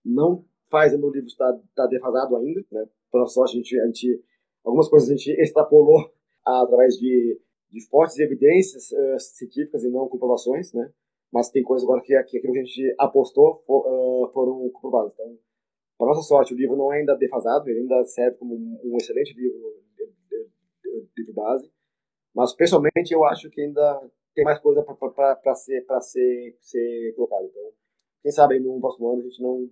não 0.05 0.45
faz 0.71 0.97
no 0.97 1.11
livro 1.11 1.27
estar 1.27 1.53
tá, 1.75 1.85
defasado 1.85 2.35
ainda, 2.37 2.65
né? 2.71 2.87
Para 3.11 3.27
sorte, 3.27 3.53
a 3.53 3.57
gente, 3.57 3.79
a 3.79 3.85
gente, 3.85 4.23
algumas 4.63 4.89
coisas 4.89 5.09
a 5.09 5.13
gente 5.13 5.31
extrapolou 5.39 6.11
através 6.43 6.95
de, 6.95 7.39
de 7.69 7.87
fortes 7.87 8.17
evidências 8.17 8.89
uh, 8.91 9.19
científicas 9.19 9.83
e 9.83 9.89
não 9.89 10.07
comprovações, 10.07 10.73
né? 10.73 10.91
mas 11.31 11.49
tem 11.49 11.63
coisas 11.63 11.87
agora 11.87 12.01
que, 12.01 12.07
que 12.23 12.37
aquilo 12.37 12.53
que 12.53 12.59
a 12.59 12.63
gente 12.63 12.95
apostou 12.99 13.63
for, 13.65 13.85
uh, 13.87 14.31
foram 14.33 14.69
comprovadas. 14.71 15.13
Então, 15.13 15.37
para 15.97 16.07
nossa 16.07 16.21
sorte, 16.23 16.53
o 16.53 16.57
livro 16.57 16.75
não 16.75 16.91
é 16.91 16.99
ainda 16.99 17.15
defasado, 17.15 17.69
ele 17.69 17.81
ainda 17.81 18.03
serve 18.03 18.37
como 18.37 18.55
um, 18.55 18.97
excelente 18.97 19.33
livro 19.33 19.59
de, 20.83 21.25
de, 21.25 21.31
base, 21.31 21.71
mas 22.35 22.53
pessoalmente 22.53 23.13
eu 23.13 23.23
acho 23.23 23.49
que 23.49 23.61
ainda 23.61 24.09
tem 24.33 24.43
mais 24.43 24.59
coisa 24.59 24.83
para 24.83 25.55
ser, 25.55 25.85
ser, 26.01 26.57
ser 26.59 27.13
colocado. 27.15 27.45
Então, 27.45 27.71
quem 28.23 28.31
sabe 28.31 28.59
no 28.59 28.79
próximo 28.79 29.11
ano 29.11 29.21
a 29.21 29.23
gente 29.23 29.41
não, 29.41 29.69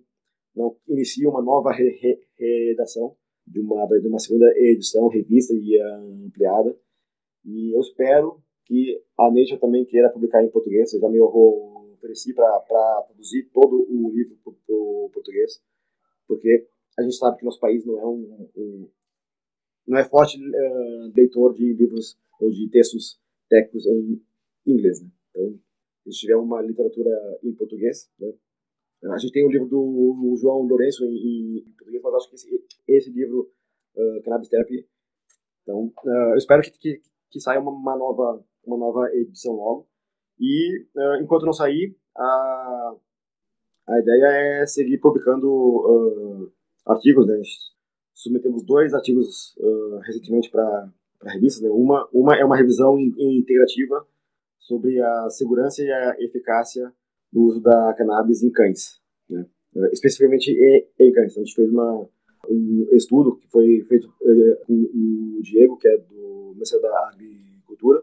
não 0.54 0.76
inicia 0.88 1.28
uma 1.28 1.42
nova 1.42 1.72
re, 1.72 1.90
re, 1.90 2.18
redação 2.38 3.16
de 3.46 3.60
uma, 3.60 3.86
de 3.86 4.06
uma 4.06 4.18
segunda 4.18 4.46
edição, 4.58 5.08
revista 5.08 5.54
e 5.54 5.80
ampliada. 5.80 6.76
E 7.44 7.74
eu 7.74 7.80
espero 7.80 8.42
que 8.64 9.02
a 9.18 9.24
Nature 9.30 9.58
também 9.58 9.84
queira 9.84 10.10
publicar 10.10 10.42
em 10.42 10.50
português. 10.50 10.92
Eu 10.92 11.00
já 11.00 11.08
me 11.08 11.20
ofereci 11.20 12.32
para 12.34 12.60
traduzir 12.60 13.50
todo 13.52 13.86
o 13.88 14.10
livro 14.12 14.36
para 14.44 14.52
o 14.76 15.10
português, 15.12 15.62
porque 16.26 16.68
a 16.98 17.02
gente 17.02 17.16
sabe 17.16 17.38
que 17.38 17.44
nosso 17.44 17.60
país 17.60 17.84
não 17.84 17.98
é 17.98 18.06
um, 18.06 18.48
um 18.56 18.88
não 19.86 19.98
é 19.98 20.04
forte 20.04 20.38
uh, 20.38 21.12
leitor 21.16 21.54
de 21.54 21.72
livros 21.72 22.16
ou 22.40 22.50
de 22.50 22.68
textos 22.68 23.20
técnicos 23.48 23.86
em 23.86 24.22
inglês. 24.66 25.02
Né? 25.02 25.10
Então, 25.30 25.58
se 26.06 26.20
tiver 26.20 26.36
uma 26.36 26.62
literatura 26.62 27.10
em 27.42 27.52
português, 27.52 28.08
né? 28.18 28.32
A 29.02 29.18
gente 29.18 29.32
tem 29.32 29.46
o 29.46 29.50
livro 29.50 29.66
do 29.66 30.36
João 30.40 30.62
Lourenço 30.62 31.04
em, 31.04 31.58
em 31.58 31.72
português, 31.76 32.02
mas 32.02 32.14
acho 32.14 32.28
que 32.28 32.34
esse, 32.34 32.64
esse 32.86 33.10
livro, 33.10 33.50
uh, 33.96 34.22
Cannabis 34.22 34.48
Therapy, 34.48 34.86
então, 35.62 35.92
uh, 36.04 36.30
eu 36.32 36.36
espero 36.36 36.62
que, 36.62 36.70
que, 36.72 37.00
que 37.30 37.40
saia 37.40 37.60
uma, 37.60 37.70
uma, 37.70 37.96
nova, 37.96 38.44
uma 38.64 38.76
nova 38.76 39.08
edição 39.14 39.54
logo. 39.54 39.88
E, 40.38 40.86
uh, 40.96 41.22
enquanto 41.22 41.46
não 41.46 41.52
sair, 41.52 41.96
a, 42.16 42.94
a 43.88 44.00
ideia 44.00 44.62
é 44.62 44.66
seguir 44.66 44.98
publicando 44.98 45.48
uh, 45.48 46.52
artigos, 46.86 47.26
né? 47.26 47.40
Submetemos 48.14 48.64
dois 48.64 48.92
artigos 48.92 49.56
recentemente 50.04 50.50
para 50.50 50.92
revistas, 51.22 51.62
né? 51.62 51.70
Uma, 51.70 52.06
uma 52.12 52.36
é 52.36 52.44
uma 52.44 52.56
revisão 52.56 52.98
integrativa 52.98 54.06
sobre 54.58 55.00
a 55.00 55.30
segurança 55.30 55.82
e 55.82 55.90
a 55.90 56.16
eficácia 56.18 56.92
do 57.32 57.42
uso 57.42 57.60
da 57.60 57.94
cannabis 57.94 58.42
em 58.42 58.50
cães, 58.50 59.00
né? 59.28 59.46
especificamente 59.92 60.50
em, 60.50 60.86
em 60.98 61.12
cães. 61.12 61.32
Então, 61.32 61.42
a 61.42 61.46
gente 61.46 61.54
fez 61.54 61.70
uma, 61.70 62.08
um 62.48 62.88
estudo 62.92 63.36
que 63.36 63.48
foi 63.48 63.80
feito 63.88 64.12
eh, 64.22 64.64
com 64.66 64.74
o 64.74 65.40
Diego, 65.42 65.76
que 65.76 65.88
é 65.88 65.98
do 65.98 66.52
Ministério 66.54 66.82
da 66.82 67.08
Agricultura, 67.08 68.02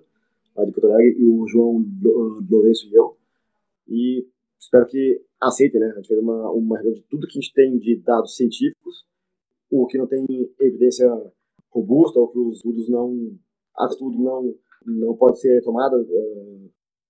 lá 0.55 0.65
de 0.65 0.71
Porto 0.71 0.87
Alegre, 0.87 1.19
e 1.19 1.25
o 1.25 1.47
João 1.47 1.85
Lourenço 2.49 2.87
e 2.87 2.95
eu. 2.95 3.17
E 3.87 4.27
espero 4.59 4.85
que 4.87 5.21
aceitem, 5.39 5.79
né? 5.79 5.91
A 5.91 5.95
gente 5.95 6.07
fez 6.07 6.19
uma, 6.19 6.51
uma 6.51 6.77
reunião 6.77 6.95
de 6.95 7.03
tudo 7.03 7.27
que 7.27 7.37
a 7.37 7.41
gente 7.41 7.53
tem 7.53 7.77
de 7.77 7.97
dados 7.97 8.35
científicos, 8.35 9.05
o 9.69 9.85
que 9.87 9.97
não 9.97 10.07
tem 10.07 10.25
evidência 10.59 11.07
robusta, 11.69 12.19
ou 12.19 12.27
que 12.29 12.39
os 12.39 12.57
estudos 12.57 12.89
não, 12.89 13.37
a 13.77 13.85
estudo 13.87 14.17
não, 14.17 14.55
não 14.85 15.15
pode 15.15 15.39
ser 15.39 15.61
tomada 15.61 15.97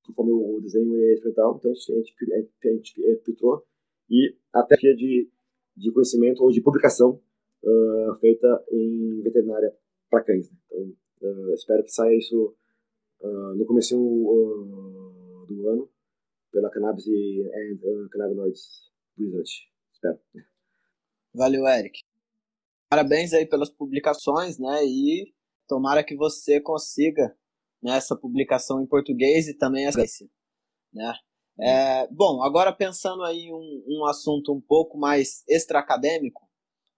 conforme 0.07 0.31
o 0.31 0.59
desenho 0.61 0.95
é 0.95 1.13
experimental. 1.13 1.57
Então 1.59 1.71
a 1.71 1.73
gente, 1.73 1.91
a 1.91 1.95
gente, 1.97 2.15
a 2.65 2.69
a 2.69 2.73
gente 2.73 3.23
filtrou 3.23 3.63
e 4.09 4.35
até 4.53 4.75
de 4.75 5.29
de 5.77 5.91
conhecimento 5.91 6.43
ou 6.43 6.51
de 6.51 6.61
publicação 6.61 7.21
uh, 7.63 8.15
feita 8.19 8.47
em 8.71 9.21
veterinária 9.21 9.71
para 10.09 10.23
cães. 10.23 10.49
Né? 10.49 10.57
Então, 10.65 10.95
uh, 11.21 11.53
espero 11.53 11.83
que 11.83 11.91
saia 11.91 12.17
isso 12.17 12.55
uh, 13.21 13.55
no 13.55 13.65
começo 13.65 13.95
do 15.47 15.69
ano 15.69 15.89
pela 16.51 16.71
Cannabis 16.71 17.05
and 17.07 18.09
Cannabinoids 18.09 18.91
Research. 19.17 19.71
Espero. 19.93 20.19
Valeu, 21.33 21.67
Eric. 21.67 22.01
Parabéns 22.89 23.33
aí 23.33 23.45
pelas 23.45 23.69
publicações, 23.69 24.57
né? 24.57 24.83
E 24.83 25.33
tomara 25.67 26.03
que 26.03 26.15
você 26.15 26.59
consiga 26.59 27.37
né, 27.81 27.97
essa 27.97 28.15
publicação 28.15 28.81
em 28.81 28.87
português 28.87 29.47
e 29.47 29.57
também 29.57 29.85
essa, 29.85 30.03
né? 30.93 31.13
É, 31.59 32.07
bom, 32.09 32.43
agora 32.43 32.71
pensando 32.71 33.23
aí 33.23 33.51
um, 33.51 33.83
um 33.87 34.05
assunto 34.05 34.53
um 34.53 34.61
pouco 34.61 34.97
mais 34.97 35.43
extra-acadêmico, 35.49 36.47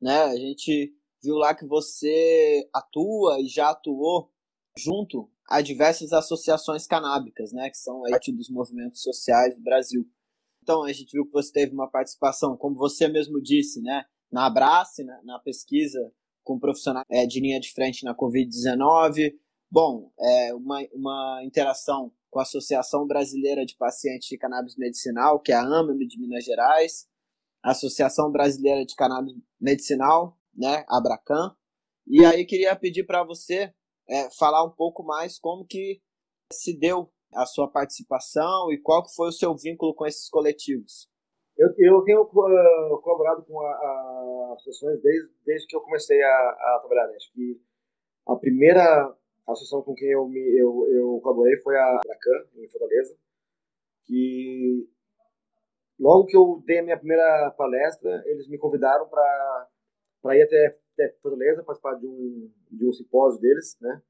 né? 0.02 0.24
A 0.24 0.36
gente 0.36 0.94
viu 1.24 1.36
lá 1.36 1.56
que 1.56 1.66
você 1.66 2.68
atua 2.74 3.40
e 3.40 3.48
já 3.48 3.70
atuou 3.70 4.32
junto 4.78 5.30
a 5.48 5.62
diversas 5.62 6.12
associações 6.12 6.86
canábicas, 6.86 7.54
né? 7.54 7.70
Que 7.70 7.78
são 7.78 8.02
parte 8.02 8.32
dos 8.32 8.50
movimentos 8.50 9.02
sociais 9.02 9.56
do 9.56 9.62
Brasil. 9.62 10.06
Então, 10.62 10.84
a 10.84 10.92
gente 10.92 11.12
viu 11.12 11.26
que 11.26 11.32
você 11.32 11.52
teve 11.52 11.74
uma 11.74 11.90
participação, 11.90 12.58
como 12.58 12.76
você 12.76 13.08
mesmo 13.08 13.42
disse, 13.42 13.82
né? 13.82 14.04
Na 14.32 14.46
Abrace, 14.46 15.04
né, 15.04 15.20
na 15.24 15.40
pesquisa 15.40 16.00
com 16.44 16.60
profissionais 16.60 17.06
é, 17.10 17.26
de 17.26 17.40
linha 17.40 17.60
de 17.60 17.72
frente 17.72 18.04
na 18.04 18.16
Covid-19. 18.16 19.34
Bom, 19.72 20.12
é 20.20 20.54
uma, 20.56 20.80
uma 20.94 21.42
interação 21.44 22.12
com 22.32 22.40
a 22.40 22.42
Associação 22.42 23.06
Brasileira 23.06 23.64
de 23.64 23.76
Pacientes 23.76 24.28
de 24.28 24.38
Cannabis 24.38 24.76
Medicinal, 24.76 25.40
que 25.40 25.52
é 25.52 25.56
a 25.56 25.62
AMAM 25.62 25.98
de 25.98 26.20
Minas 26.20 26.44
Gerais, 26.44 27.08
Associação 27.62 28.32
Brasileira 28.32 28.84
de 28.84 28.96
Cannabis 28.96 29.36
Medicinal, 29.62 30.36
né, 30.56 30.84
Abracan. 30.88 31.56
E 32.08 32.26
aí 32.26 32.46
queria 32.46 32.76
pedir 32.76 33.06
para 33.06 33.24
você 33.24 33.72
é, 34.08 34.30
falar 34.32 34.64
um 34.66 34.72
pouco 34.72 35.04
mais 35.04 35.38
como 35.38 35.66
que 35.66 36.02
se 36.52 36.78
deu 36.78 37.12
a 37.36 37.46
sua 37.46 37.70
participação 37.70 38.72
e 38.72 38.82
qual 38.82 39.04
que 39.04 39.14
foi 39.14 39.30
o 39.30 39.34
seu 39.34 39.56
vínculo 39.56 39.94
com 39.94 40.08
esses 40.08 40.28
coletivos. 40.30 41.08
Eu, 41.56 41.68
eu 41.78 42.02
tenho 42.04 42.24
uh, 42.24 43.02
colaborado 43.02 43.44
com 43.44 43.60
as 43.62 44.54
associações 44.54 45.00
desde, 45.02 45.30
desde 45.46 45.68
que 45.68 45.76
eu 45.76 45.82
comecei 45.82 46.20
a, 46.24 46.28
a 46.28 46.80
trabalhar. 46.80 47.08
Né? 47.10 47.18
Acho 47.18 47.32
que 47.34 47.62
a 48.28 48.36
primeira 48.36 49.16
a 49.50 49.54
associação 49.54 49.82
com 49.82 49.95
quem 49.95 50.10
eu, 50.10 50.28
me, 50.28 50.39
eu, 50.39 50.88
eu 50.91 51.20
colaborei 51.22 51.58
foi 51.58 51.76
a 51.76 52.00
Dracan, 52.04 52.47
em 52.56 52.70
Fortaleza, 52.70 53.18
que 54.06 54.88
logo 56.00 56.26
que 56.26 56.38
eu 56.38 56.64
dei 56.66 56.80
a 56.80 56.84
minha 56.84 56.97
primeira 56.97 57.52
palestra, 57.58 58.24
eles 58.28 58.47
me 58.47 58.58
convidaram 58.58 59.08
para 59.10 60.36
ir 60.36 60.43
até, 60.43 60.80
até 60.93 61.16
Fortaleza, 61.22 61.64
participar 61.64 61.95
de 61.95 62.08
um, 62.08 62.52
de 62.72 62.88
um 62.88 62.93
simpósio 62.93 63.41
deles, 63.41 63.78
né, 63.82 64.02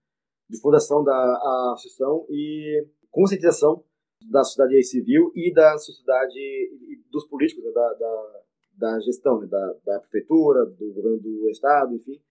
de 0.50 0.60
fundação 0.60 1.04
da 1.04 1.74
associação 1.74 2.26
e 2.30 2.86
conscientização 3.10 3.84
da 4.30 4.44
sociedade 4.44 4.84
civil 4.84 5.32
e 5.34 5.54
da 5.54 5.78
sociedade 5.78 6.38
e 6.38 7.02
dos 7.10 7.26
políticos, 7.26 7.64
né, 7.64 7.72
da, 7.72 7.94
da, 7.94 8.42
da 8.74 9.00
gestão, 9.00 9.40
né, 9.40 9.48
da, 9.48 9.74
da 9.86 10.00
prefeitura, 10.02 10.66
do 10.66 10.94
governo 10.94 11.20
do 11.20 11.50
estado, 11.50 11.96
enfim, 11.96 12.22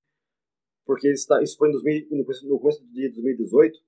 porque 0.89 1.13
está, 1.13 1.43
isso 1.43 1.59
foi 1.59 1.71
2000, 1.71 2.09
no 2.11 2.59
começo 2.59 2.83
de 2.87 3.11
2018, 3.11 3.79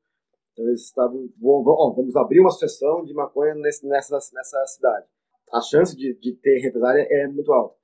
então 0.52 0.68
eles 0.68 0.82
estavam, 0.82 1.30
vamos 1.40 2.14
abrir 2.14 2.40
uma 2.40 2.50
associação 2.50 3.02
de 3.06 3.14
maconha 3.14 3.54
nesse, 3.54 3.88
nessa, 3.88 4.18
nessa 4.34 4.66
cidade. 4.66 5.06
A 5.50 5.62
chance 5.62 5.96
de, 5.96 6.12
de 6.20 6.34
ter 6.34 6.58
represália 6.58 7.06
é 7.08 7.26
muito 7.26 7.50
alta. 7.54 7.74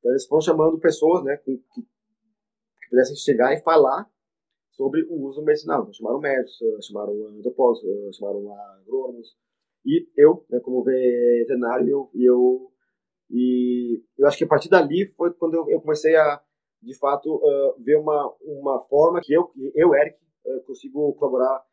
Então 0.00 0.10
eles 0.10 0.26
foram 0.26 0.40
chamando 0.40 0.76
pessoas, 0.80 1.22
né, 1.22 1.36
que, 1.36 1.56
que, 1.72 1.82
que 1.82 2.90
pudessem 2.90 3.14
chegar 3.14 3.54
e 3.54 3.62
falar 3.62 4.10
sobre 4.72 5.04
o 5.04 5.22
uso 5.22 5.40
medicinal. 5.44 5.82
Então, 5.82 5.92
chamaram 5.92 6.18
médicos, 6.18 6.58
chamaram 6.84 7.28
antropólogos, 7.28 8.16
chamaram 8.16 8.52
agrônomos. 8.80 9.36
E 9.86 10.04
eu, 10.16 10.44
né, 10.50 10.58
como 10.58 10.82
veterinário, 10.82 11.88
eu, 11.88 12.10
eu, 12.12 12.72
e 13.30 14.02
eu 14.18 14.26
acho 14.26 14.36
que 14.36 14.44
a 14.44 14.48
partir 14.48 14.68
dali 14.68 15.06
foi 15.16 15.32
quando 15.32 15.54
eu, 15.54 15.70
eu 15.70 15.80
comecei 15.80 16.16
a 16.16 16.42
de 16.84 16.98
fato, 16.98 17.36
uh, 17.36 17.82
ver 17.82 17.96
uma, 17.96 18.34
uma 18.42 18.80
forma 18.84 19.20
que 19.22 19.32
eu, 19.32 19.50
eu 19.74 19.94
Eric, 19.94 20.18
uh, 20.46 20.60
consigo 20.62 21.12
colaborar 21.14 21.64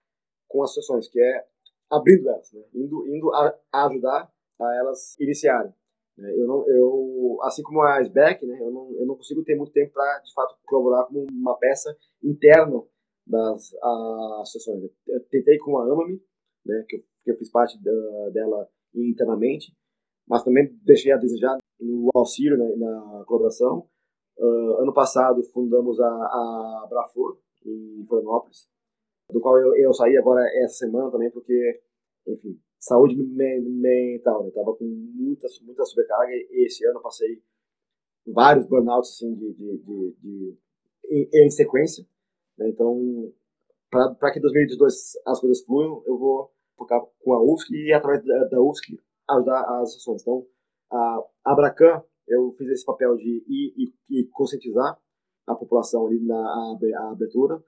com 0.47 0.63
as 0.63 0.73
sessões, 0.73 1.07
que 1.07 1.19
é 1.19 1.45
abrindo 1.89 2.29
elas, 2.29 2.51
né? 2.53 2.63
indo, 2.73 3.07
indo 3.07 3.33
a, 3.33 3.57
a 3.71 3.87
ajudar 3.87 4.31
a 4.59 4.75
elas 4.75 5.19
iniciarem. 5.19 5.73
Né? 6.17 6.31
Eu 6.35 6.47
não, 6.47 6.69
eu, 6.69 7.37
assim 7.43 7.63
como 7.63 7.81
a 7.81 8.01
SBEC, 8.01 8.45
né, 8.45 8.57
eu, 8.61 8.71
não, 8.71 8.91
eu 8.93 9.05
não 9.05 9.15
consigo 9.15 9.43
ter 9.43 9.55
muito 9.55 9.71
tempo 9.71 9.93
para, 9.93 10.19
de 10.19 10.33
fato, 10.33 10.55
colaborar 10.65 11.05
como 11.05 11.25
uma 11.31 11.57
peça 11.57 11.95
interna 12.23 12.81
das 13.25 13.73
associações. 14.41 14.91
Eu 15.07 15.19
tentei 15.25 15.57
com 15.57 15.77
a 15.77 15.83
Amami, 15.83 16.21
né, 16.65 16.85
que, 16.87 16.97
eu, 16.97 17.03
que 17.23 17.31
eu 17.31 17.37
fiz 17.37 17.49
parte 17.49 17.81
da, 17.81 18.29
dela 18.29 18.69
internamente, 18.93 19.73
mas 20.27 20.43
também 20.43 20.73
deixei 20.83 21.11
a 21.11 21.17
desejar 21.17 21.57
no 21.79 22.09
auxílio, 22.13 22.57
né, 22.57 22.75
na 22.75 23.23
colaboração, 23.25 23.87
Uh, 24.37 24.81
ano 24.81 24.93
passado 24.93 25.43
fundamos 25.43 25.99
a, 25.99 26.07
a 26.07 26.87
Brafor, 26.89 27.37
em 27.65 28.05
Florianópolis, 28.07 28.67
do 29.29 29.39
qual 29.39 29.57
eu, 29.59 29.75
eu 29.75 29.93
saí 29.93 30.17
agora 30.17 30.41
essa 30.63 30.85
semana 30.85 31.11
também, 31.11 31.29
porque, 31.31 31.81
enfim, 32.27 32.59
saúde 32.79 33.15
mental, 33.15 34.43
né? 34.43 34.49
eu 34.49 34.53
tava 34.53 34.75
com 34.75 34.85
muita, 34.85 35.47
muita 35.61 35.85
sobrecarga 35.85 36.33
e 36.33 36.65
esse 36.65 36.85
ano 36.85 37.01
passei 37.01 37.41
vários 38.25 38.65
burnouts, 38.65 39.11
assim, 39.11 39.33
de, 39.35 39.53
de, 39.53 39.77
de, 39.77 40.15
de 40.19 40.57
em, 41.05 41.29
em, 41.33 41.49
sequência, 41.49 42.05
né? 42.57 42.69
então, 42.69 43.31
para 43.89 44.31
que 44.31 44.39
2022 44.39 45.17
as 45.25 45.39
coisas 45.39 45.63
fluam, 45.63 46.03
eu 46.05 46.17
vou 46.17 46.51
focar 46.77 47.01
com 47.23 47.33
a 47.33 47.43
UFSC 47.43 47.75
e 47.75 47.93
através 47.93 48.23
da, 48.25 48.45
da 48.45 48.57
ajudar 49.35 49.61
as 49.81 49.89
associações. 49.89 50.21
Então, 50.21 50.45
a 50.91 51.23
Abracan, 51.45 52.03
eu 52.31 52.53
fiz 52.57 52.69
esse 52.69 52.85
papel 52.85 53.15
de 53.17 53.43
ir 53.47 53.93
e, 54.09 54.19
e 54.19 54.27
conscientizar 54.27 54.97
a 55.47 55.55
população 55.55 56.07
ali 56.07 56.19
na 56.19 56.35
a 56.97 57.11
abertura. 57.11 57.61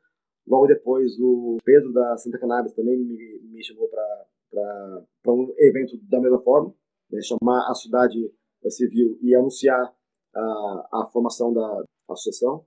Logo 0.47 0.67
depois, 0.67 1.17
o 1.19 1.57
Pedro 1.63 1.91
da 1.93 2.17
Santa 2.17 2.37
Cannabis 2.37 2.73
também 2.73 2.97
me, 2.97 3.39
me 3.43 3.63
chamou 3.63 3.89
para 3.89 5.05
um 5.27 5.53
evento 5.57 5.97
da 6.09 6.19
mesma 6.19 6.41
forma, 6.41 6.73
né, 7.11 7.19
chamar 7.21 7.69
a 7.69 7.73
cidade 7.73 8.33
civil 8.69 9.17
e 9.21 9.35
anunciar 9.35 9.93
a, 10.35 10.87
a 10.91 11.09
formação 11.11 11.53
da 11.53 11.83
associação. 12.09 12.65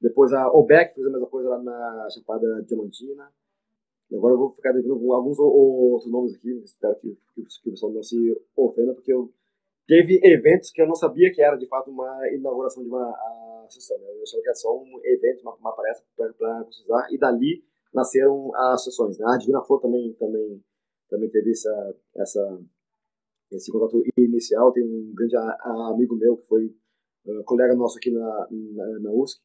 Depois 0.00 0.32
a 0.32 0.48
OBEC 0.50 0.94
fez 0.94 1.06
a 1.06 1.10
mesma 1.10 1.26
coisa 1.26 1.48
lá 1.48 1.62
na 1.62 2.08
Chapada 2.10 2.62
Diamantina. 2.62 3.32
Agora 4.12 4.34
eu 4.34 4.38
vou 4.38 4.52
ficar 4.52 4.72
devendo 4.72 5.12
alguns 5.12 5.38
outros 5.38 6.10
nomes 6.10 6.34
aqui, 6.34 6.50
espero 6.64 6.94
que, 6.96 7.18
que, 7.34 7.42
que 7.42 7.68
o 7.68 7.72
pessoal 7.72 7.92
não 7.92 8.02
se 8.02 8.16
ofenda, 8.56 8.94
porque 8.94 9.12
eu 9.12 9.32
teve 9.86 10.20
eventos 10.22 10.70
que 10.70 10.82
eu 10.82 10.86
não 10.86 10.94
sabia 10.94 11.32
que 11.32 11.42
era 11.42 11.56
de 11.56 11.66
fato 11.66 11.90
uma 11.90 12.28
inauguração 12.32 12.82
de 12.82 12.88
uma 12.88 13.14
associação. 13.66 13.98
Né? 13.98 14.16
Eu 14.16 14.22
achava 14.22 14.42
que 14.42 14.48
era 14.48 14.54
só 14.54 14.76
um 14.76 15.00
evento, 15.04 15.42
uma, 15.42 15.54
uma 15.54 15.74
palestra 15.74 16.04
para 16.16 16.64
precisar, 16.64 17.08
e 17.10 17.18
dali 17.18 17.64
nasceram 17.94 18.54
as 18.54 18.84
sessões. 18.84 19.18
Né? 19.18 19.24
A 19.28 19.38
Divina 19.38 19.62
Flor 19.62 19.80
também, 19.80 20.12
também, 20.14 20.62
também 21.08 21.30
teve 21.30 21.50
essa, 21.50 21.96
essa, 22.16 22.60
esse 23.52 23.70
contato 23.70 24.02
inicial. 24.16 24.72
Tem 24.72 24.84
um 24.84 25.12
grande 25.14 25.36
amigo 25.36 26.16
meu 26.16 26.36
que 26.36 26.46
foi 26.46 26.66
uh, 27.26 27.44
colega 27.44 27.74
nosso 27.74 27.98
aqui 27.98 28.10
na, 28.10 28.48
na, 28.50 28.98
na 29.00 29.10
USC, 29.12 29.40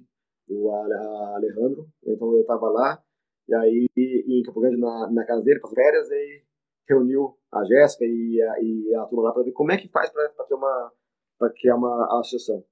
o 0.49 0.71
Alejandro. 0.71 1.87
Então 2.05 2.33
eu 2.33 2.41
estava 2.41 2.69
lá, 2.69 3.01
e 3.47 3.53
aí 3.53 3.87
em 3.95 4.41
Campo 4.43 4.59
Grande, 4.59 4.77
na, 4.77 5.09
na 5.11 5.25
casa 5.25 5.41
dele, 5.43 5.59
para 5.59 5.71
férias, 5.71 6.09
e 6.09 6.43
reuniu 6.89 7.37
a 7.51 7.63
Jéssica 7.65 8.05
e 8.05 8.41
a, 8.41 8.61
e 8.61 8.95
a 8.95 9.05
turma 9.05 9.23
lá 9.23 9.33
para 9.33 9.43
ver 9.43 9.51
como 9.51 9.71
é 9.71 9.77
que 9.77 9.89
faz 9.89 10.09
para 10.11 10.45
ter 10.45 10.53
uma 10.53 10.91
para 11.37 11.51
criar 11.53 11.75
uma 11.75 12.19
associação. 12.19 12.63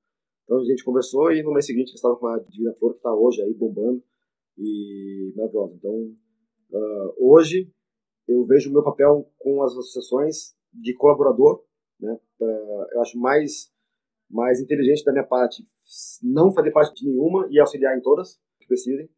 Então 0.43 0.59
a 0.59 0.63
gente 0.63 0.83
conversou 0.83 1.31
e 1.31 1.43
no 1.43 1.51
mês 1.51 1.65
seguinte 1.65 1.93
estava 1.93 2.15
com 2.15 2.27
a 2.27 2.39
Divina 2.39 2.73
Flor 2.75 2.91
que 2.93 2.99
está 2.99 3.13
hoje 3.13 3.41
aí 3.41 3.53
bombando 3.53 4.03
e 4.57 5.33
maravilhosa. 5.35 5.75
Então 5.75 6.15
uh, 6.71 7.15
hoje 7.19 7.71
eu 8.27 8.45
vejo 8.45 8.69
o 8.69 8.73
meu 8.73 8.83
papel 8.83 9.29
com 9.37 9.63
as 9.63 9.71
associações 9.71 10.55
de 10.71 10.93
colaborador, 10.93 11.63
né? 11.99 12.19
Uh, 12.39 12.85
eu 12.93 13.01
acho 13.01 13.17
mais 13.17 13.71
mais 14.29 14.61
inteligente 14.61 15.03
da 15.03 15.11
minha 15.11 15.25
parte 15.25 15.63
não 16.21 16.53
fazer 16.53 16.71
parte 16.71 16.93
de 16.93 17.09
nenhuma 17.09 17.47
e 17.49 17.59
auxiliar 17.59 17.97
em 17.97 18.01
todas 18.01 18.39
que 18.59 18.67
precisem. 18.67 19.09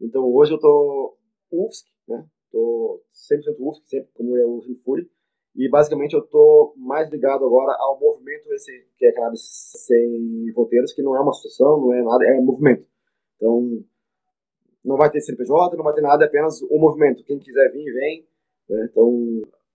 Então 0.00 0.22
hoje 0.24 0.52
eu 0.52 0.60
tô 0.60 1.16
UFSC, 1.50 1.86
né? 2.06 2.28
Tô 2.50 3.02
100% 3.10 3.56
UFSC, 3.58 3.86
sempre 3.86 4.08
como 4.14 4.36
eu 4.36 4.60
sempre 4.62 4.82
fui. 4.82 5.10
E 5.56 5.68
basicamente 5.68 6.14
eu 6.14 6.22
tô 6.22 6.72
mais 6.76 7.10
ligado 7.10 7.44
agora 7.44 7.76
ao 7.80 7.98
movimento 7.98 8.52
esse 8.52 8.70
que 8.96 9.06
é 9.06 9.12
Cannabis 9.12 9.40
Sem 9.86 10.52
Fronteiras, 10.54 10.92
que 10.92 11.02
não 11.02 11.16
é 11.16 11.20
uma 11.20 11.30
associação, 11.30 11.80
não 11.80 11.92
é 11.92 12.02
nada, 12.02 12.24
é 12.24 12.40
movimento. 12.40 12.86
Então 13.36 13.84
não 14.84 14.96
vai 14.96 15.10
ter 15.10 15.20
CNPJ, 15.20 15.76
não 15.76 15.84
vai 15.84 15.94
ter 15.94 16.00
nada, 16.00 16.24
é 16.24 16.28
apenas 16.28 16.62
um 16.62 16.78
movimento. 16.78 17.24
Quem 17.24 17.38
quiser 17.38 17.72
vir, 17.72 17.92
vem. 17.92 18.26
Né? 18.70 18.88
Então 18.90 19.10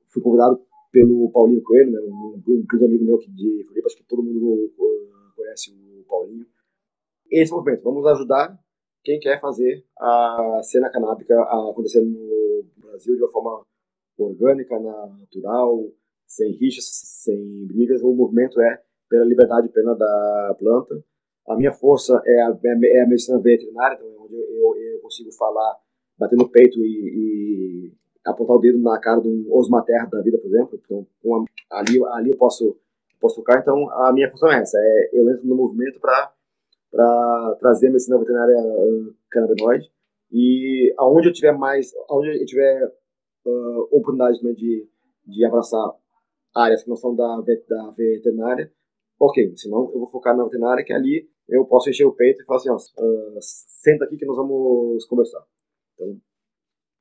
fui 0.07 0.21
convidado 0.21 0.61
pelo 0.91 1.30
Paulinho 1.32 1.61
Coelho, 1.63 1.91
né? 1.91 1.99
um, 2.01 2.41
um 2.47 2.65
grande 2.65 2.86
amigo 2.86 3.03
meu 3.03 3.17
de 3.17 3.63
Floripa, 3.65 3.88
acho 3.88 3.97
que 3.97 4.03
todo 4.03 4.24
mundo 4.24 4.71
conhece 5.36 5.71
o 5.71 6.05
Paulinho. 6.07 6.45
Esse 7.30 7.51
movimento, 7.51 7.84
vamos 7.84 8.05
ajudar 8.05 8.57
quem 9.03 9.19
quer 9.19 9.41
fazer 9.41 9.84
a 9.99 10.61
cena 10.63 10.89
canábica 10.89 11.36
acontecer 11.41 11.99
no 11.99 12.33
Brasil 12.94 13.16
de 13.16 13.24
uma 13.24 13.32
forma 13.32 13.66
orgânica, 14.18 14.80
natural, 14.80 15.84
sem 16.28 16.52
rixas, 16.52 16.86
sem 16.86 17.66
brigas. 17.66 18.04
O 18.04 18.14
movimento 18.14 18.62
é 18.62 18.82
pela 19.10 19.26
liberdade 19.26 19.70
plena 19.70 19.96
da 19.96 20.56
planta. 20.60 21.04
A 21.48 21.56
minha 21.56 21.72
força 21.72 22.22
é 22.26 22.41
a, 22.41 22.58
é 22.64 23.02
a 23.02 23.08
medicina 23.08 23.39
veterinária, 23.39 23.96
então, 23.96 24.08
é 24.08 24.20
onde 24.20 24.36
eu, 24.36 24.76
eu, 24.94 25.02
consigo 25.02 25.32
falar, 25.34 25.76
bater 26.18 26.38
no 26.38 26.48
peito 26.48 26.80
e, 26.80 27.89
e, 27.89 27.94
apontar 28.26 28.56
o 28.56 28.60
dedo 28.60 28.80
na 28.80 28.98
cara 29.00 29.20
de 29.20 29.28
um 29.28 29.48
osmater 29.52 30.10
da 30.10 30.22
vida, 30.22 30.38
por 30.38 30.48
exemplo. 30.48 30.80
Então, 30.86 31.08
uma, 31.24 31.46
ali, 31.72 32.02
ali 32.14 32.30
eu 32.30 32.38
posso, 32.38 32.78
posso 33.20 33.36
tocar. 33.38 33.60
Então, 33.60 33.89
a 33.89 34.14
minha 34.14 34.30
função 34.32 34.52
é 34.52 34.62
essa: 34.62 34.78
é, 34.80 35.10
eu 35.14 35.30
entro 35.30 35.46
no 35.46 35.56
movimento 35.56 36.00
para 36.00 37.56
trazer 37.60 37.88
a 37.88 37.91
medicina 37.91 38.18
veterinária 38.20 38.56
uh, 38.58 39.14
canabinoide. 39.30 39.91
E 40.34 40.92
aonde 40.98 41.30
eu 41.30 41.34
tiver 41.34 41.56
mais, 41.56 41.94
aonde 42.10 42.42
eu 42.42 42.46
tiver 42.46 42.88
uh, 43.46 43.82
oportunidade 43.92 44.40
também 44.40 44.56
de, 44.56 44.90
de 45.28 45.46
abraçar 45.46 45.94
áreas 46.56 46.84
que 46.84 46.90
não 46.90 46.96
são 46.96 47.16
da, 47.16 47.38
da 47.38 47.92
veterinária, 47.92 48.74
ok, 49.20 49.56
senão 49.56 49.92
eu 49.94 50.00
vou 50.00 50.10
focar 50.10 50.36
na 50.36 50.44
veterinária, 50.44 50.84
que 50.84 50.92
ali 50.92 51.30
eu 51.48 51.64
posso 51.66 51.88
encher 51.88 52.06
o 52.06 52.16
peito 52.16 52.42
e 52.42 52.46
falar 52.46 52.58
assim, 52.58 52.72
ó, 52.72 52.76
uh, 52.76 53.38
senta 53.40 54.06
aqui 54.06 54.18
que 54.18 54.26
nós 54.26 54.36
vamos 54.36 55.06
conversar. 55.06 55.46
Então, 55.94 56.20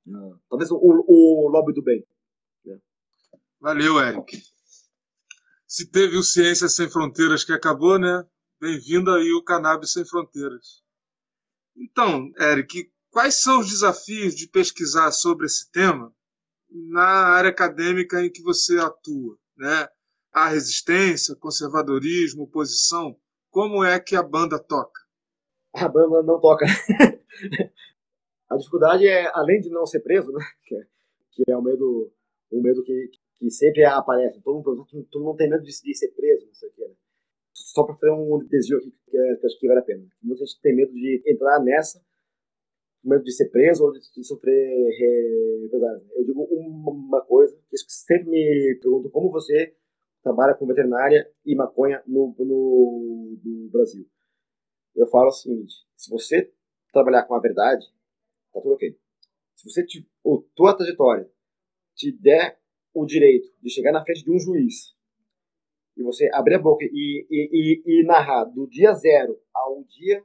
uh, 0.09 0.39
talvez 0.51 0.70
o, 0.70 0.76
o 0.76 1.49
lobby 1.49 1.72
do 1.72 1.83
bem. 1.83 2.07
Né? 2.66 2.78
Valeu, 3.59 3.99
Eric. 3.99 4.43
Se 5.66 5.91
teve 5.91 6.18
o 6.18 6.22
Ciência 6.22 6.68
Sem 6.68 6.91
Fronteiras 6.91 7.45
que 7.45 7.53
acabou, 7.53 7.99
né? 7.99 8.26
Bem-vindo 8.61 9.11
aí 9.11 9.33
o 9.33 9.43
Cannabis 9.43 9.93
Sem 9.93 10.05
Fronteiras. 10.05 10.83
Então, 11.74 12.30
Eric, 12.39 12.91
quais 13.12 13.40
são 13.40 13.60
os 13.60 13.68
desafios 13.68 14.34
de 14.34 14.48
pesquisar 14.48 15.12
sobre 15.12 15.46
esse 15.46 15.70
tema 15.70 16.12
na 16.68 17.04
área 17.36 17.50
acadêmica 17.50 18.24
em 18.24 18.32
que 18.32 18.42
você 18.42 18.78
atua? 18.78 19.38
Né? 19.56 19.88
A 20.32 20.48
resistência, 20.48 21.36
conservadorismo, 21.36 22.44
oposição, 22.44 23.16
como 23.50 23.84
é 23.84 24.00
que 24.00 24.16
a 24.16 24.22
banda 24.22 24.58
toca? 24.58 25.00
A 25.74 25.86
banda 25.86 26.22
não 26.22 26.40
toca. 26.40 26.64
a 28.48 28.56
dificuldade 28.56 29.06
é, 29.06 29.30
além 29.34 29.60
de 29.60 29.68
não 29.70 29.86
ser 29.86 30.00
preso, 30.00 30.32
né? 30.32 30.44
que, 30.64 30.74
é, 30.74 30.86
que 31.32 31.42
é 31.48 31.60
medo, 31.60 32.10
um 32.50 32.62
medo 32.62 32.82
que, 32.82 33.10
que 33.36 33.50
sempre 33.50 33.84
aparece. 33.84 34.40
Todo 34.40 34.56
mundo, 34.56 34.86
todo 35.10 35.24
mundo 35.24 35.36
tem 35.36 35.50
medo 35.50 35.62
de, 35.62 35.70
de 35.70 35.94
ser 35.94 36.08
preso, 36.08 36.46
não 36.46 36.54
sei 36.54 36.70
o 36.70 36.72
que, 36.72 36.88
né? 36.88 36.94
só 37.54 37.84
para 37.84 37.94
fazer 37.96 38.12
um 38.12 38.38
desvio 38.46 38.78
aqui 38.78 38.92
que 39.06 39.46
acho 39.46 39.58
que 39.58 39.68
vale 39.68 39.80
a 39.80 39.84
pena. 39.84 40.06
Muita 40.22 40.44
gente 40.44 40.60
tem 40.62 40.74
medo 40.74 40.92
de 40.92 41.22
entrar 41.26 41.60
nessa, 41.60 42.02
medo 43.03 43.24
de 43.24 43.32
ser 43.32 43.48
preso 43.50 43.84
ou 43.84 43.92
de, 43.92 44.00
de 44.00 44.24
sofrer 44.24 45.62
represálias. 45.62 46.03
Eu 46.14 46.24
digo 46.24 46.42
uma 46.42 47.20
coisa, 47.22 47.57
que 47.68 47.76
sempre 47.88 48.28
me 48.28 48.78
pergunto 48.80 49.11
como 49.11 49.30
você 49.30 49.74
trabalha 50.22 50.55
com 50.55 50.66
veterinária 50.66 51.28
e 51.44 51.55
maconha 51.55 52.03
no, 52.07 52.34
no, 52.38 53.38
no 53.44 53.70
Brasil. 53.70 54.07
Eu 54.94 55.07
falo 55.07 55.28
o 55.28 55.32
seguinte, 55.32 55.74
se 55.96 56.11
você 56.11 56.53
trabalhar 56.92 57.24
com 57.24 57.34
a 57.34 57.40
verdade, 57.40 57.86
tá 58.53 58.61
tudo 58.61 58.74
ok. 58.74 58.96
Se 59.57 59.70
você, 59.70 59.84
te, 59.84 60.09
a 60.24 60.30
tua 60.55 60.76
trajetória 60.76 61.28
te 61.94 62.12
der 62.12 62.59
o 62.94 63.05
direito 63.05 63.48
de 63.61 63.70
chegar 63.70 63.92
na 63.92 64.05
frente 64.05 64.24
de 64.24 64.30
um 64.30 64.38
juiz 64.38 64.94
e 65.96 66.03
você 66.03 66.28
abrir 66.32 66.55
a 66.55 66.59
boca 66.59 66.84
e, 66.84 67.26
e, 67.30 67.82
e, 67.90 68.00
e 68.00 68.05
narrar 68.05 68.44
do 68.44 68.66
dia 68.66 68.92
zero 68.94 69.40
ao 69.55 69.82
dia 69.84 70.22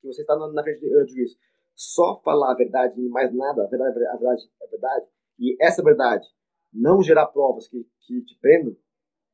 que 0.00 0.06
você 0.06 0.22
está 0.22 0.36
na, 0.36 0.62
frente 0.62 0.80
do 0.80 1.08
juiz, 1.08 1.36
só 1.76 2.20
falar 2.24 2.52
a 2.52 2.56
verdade 2.56 3.00
e 3.00 3.08
mais 3.08 3.32
nada, 3.32 3.62
a 3.62 3.66
verdade, 3.68 4.04
a 4.06 4.16
verdade 4.16 4.42
é 4.62 4.66
verdade, 4.66 5.06
e 5.38 5.56
essa 5.60 5.82
verdade 5.82 6.26
não 6.72 7.02
gerar 7.02 7.26
provas 7.26 7.68
que, 7.68 7.86
que 8.00 8.22
te 8.22 8.38
prendam, 8.40 8.76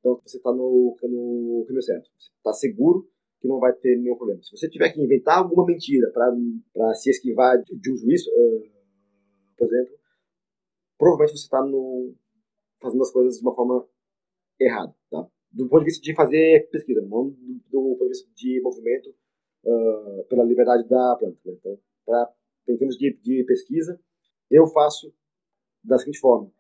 então 0.00 0.20
você 0.24 0.36
está 0.36 0.50
no, 0.52 0.96
no 1.02 1.64
caminho 1.66 1.82
certo. 1.82 2.10
Você 2.18 2.30
está 2.36 2.52
seguro 2.52 3.08
que 3.40 3.48
não 3.48 3.58
vai 3.58 3.72
ter 3.72 3.96
nenhum 3.96 4.16
problema. 4.16 4.42
Se 4.42 4.56
você 4.56 4.68
tiver 4.68 4.90
que 4.92 5.00
inventar 5.00 5.38
alguma 5.38 5.64
mentira 5.64 6.10
para 6.12 6.94
se 6.94 7.10
esquivar 7.10 7.60
de, 7.62 7.76
de 7.78 7.92
um 7.92 7.96
juiz, 7.96 8.26
uh, 8.26 8.62
por 9.56 9.66
exemplo, 9.66 9.94
provavelmente 10.98 11.38
você 11.38 11.44
está 11.44 11.58
fazendo 12.80 13.02
as 13.02 13.10
coisas 13.10 13.36
de 13.36 13.42
uma 13.42 13.54
forma 13.54 13.86
errada, 14.60 14.94
tá? 15.10 15.26
do 15.52 15.68
ponto 15.68 15.80
de 15.80 15.86
vista 15.86 16.02
de 16.02 16.14
fazer 16.14 16.68
pesquisa, 16.70 17.00
não 17.02 17.30
do, 17.30 17.60
do 17.70 17.96
ponto 17.96 18.04
de 18.04 18.08
vista 18.08 18.30
de 18.34 18.60
movimento 18.62 19.10
uh, 19.64 20.24
pela 20.28 20.44
liberdade 20.44 20.88
da 20.88 21.16
planta. 21.16 21.38
Né? 21.44 21.56
Então, 21.58 21.78
pra, 22.04 22.30
em 22.68 22.76
termos 22.76 22.96
de, 22.96 23.18
de 23.22 23.44
pesquisa, 23.44 23.98
eu 24.50 24.66
faço 24.66 25.12
da 25.84 25.98
seguinte 25.98 26.20
forma: 26.20 26.50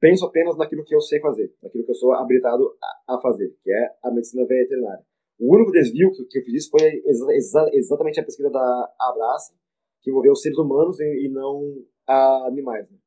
penso 0.00 0.26
apenas 0.26 0.56
naquilo 0.56 0.84
que 0.84 0.94
eu 0.94 1.00
sei 1.00 1.20
fazer, 1.20 1.54
naquilo 1.62 1.84
que 1.84 1.90
eu 1.90 1.94
sou 1.94 2.12
habilitado 2.12 2.76
a, 3.08 3.14
a 3.14 3.20
fazer, 3.20 3.56
que 3.62 3.72
é 3.72 3.96
a 4.02 4.10
medicina 4.10 4.46
veterinária. 4.46 5.04
O 5.38 5.54
único 5.54 5.72
desvio 5.72 6.12
que, 6.12 6.24
que 6.24 6.38
eu 6.38 6.44
fiz 6.44 6.68
foi 6.68 7.02
exa, 7.06 7.32
exa, 7.32 7.70
exatamente 7.72 8.20
a 8.20 8.24
pesquisa 8.24 8.50
da 8.50 8.94
Abraça, 9.00 9.54
que 10.00 10.10
envolveu 10.10 10.34
seres 10.34 10.58
humanos 10.58 11.00
e, 11.00 11.26
e 11.26 11.28
não 11.28 11.84
animais. 12.46 12.88
Né? 12.90 12.98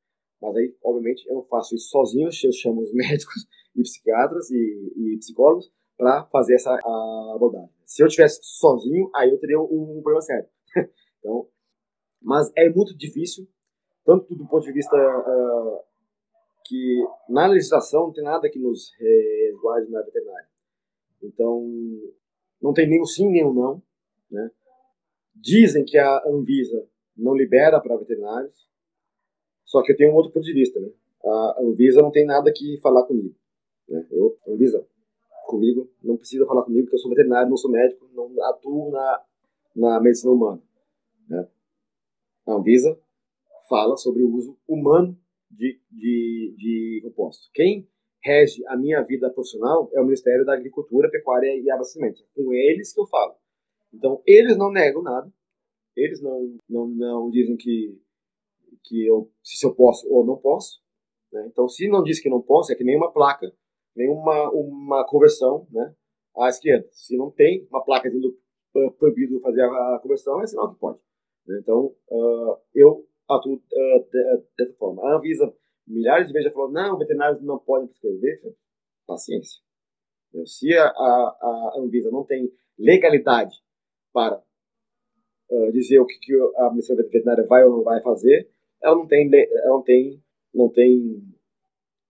Mas 0.41 0.55
aí, 0.55 0.75
obviamente, 0.83 1.27
eu 1.27 1.35
não 1.35 1.43
faço 1.43 1.75
isso 1.75 1.89
sozinho, 1.89 2.27
eu 2.27 2.51
chamo 2.51 2.81
os 2.81 2.91
médicos 2.95 3.45
e 3.75 3.81
psiquiatras 3.81 4.49
e, 4.51 4.93
e 4.95 5.17
psicólogos 5.17 5.71
para 5.97 6.25
fazer 6.25 6.55
essa 6.55 6.73
abordagem. 7.33 7.69
Se 7.85 8.03
eu 8.03 8.07
tivesse 8.07 8.39
sozinho, 8.43 9.09
aí 9.15 9.29
eu 9.29 9.39
teria 9.39 9.59
um, 9.59 9.97
um 9.97 10.01
problema 10.01 10.21
sério. 10.21 10.47
então, 11.19 11.47
mas 12.25 12.51
é 12.57 12.67
muito 12.67 12.97
difícil, 12.97 13.47
tanto 14.03 14.33
do 14.33 14.47
ponto 14.47 14.65
de 14.65 14.73
vista 14.73 14.95
uh, 14.97 15.79
que 16.65 17.07
na 17.29 17.45
legislação 17.45 18.07
não 18.07 18.13
tem 18.13 18.23
nada 18.23 18.49
que 18.49 18.57
nos 18.57 18.91
resguarde 18.97 19.91
na 19.91 20.01
veterinária. 20.01 20.47
Então, 21.21 21.63
não 22.59 22.73
tem 22.73 22.99
o 22.99 23.05
sim 23.05 23.27
o 23.43 23.53
não. 23.53 23.83
Né? 24.31 24.49
Dizem 25.35 25.85
que 25.85 25.99
a 25.99 26.23
Anvisa 26.25 26.87
não 27.15 27.35
libera 27.35 27.79
para 27.79 27.95
veterinários, 27.95 28.67
só 29.63 29.83
que 29.83 29.91
eu 29.91 29.97
tenho 29.97 30.11
um 30.11 30.15
outro 30.15 30.31
ponto 30.31 30.45
de 30.45 30.53
vista. 30.53 30.79
Né? 30.79 30.89
A 31.23 31.61
Anvisa 31.61 32.01
não 32.01 32.11
tem 32.11 32.25
nada 32.25 32.51
que 32.51 32.79
falar 32.81 33.03
comigo. 33.03 33.35
Né? 33.87 34.03
Eu, 34.09 34.35
Anvisa, 34.47 34.83
comigo, 35.45 35.87
não 36.03 36.17
precisa 36.17 36.47
falar 36.47 36.63
comigo, 36.63 36.85
porque 36.85 36.95
eu 36.95 36.99
sou 36.99 37.09
veterinário, 37.11 37.49
não 37.51 37.57
sou 37.57 37.69
médico, 37.69 38.09
não 38.13 38.31
atuo 38.45 38.89
na, 38.89 39.23
na 39.75 39.99
medicina 40.01 40.33
humana. 40.33 40.61
Né? 41.29 41.47
A 42.47 42.53
Anvisa 42.53 42.99
fala 43.67 43.97
sobre 43.97 44.23
o 44.23 44.31
uso 44.31 44.57
humano 44.67 45.17
de, 45.49 45.79
de, 45.91 46.55
de 46.57 47.01
compostos. 47.03 47.49
Quem 47.53 47.87
rege 48.23 48.65
a 48.67 48.77
minha 48.77 49.01
vida 49.03 49.29
profissional 49.29 49.89
é 49.93 50.01
o 50.01 50.03
Ministério 50.03 50.45
da 50.45 50.53
Agricultura, 50.53 51.09
Pecuária 51.09 51.55
e 51.55 51.69
Abastecimento. 51.69 52.23
É 52.37 52.43
com 52.43 52.53
eles 52.53 52.93
que 52.93 52.99
eu 52.99 53.07
falo. 53.07 53.35
Então, 53.93 54.21
eles 54.25 54.57
não 54.57 54.71
negam 54.71 55.01
nada. 55.01 55.31
Eles 55.95 56.21
não, 56.21 56.57
não, 56.67 56.87
não 56.87 57.29
dizem 57.29 57.55
que, 57.55 57.97
que 58.83 59.05
eu, 59.05 59.31
se 59.41 59.65
eu 59.65 59.73
posso 59.73 60.07
ou 60.11 60.25
não 60.25 60.37
posso. 60.37 60.81
Né? 61.31 61.47
Então, 61.47 61.67
se 61.69 61.87
não 61.87 62.03
diz 62.03 62.19
que 62.19 62.29
não 62.29 62.41
posso, 62.41 62.71
é 62.71 62.75
que 62.75 62.83
nem 62.83 62.97
uma 62.97 63.11
placa, 63.11 63.51
nem 63.95 64.09
uma, 64.09 65.05
conversão 65.07 65.67
né, 65.71 65.95
à 66.37 66.49
esquerda. 66.49 66.87
Se 66.91 67.15
não 67.15 67.31
tem 67.31 67.65
uma 67.69 67.83
placa 67.83 68.09
dizendo 68.09 68.37
proibido 68.97 69.39
fazer 69.39 69.61
a 69.61 69.99
conversão, 70.01 70.41
é 70.41 70.47
sinal 70.47 70.73
que 70.73 70.79
pode. 70.79 70.99
Né? 71.47 71.59
Então, 71.61 71.95
uh, 72.09 72.57
eu 72.73 73.05
atuo 73.29 73.55
uh, 73.55 74.09
de, 74.11 74.43
dessa 74.57 74.73
forma. 74.77 75.03
A 75.03 75.17
Anvisa, 75.17 75.53
milhares 75.87 76.27
de 76.27 76.33
vezes 76.33 76.49
já 76.49 76.53
falou, 76.53 76.71
não, 76.71 76.97
veterinários 76.97 77.41
não 77.41 77.59
podem 77.59 77.87
prescrever. 77.87 78.55
Paciência. 79.07 79.61
Se 80.45 80.73
a, 80.75 80.87
a, 80.87 80.89
a 80.89 81.79
Anvisa 81.79 82.09
não 82.09 82.25
tem 82.25 82.51
legalidade 82.77 83.55
para 84.11 84.41
uh, 85.49 85.71
dizer 85.71 85.99
o 85.99 86.05
que, 86.05 86.17
que 86.19 86.33
a 86.57 86.73
missão 86.73 86.95
veterinária 86.95 87.45
vai 87.45 87.63
ou 87.63 87.77
não 87.77 87.83
vai 87.83 88.01
fazer, 88.01 88.49
ela 88.81 88.95
não 88.95 89.07
tem, 89.07 89.29
ela 89.33 89.75
não 89.75 89.83
tem, 89.83 90.23
não 90.53 90.69
tem 90.69 91.23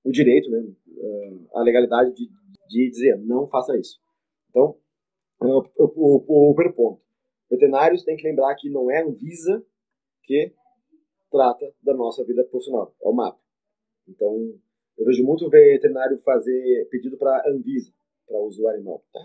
o 0.03 0.11
direito, 0.11 0.49
né, 0.49 0.63
a 1.53 1.61
legalidade 1.61 2.13
de, 2.13 2.29
de 2.69 2.89
dizer 2.89 3.17
não 3.17 3.47
faça 3.47 3.77
isso. 3.77 3.99
Então, 4.49 4.77
o, 5.39 5.63
o, 5.77 6.51
o 6.51 6.55
primeiro 6.55 6.75
ponto. 6.75 7.04
Veterinários 7.55 8.03
têm 8.03 8.17
que 8.17 8.27
lembrar 8.27 8.53
que 8.55 8.69
não 8.69 8.91
é 8.91 9.01
a 9.01 9.05
Anvisa 9.05 9.65
que 10.23 10.53
trata 11.31 11.73
da 11.81 11.93
nossa 11.93 12.23
vida 12.23 12.43
profissional, 12.43 12.93
é 13.01 13.07
o 13.07 13.13
MAP. 13.13 13.37
Então, 14.07 14.53
eu 14.97 15.05
vejo 15.05 15.23
muito 15.23 15.49
veterinário 15.49 16.17
fazer 16.19 16.87
pedido 16.89 17.17
para 17.17 17.43
Anvisa, 17.49 17.91
para 18.27 18.39
uso 18.39 18.67
animal. 18.67 19.03
Tá. 19.11 19.19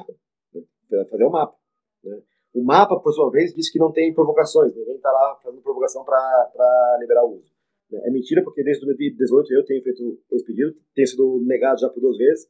Né? 0.55 1.05
Fazer 1.09 1.25
o 1.25 1.31
mapa. 1.31 1.57
Né? 2.03 2.23
O 2.55 2.65
mapa, 2.65 2.99
por 2.99 3.13
sua 3.13 3.31
vez, 3.31 3.55
diz 3.55 3.71
que 3.71 3.79
não 3.79 3.93
tem 3.93 4.13
provocações, 4.13 4.75
ninguém 4.75 4.97
está 4.97 5.11
lá 5.11 5.39
fazendo 5.43 5.63
provocação 5.63 6.05
para 6.05 6.97
liberar 7.01 7.25
o 7.25 7.37
uso. 7.37 7.53
Né? 7.91 8.01
É 8.05 8.11
mentira, 8.11 8.43
porque 8.43 8.63
desde 8.65 8.85
2018 8.85 9.53
eu 9.53 9.65
tenho 9.65 9.83
feito 9.83 10.21
esse 10.33 10.45
pedido, 10.45 10.75
tem 10.95 11.07
sido 11.07 11.41
negado 11.45 11.81
já 11.81 11.89
por 11.89 12.01
duas 12.01 12.17
vezes. 12.17 12.49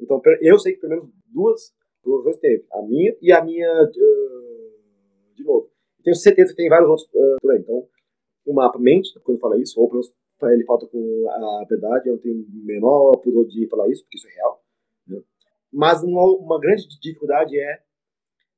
Então, 0.00 0.20
eu 0.40 0.58
sei 0.58 0.74
que 0.74 0.80
pelo 0.80 0.94
menos 0.94 1.10
duas, 1.26 1.74
duas 2.02 2.24
vezes 2.24 2.40
teve. 2.40 2.66
A 2.72 2.82
minha 2.82 3.16
e 3.20 3.32
a 3.32 3.44
minha 3.44 3.70
uh, 3.84 4.51
de 5.34 5.44
novo. 5.44 5.70
Tenho 6.02 6.16
certeza 6.16 6.50
que 6.50 6.56
tem 6.56 6.68
vários 6.68 6.88
outros 6.88 7.08
uh, 7.08 7.36
por 7.40 7.52
aí. 7.52 7.60
Então, 7.60 7.86
o 8.44 8.52
mapa 8.52 8.78
mente 8.78 9.18
quando 9.20 9.38
fala 9.38 9.60
isso, 9.60 9.80
ou 9.80 9.88
pelo 9.88 10.00
menos 10.00 10.14
ele 10.50 10.64
falta 10.64 10.86
com 10.86 11.26
a 11.30 11.64
verdade, 11.68 12.08
eu 12.08 12.14
não 12.14 12.20
tenho 12.20 12.42
o 12.42 12.64
menor 12.64 13.16
pudor 13.18 13.46
de 13.46 13.68
falar 13.68 13.88
isso, 13.88 14.02
porque 14.02 14.18
isso 14.18 14.28
é 14.28 14.32
real. 14.32 14.64
Né? 15.06 15.22
Mas 15.72 16.02
uma, 16.02 16.24
uma 16.36 16.58
grande 16.58 16.88
dificuldade 17.00 17.56
é, 17.58 17.80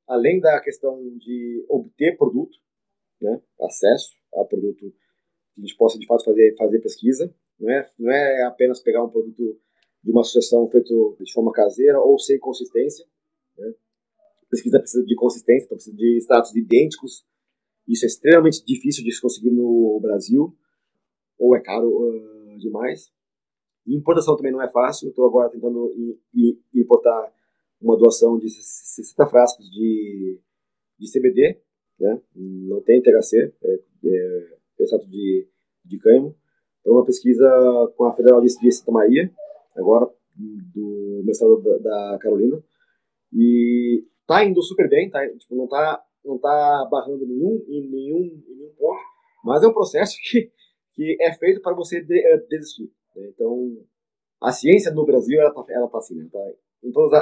além 0.07 0.39
da 0.39 0.59
questão 0.61 0.99
de 1.17 1.63
obter 1.69 2.17
produto, 2.17 2.57
né, 3.21 3.39
acesso 3.61 4.15
a 4.35 4.43
produto 4.43 4.91
que 5.53 5.61
a 5.61 5.61
gente 5.61 5.77
possa 5.77 5.97
de 5.99 6.05
fato 6.05 6.23
fazer, 6.23 6.55
fazer 6.57 6.79
pesquisa, 6.79 7.33
não 7.59 7.69
é, 7.71 7.89
não 7.97 8.11
é 8.11 8.43
apenas 8.43 8.81
pegar 8.81 9.03
um 9.03 9.09
produto 9.09 9.59
de 10.03 10.11
uma 10.11 10.21
associação 10.21 10.69
feito 10.69 11.17
de 11.19 11.31
forma 11.31 11.51
caseira 11.51 11.99
ou 11.99 12.19
sem 12.19 12.37
consistência. 12.39 13.05
Né? 13.57 13.73
Pesquisa 14.49 14.79
precisa 14.79 15.03
de 15.03 15.15
consistência, 15.15 15.65
então 15.65 15.77
precisa 15.77 15.95
de 15.95 16.17
status 16.19 16.55
idênticos 16.55 17.25
isso 17.87 18.05
é 18.05 18.07
extremamente 18.07 18.63
difícil 18.65 19.03
de 19.03 19.11
se 19.11 19.21
conseguir 19.21 19.51
no 19.51 19.99
Brasil, 20.01 20.55
ou 21.37 21.55
é 21.55 21.61
caro 21.61 21.87
uh, 21.87 22.57
demais. 22.57 23.11
E 23.85 23.95
importação 23.95 24.35
também 24.35 24.51
não 24.51 24.61
é 24.61 24.69
fácil. 24.69 25.09
Estou 25.09 25.27
agora 25.27 25.49
tentando 25.49 25.91
importar 26.73 27.31
uma 27.79 27.97
doação 27.97 28.39
de 28.39 28.49
60 28.49 29.27
frascos 29.27 29.69
de, 29.69 30.39
de 30.97 31.11
CBD, 31.11 31.61
né? 31.99 32.19
não 32.35 32.81
tem 32.81 33.01
THC, 33.01 33.53
é, 33.63 33.73
é 34.03 34.97
de, 35.07 35.47
de 35.85 35.99
cânhamo, 35.99 36.35
para 36.83 36.93
uma 36.93 37.05
pesquisa 37.05 37.47
com 37.95 38.05
a 38.05 38.15
Federal 38.15 38.41
de 38.41 38.49
Santa 38.71 38.91
Maria, 38.91 39.31
agora 39.75 40.09
do 40.35 41.21
mestrado 41.23 41.61
da, 41.61 41.77
da 41.77 42.17
Carolina. 42.19 42.63
E 43.31 44.03
tá 44.27 44.43
indo 44.43 44.61
super 44.61 44.89
bem, 44.89 45.09
tá, 45.09 45.27
tipo, 45.37 45.55
não 45.55 45.67
tá 45.67 46.03
não 46.25 46.35
está 46.37 46.87
barrando 46.89 47.25
nenhum, 47.25 47.63
em, 47.67 47.87
nenhum, 47.87 48.23
em 48.47 48.55
nenhum 48.55 48.73
ponto, 48.77 48.99
mas 49.43 49.63
é 49.63 49.67
um 49.67 49.73
processo 49.73 50.15
que, 50.29 50.51
que 50.93 51.17
é 51.21 51.31
feito 51.33 51.61
para 51.61 51.75
você 51.75 52.01
de, 52.01 52.19
é, 52.19 52.37
desistir. 52.49 52.91
Né? 53.15 53.27
Então, 53.27 53.77
a 54.41 54.51
ciência 54.51 54.91
no 54.91 55.05
Brasil, 55.05 55.39
ela 55.39 55.49
está 55.49 55.63
ela 55.69 55.87
tá 55.87 55.99
assim, 55.99 56.15
né? 56.15 56.27
tá, 56.31 56.39
em 56.83 56.91
todas 56.91 57.13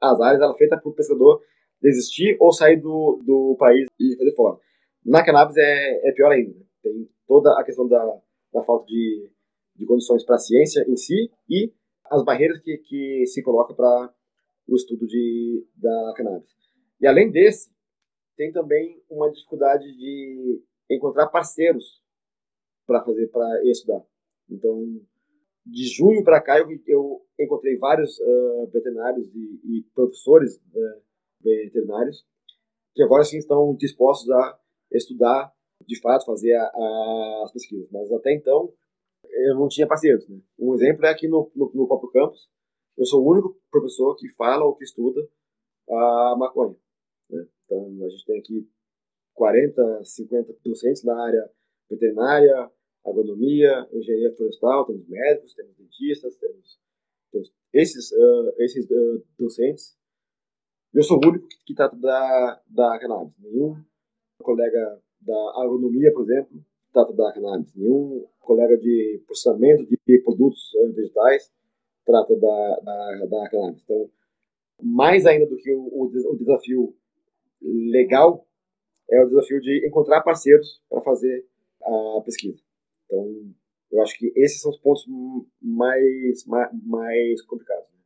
as 0.00 0.20
áreas, 0.20 0.42
ela 0.42 0.54
é 0.54 0.58
feita 0.58 0.76
para 0.76 0.88
o 0.88 0.94
pesquisador 0.94 1.40
desistir 1.80 2.36
ou 2.40 2.52
sair 2.52 2.76
do, 2.76 3.22
do 3.24 3.56
país 3.58 3.86
e 3.98 4.16
fazer 4.16 4.34
fora. 4.34 4.58
Na 5.04 5.24
cannabis 5.24 5.56
é, 5.56 6.08
é 6.08 6.12
pior 6.12 6.32
ainda. 6.32 6.50
Né? 6.50 6.64
Tem 6.82 7.08
toda 7.26 7.58
a 7.58 7.64
questão 7.64 7.88
da, 7.88 8.04
da 8.52 8.62
falta 8.62 8.86
de, 8.86 9.30
de 9.76 9.86
condições 9.86 10.24
para 10.24 10.36
a 10.36 10.38
ciência 10.38 10.84
em 10.88 10.96
si 10.96 11.30
e 11.48 11.72
as 12.10 12.24
barreiras 12.24 12.60
que, 12.60 12.78
que 12.78 13.26
se 13.26 13.42
coloca 13.42 13.74
para 13.74 14.12
o 14.66 14.74
estudo 14.74 15.06
de, 15.06 15.66
da 15.76 16.14
cannabis. 16.16 16.50
E 17.00 17.06
além 17.06 17.30
desse, 17.30 17.70
tem 18.36 18.52
também 18.52 19.02
uma 19.08 19.30
dificuldade 19.30 19.84
de 19.84 20.62
encontrar 20.90 21.28
parceiros 21.28 22.02
para 22.86 23.04
fazer 23.04 23.28
para 23.28 23.62
estudar. 23.64 24.04
Então, 24.50 25.00
de 25.64 25.84
junho 25.88 26.22
para 26.22 26.40
cá 26.40 26.58
eu, 26.58 26.68
eu, 26.86 27.26
encontrei 27.38 27.76
vários 27.76 28.18
uh, 28.20 28.66
veterinários 28.72 29.28
e, 29.34 29.60
e 29.64 29.82
professores 29.94 30.56
uh, 30.56 31.02
veterinários 31.40 32.24
que 32.94 33.02
agora 33.02 33.24
sim 33.24 33.36
estão 33.36 33.74
dispostos 33.74 34.30
a 34.30 34.58
estudar, 34.92 35.52
de 35.86 36.00
fato, 36.00 36.24
fazer 36.24 36.54
a, 36.54 36.62
a, 36.62 37.42
as 37.44 37.52
pesquisas. 37.52 37.88
Mas 37.90 38.10
até 38.10 38.32
então 38.32 38.72
eu 39.24 39.54
não 39.54 39.68
tinha 39.68 39.86
parceiros. 39.86 40.26
Né? 40.28 40.38
Um 40.58 40.74
exemplo 40.74 41.04
é 41.04 41.10
aqui 41.10 41.28
no, 41.28 41.50
no, 41.54 41.70
no 41.74 41.86
próprio 41.86 42.10
campus. 42.10 42.48
Eu 42.96 43.04
sou 43.04 43.22
o 43.22 43.30
único 43.30 43.55
professor 43.80 44.16
que 44.16 44.28
fala 44.30 44.64
ou 44.64 44.74
que 44.74 44.84
estuda 44.84 45.20
a 45.88 46.36
maconha. 46.38 46.76
Né? 47.30 47.46
Então, 47.64 47.86
a 48.04 48.08
gente 48.08 48.24
tem 48.24 48.38
aqui 48.38 48.68
40, 49.34 50.04
50 50.04 50.56
docentes 50.64 51.04
na 51.04 51.22
área 51.22 51.50
veterinária, 51.88 52.70
agronomia, 53.04 53.88
engenharia 53.92 54.34
florestal, 54.34 54.86
temos 54.86 55.06
médicos, 55.08 55.54
temos 55.54 55.76
dentistas, 55.76 56.36
temos, 56.38 56.80
temos 57.30 57.52
esses, 57.72 58.12
uh, 58.12 58.52
esses 58.58 58.90
uh, 58.90 59.24
docentes. 59.38 59.96
Eu 60.92 61.02
sou 61.02 61.20
o 61.22 61.28
único 61.28 61.46
que, 61.64 61.74
trata 61.74 61.96
da, 61.96 62.62
da 62.66 62.98
cannabis. 62.98 63.34
Nenhum 63.38 63.76
colega 64.42 65.00
da 65.20 65.62
agronomia, 65.62 66.12
por 66.12 66.24
exemplo, 66.24 66.64
trata 66.92 67.12
da 67.12 67.32
cannabis. 67.32 67.74
Nenhum 67.74 68.26
colega 68.40 68.76
de 68.78 69.22
processamento 69.26 69.86
de 69.86 70.22
produtos 70.22 70.74
uh, 70.74 70.92
vegetais 70.92 71.52
trata 72.06 72.34
da, 72.36 72.80
da, 72.82 73.26
da 73.26 73.50
cannabis. 73.50 73.82
Então, 73.82 74.08
mais 74.82 75.26
ainda 75.26 75.46
do 75.46 75.56
que 75.56 75.72
o, 75.72 76.04
o 76.04 76.36
desafio 76.38 76.94
legal 77.60 78.46
é 79.10 79.22
o 79.22 79.28
desafio 79.28 79.60
de 79.60 79.86
encontrar 79.86 80.22
parceiros 80.22 80.82
para 80.88 81.02
fazer 81.02 81.46
a 81.82 82.20
pesquisa. 82.24 82.58
Então, 83.04 83.54
eu 83.92 84.02
acho 84.02 84.18
que 84.18 84.32
esses 84.36 84.60
são 84.60 84.70
os 84.70 84.78
pontos 84.78 85.04
mais, 85.60 86.44
mais, 86.46 86.70
mais 86.84 87.42
complicados. 87.42 87.88
Né? 87.90 87.98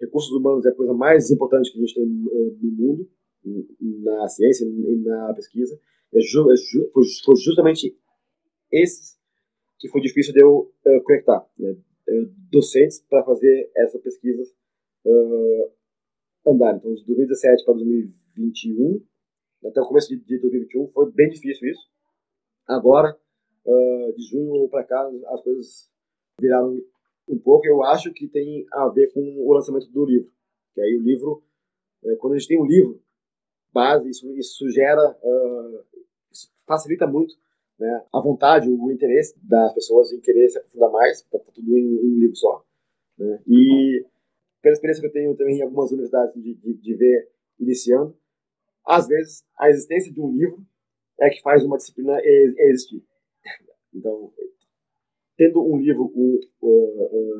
Recursos 0.00 0.32
humanos 0.32 0.64
é 0.64 0.70
a 0.70 0.74
coisa 0.74 0.94
mais 0.94 1.30
importante 1.30 1.70
que 1.70 1.78
a 1.78 1.80
gente 1.80 1.94
tem 1.94 2.06
no, 2.06 2.70
mundo, 2.70 3.08
na 3.80 4.28
ciência 4.28 4.64
e 4.64 4.96
na 5.04 5.34
pesquisa. 5.34 5.78
É 6.14 6.20
ju, 6.20 6.50
é 6.50 6.56
ju, 6.56 6.90
foi 7.24 7.36
justamente 7.36 7.96
esses 8.70 9.18
que 9.78 9.88
foi 9.88 10.00
difícil 10.00 10.32
de 10.32 10.42
eu 10.42 10.72
uh, 10.86 11.02
conectar. 11.04 11.46
Né? 11.58 11.76
Docentes 12.50 13.00
para 13.08 13.24
fazer 13.24 13.70
essa 13.76 13.98
pesquisa 13.98 14.42
uh, 15.04 15.72
andar. 16.46 16.76
Então, 16.76 16.94
de 16.94 17.04
2017 17.04 17.64
para 17.64 17.74
2020, 17.74 18.22
2021, 18.36 19.04
até 19.66 19.80
o 19.80 19.86
começo 19.86 20.08
de, 20.08 20.16
de 20.16 20.38
2021, 20.38 20.88
foi 20.88 21.12
bem 21.12 21.28
difícil 21.28 21.68
isso. 21.68 21.90
Agora, 22.66 23.16
uh, 23.64 24.12
de 24.14 24.22
junho 24.24 24.68
para 24.68 24.84
cá, 24.84 25.08
as 25.28 25.42
coisas 25.42 25.90
viraram 26.40 26.80
um 27.28 27.38
pouco, 27.38 27.66
eu 27.66 27.82
acho 27.84 28.12
que 28.12 28.28
tem 28.28 28.66
a 28.72 28.88
ver 28.88 29.12
com 29.12 29.20
o 29.20 29.52
lançamento 29.52 29.90
do 29.90 30.04
livro. 30.04 30.32
Que 30.74 30.80
aí 30.80 30.96
o 30.96 31.02
livro, 31.02 31.42
é, 32.04 32.16
quando 32.16 32.34
a 32.34 32.38
gente 32.38 32.48
tem 32.48 32.60
um 32.60 32.66
livro 32.66 33.00
base, 33.72 34.08
isso, 34.10 34.30
isso 34.36 34.68
gera, 34.70 35.16
uh, 35.22 35.84
isso 36.30 36.50
facilita 36.66 37.06
muito 37.06 37.34
né, 37.82 38.04
a 38.14 38.20
vontade, 38.20 38.70
o 38.70 38.92
interesse 38.92 39.34
das 39.42 39.74
pessoas 39.74 40.12
em 40.12 40.20
querer 40.20 40.48
se 40.48 40.58
aprofundar 40.58 40.92
mais, 40.92 41.22
tá, 41.22 41.38
tá 41.38 41.50
tudo 41.52 41.76
em 41.76 41.98
um 41.98 42.18
livro 42.18 42.36
só. 42.36 42.64
Né? 43.18 43.42
E 43.44 44.06
pela 44.62 44.72
experiência 44.72 45.00
que 45.00 45.08
eu 45.08 45.12
tenho 45.12 45.36
também 45.36 45.58
em 45.58 45.62
algumas 45.62 45.90
universidades 45.90 46.32
de, 46.34 46.54
de, 46.54 46.74
de 46.74 46.94
ver 46.94 47.28
iniciando, 47.58 48.16
às 48.86 49.08
vezes 49.08 49.44
a 49.58 49.68
existência 49.68 50.12
de 50.12 50.20
um 50.20 50.30
livro 50.30 50.64
é 51.20 51.28
que 51.28 51.42
faz 51.42 51.64
uma 51.64 51.76
disciplina 51.76 52.16
existir. 52.22 53.04
Então, 53.92 54.32
tendo 55.36 55.60
um 55.60 55.76
livro 55.76 56.12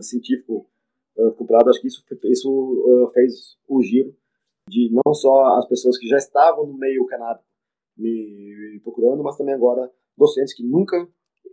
científico 0.01 0.69
comprado, 1.37 1.71
acho 1.71 1.81
que 1.81 1.87
isso, 1.87 2.05
isso 2.25 3.11
fez 3.15 3.57
o 3.69 3.81
giro 3.81 4.15
de 4.69 4.91
não 4.93 5.15
só 5.15 5.57
as 5.57 5.69
pessoas 5.69 5.97
que 5.97 6.09
já 6.09 6.17
estavam 6.17 6.67
no 6.67 6.77
meio 6.77 7.07
canábico 7.07 7.47
me 7.97 8.81
procurando, 8.83 9.23
mas 9.23 9.37
também 9.37 9.55
agora 9.55 9.91
docentes 10.17 10.55
que 10.55 10.65
nunca 10.65 11.09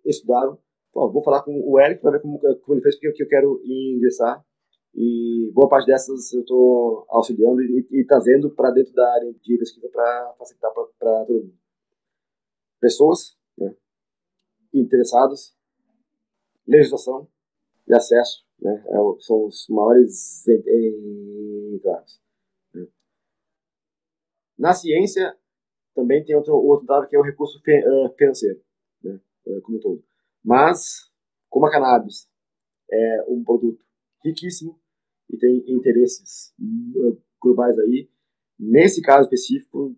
estudaram. 0.05 0.57
Vou 0.93 1.23
falar 1.23 1.43
com 1.43 1.51
o 1.51 1.79
Eric 1.79 2.01
para 2.01 2.11
ver 2.11 2.21
como, 2.21 2.39
como, 2.39 2.73
ele 2.73 2.81
fez, 2.81 2.99
porque 2.99 3.23
eu 3.23 3.27
quero 3.27 3.61
ingressar. 3.63 4.43
E 4.93 5.51
boa 5.53 5.69
parte 5.69 5.85
dessas 5.85 6.33
eu 6.33 6.41
estou 6.41 7.05
auxiliando 7.09 7.61
e, 7.61 7.87
e 7.91 8.05
trazendo 8.05 8.49
para 8.49 8.71
dentro 8.71 8.93
da 8.93 9.07
área 9.13 9.31
de 9.31 9.57
pesquisa 9.57 9.87
para 9.89 10.33
facilitar 10.37 10.71
para 10.73 11.25
todo 11.25 11.43
mundo. 11.43 11.53
Pessoas 12.79 13.37
né, 13.57 13.75
interessadas, 14.73 15.55
legislação 16.67 17.27
e 17.87 17.93
acesso 17.93 18.45
né, 18.59 18.83
é, 18.87 19.21
são 19.21 19.45
os 19.45 19.67
maiores 19.69 20.47
entraves. 20.47 22.19
Né. 22.73 22.87
Na 24.57 24.73
ciência, 24.73 25.37
também 25.99 26.23
tem 26.23 26.35
outro, 26.35 26.53
outro 26.55 26.87
dado 26.87 27.07
que 27.07 27.15
é 27.15 27.19
o 27.19 27.23
recurso 27.23 27.61
financeiro, 28.17 28.61
né, 29.03 29.19
como 29.63 29.77
um 29.77 29.81
todo. 29.81 30.03
Mas, 30.43 31.11
como 31.49 31.65
a 31.65 31.71
cannabis 31.71 32.29
é 32.89 33.25
um 33.27 33.43
produto 33.43 33.83
riquíssimo 34.23 34.79
e 35.29 35.37
tem 35.37 35.63
interesses 35.67 36.53
globais 37.41 37.77
aí, 37.79 38.09
nesse 38.57 39.01
caso 39.01 39.23
específico, 39.23 39.95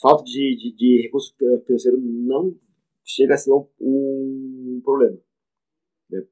falta 0.00 0.22
de, 0.22 0.56
de, 0.56 0.76
de 0.76 1.02
recurso 1.02 1.34
financeiro 1.66 1.98
não 2.00 2.56
chega 3.04 3.34
a 3.34 3.36
ser 3.36 3.52
um, 3.52 3.68
um 3.80 4.80
problema. 4.84 5.18
Né? 6.10 6.24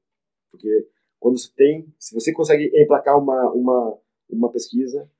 Porque 0.50 0.88
quando 1.18 1.38
você 1.38 1.52
tem, 1.54 1.92
se 1.98 2.14
você 2.14 2.32
consegue 2.32 2.70
emplacar 2.80 3.18
uma, 3.18 3.52
uma, 3.52 3.98
uma 4.30 4.50
pesquisa, 4.52 5.10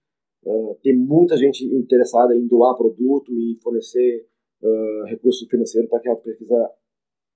uh, 0.47 0.79
tem 0.83 0.97
muita 0.97 1.37
gente 1.37 1.65
interessada 1.65 2.35
em 2.35 2.47
doar 2.47 2.77
produto 2.77 3.33
e 3.33 3.59
fornecer 3.63 4.29
uh, 4.63 5.05
recurso 5.07 5.47
financeiro 5.49 5.89
para 5.89 6.01
que 6.01 6.09
a 6.09 6.17
pesquisa 6.17 6.71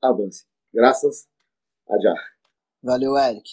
avance. 0.03 0.47
Graças 0.73 1.29
a 1.89 1.99
Já. 1.99 2.15
Valeu, 2.83 3.19
Eric. 3.19 3.49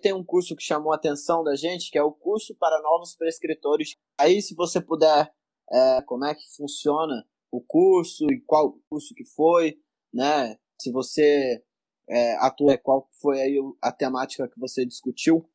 Tem 0.00 0.12
um 0.12 0.22
curso 0.22 0.54
que 0.54 0.62
chamou 0.62 0.92
a 0.92 0.96
atenção 0.96 1.42
da 1.42 1.56
gente, 1.56 1.90
que 1.90 1.98
é 1.98 2.02
o 2.02 2.12
curso 2.12 2.54
para 2.56 2.80
novos 2.82 3.16
prescritores. 3.16 3.96
Aí, 4.18 4.42
se 4.42 4.54
você 4.54 4.80
puder, 4.80 5.32
é, 5.72 6.02
como 6.02 6.26
é 6.26 6.34
que 6.34 6.44
funciona 6.54 7.26
o 7.50 7.60
curso 7.60 8.26
e 8.30 8.40
qual 8.42 8.78
curso 8.88 9.14
que 9.14 9.24
foi, 9.24 9.78
né? 10.12 10.58
Se 10.78 10.92
você 10.92 11.64
é, 12.08 12.34
atua, 12.36 12.76
qual 12.76 13.08
foi 13.20 13.40
aí 13.40 13.56
a 13.80 13.90
temática 13.90 14.46
que 14.46 14.60
você 14.60 14.84
discutiu? 14.84 15.48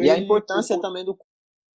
e 0.00 0.10
a 0.10 0.16
importância 0.16 0.80
também 0.80 1.04
do 1.04 1.14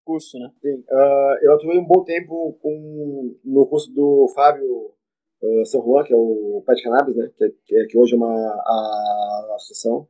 curso, 0.03 0.37
né? 0.37 0.51
Sim, 0.61 0.83
uh, 0.89 1.37
eu 1.41 1.53
atuei 1.53 1.77
um 1.77 1.85
bom 1.85 2.03
tempo 2.03 2.57
com, 2.61 3.35
no 3.43 3.67
curso 3.67 3.91
do 3.91 4.31
Fábio 4.35 4.93
uh, 5.41 5.65
San 5.65 5.79
Juan, 5.81 6.03
que 6.03 6.13
é 6.13 6.17
o 6.17 6.63
Pet 6.65 6.81
Cannabis, 6.83 7.15
né? 7.15 7.31
Que, 7.37 7.49
que, 7.65 7.85
que, 7.87 7.97
hoje 7.97 8.13
é 8.13 8.17
uma 8.17 8.27
a, 8.27 9.53
associação. 9.55 10.07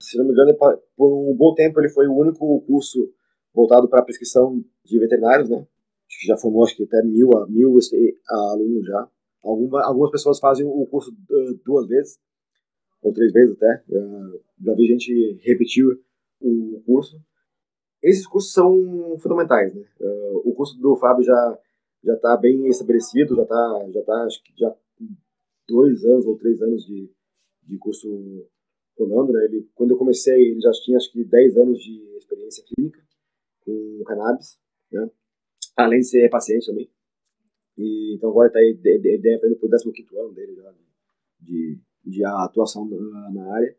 Se 0.00 0.16
não 0.18 0.24
me 0.24 0.32
engano, 0.32 0.56
por 0.96 1.30
um 1.30 1.36
bom 1.36 1.54
tempo 1.54 1.80
ele 1.80 1.88
foi 1.88 2.06
o 2.06 2.16
único 2.16 2.60
curso 2.62 3.12
voltado 3.54 3.88
para 3.88 4.00
a 4.00 4.04
prescrição 4.04 4.62
de 4.84 4.98
veterinários, 4.98 5.48
né? 5.48 5.66
Já 6.26 6.36
formou 6.36 6.64
acho 6.64 6.76
que 6.76 6.84
até 6.84 7.02
mil, 7.02 7.30
mil 7.48 7.78
alunos 8.28 8.86
já. 8.86 9.08
Alguma, 9.42 9.84
algumas 9.84 10.10
pessoas 10.10 10.38
fazem 10.38 10.66
o 10.66 10.86
curso 10.86 11.10
uh, 11.10 11.60
duas 11.64 11.86
vezes, 11.86 12.18
ou 13.02 13.12
três 13.12 13.32
vezes 13.32 13.56
até. 13.56 13.82
Já 14.64 14.74
vi 14.74 14.86
gente 14.86 15.38
repetir 15.42 15.84
o 16.40 16.82
curso. 16.86 17.20
Esses 18.04 18.26
cursos 18.26 18.52
são 18.52 19.16
fundamentais, 19.18 19.74
né? 19.74 19.82
Uh, 20.00 20.50
o 20.50 20.54
curso 20.54 20.78
do 20.78 20.94
Fábio 20.96 21.24
já 21.24 21.58
já 22.04 22.14
está 22.14 22.36
bem 22.36 22.66
estabelecido, 22.68 23.34
já 23.34 23.42
está 23.42 23.86
já 23.92 24.02
tá, 24.02 24.24
acho 24.24 24.42
que 24.42 24.52
já 24.58 24.76
dois 25.66 26.04
anos 26.04 26.26
ou 26.26 26.36
três 26.36 26.60
anos 26.60 26.84
de, 26.84 27.10
de 27.62 27.78
curso 27.78 28.46
rolando, 28.98 29.32
né? 29.32 29.44
Ele, 29.44 29.68
quando 29.74 29.92
eu 29.92 29.96
comecei, 29.96 30.50
ele 30.50 30.60
já 30.60 30.70
tinha 30.72 30.96
acho 30.96 31.10
que 31.10 31.24
10 31.24 31.56
anos 31.56 31.78
de 31.80 32.16
experiência 32.16 32.64
clínica 32.64 33.02
com 33.60 34.02
cannabis, 34.06 34.58
né? 34.92 35.10
Além 35.76 36.00
de 36.00 36.06
ser 36.06 36.28
paciente 36.30 36.66
também. 36.66 36.90
E, 37.76 38.14
então 38.14 38.30
agora 38.30 38.52
tá 38.52 38.58
aí, 38.58 38.74
deve 38.74 39.16
estar 39.16 39.48
indo 39.48 39.56
para 39.56 39.66
o 39.66 39.92
15 39.92 40.18
ano 40.18 40.32
dele 40.32 40.54
já, 40.54 40.74
de, 41.40 41.80
de 42.04 42.24
atuação 42.24 42.84
na, 42.84 43.30
na 43.32 43.54
área. 43.54 43.76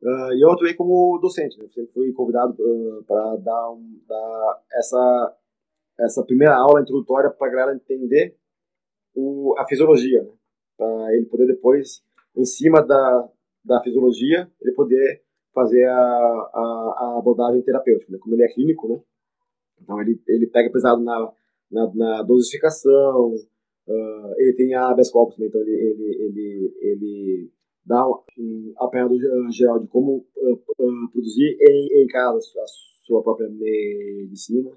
Uh, 0.00 0.32
e 0.32 0.44
eu 0.44 0.52
atuei 0.52 0.74
como 0.74 1.18
docente, 1.18 1.58
né? 1.58 1.66
sempre 1.74 1.92
fui 1.92 2.12
convidado 2.12 2.54
uh, 2.60 3.02
para 3.02 3.36
dar, 3.36 3.70
um, 3.72 4.00
dar 4.06 4.62
essa, 4.72 5.36
essa 5.98 6.24
primeira 6.24 6.54
aula 6.54 6.80
introdutória 6.80 7.30
para 7.30 7.48
a 7.48 7.50
galera 7.50 7.74
entender 7.74 8.36
o, 9.12 9.56
a 9.58 9.66
fisiologia, 9.66 10.22
né? 10.22 10.30
para 10.76 11.16
ele 11.16 11.26
poder 11.26 11.48
depois, 11.48 12.00
em 12.36 12.44
cima 12.44 12.80
da, 12.80 13.28
da 13.64 13.82
fisiologia, 13.82 14.48
ele 14.62 14.72
poder 14.72 15.20
fazer 15.52 15.84
a, 15.86 15.92
a, 15.92 16.94
a 16.96 17.18
abordagem 17.18 17.62
terapêutica. 17.62 18.12
Né? 18.12 18.18
Como 18.20 18.36
ele 18.36 18.44
é 18.44 18.54
clínico, 18.54 18.88
né? 18.88 19.00
então 19.82 20.00
ele, 20.00 20.22
ele 20.28 20.46
pega 20.46 20.70
pesado 20.70 21.02
na, 21.02 21.32
na, 21.68 21.92
na 21.92 22.22
dosificação, 22.22 23.34
uh, 23.34 24.34
ele 24.36 24.52
tem 24.52 24.74
a 24.76 24.90
habeas 24.90 25.10
corpus, 25.10 25.36
né? 25.38 25.46
então 25.46 25.60
ele, 25.60 25.72
ele, 25.72 26.22
ele, 26.22 26.76
ele 26.82 27.50
dá 27.88 28.06
um 28.06 28.74
apanhado 28.76 29.18
geral 29.50 29.80
de 29.80 29.88
como 29.88 30.26
uh, 30.36 30.52
uh, 30.52 31.10
produzir 31.10 31.56
em, 31.58 32.02
em 32.02 32.06
casa 32.06 32.38
a 32.38 32.66
sua 33.06 33.22
própria 33.22 33.48
medicina, 33.48 34.70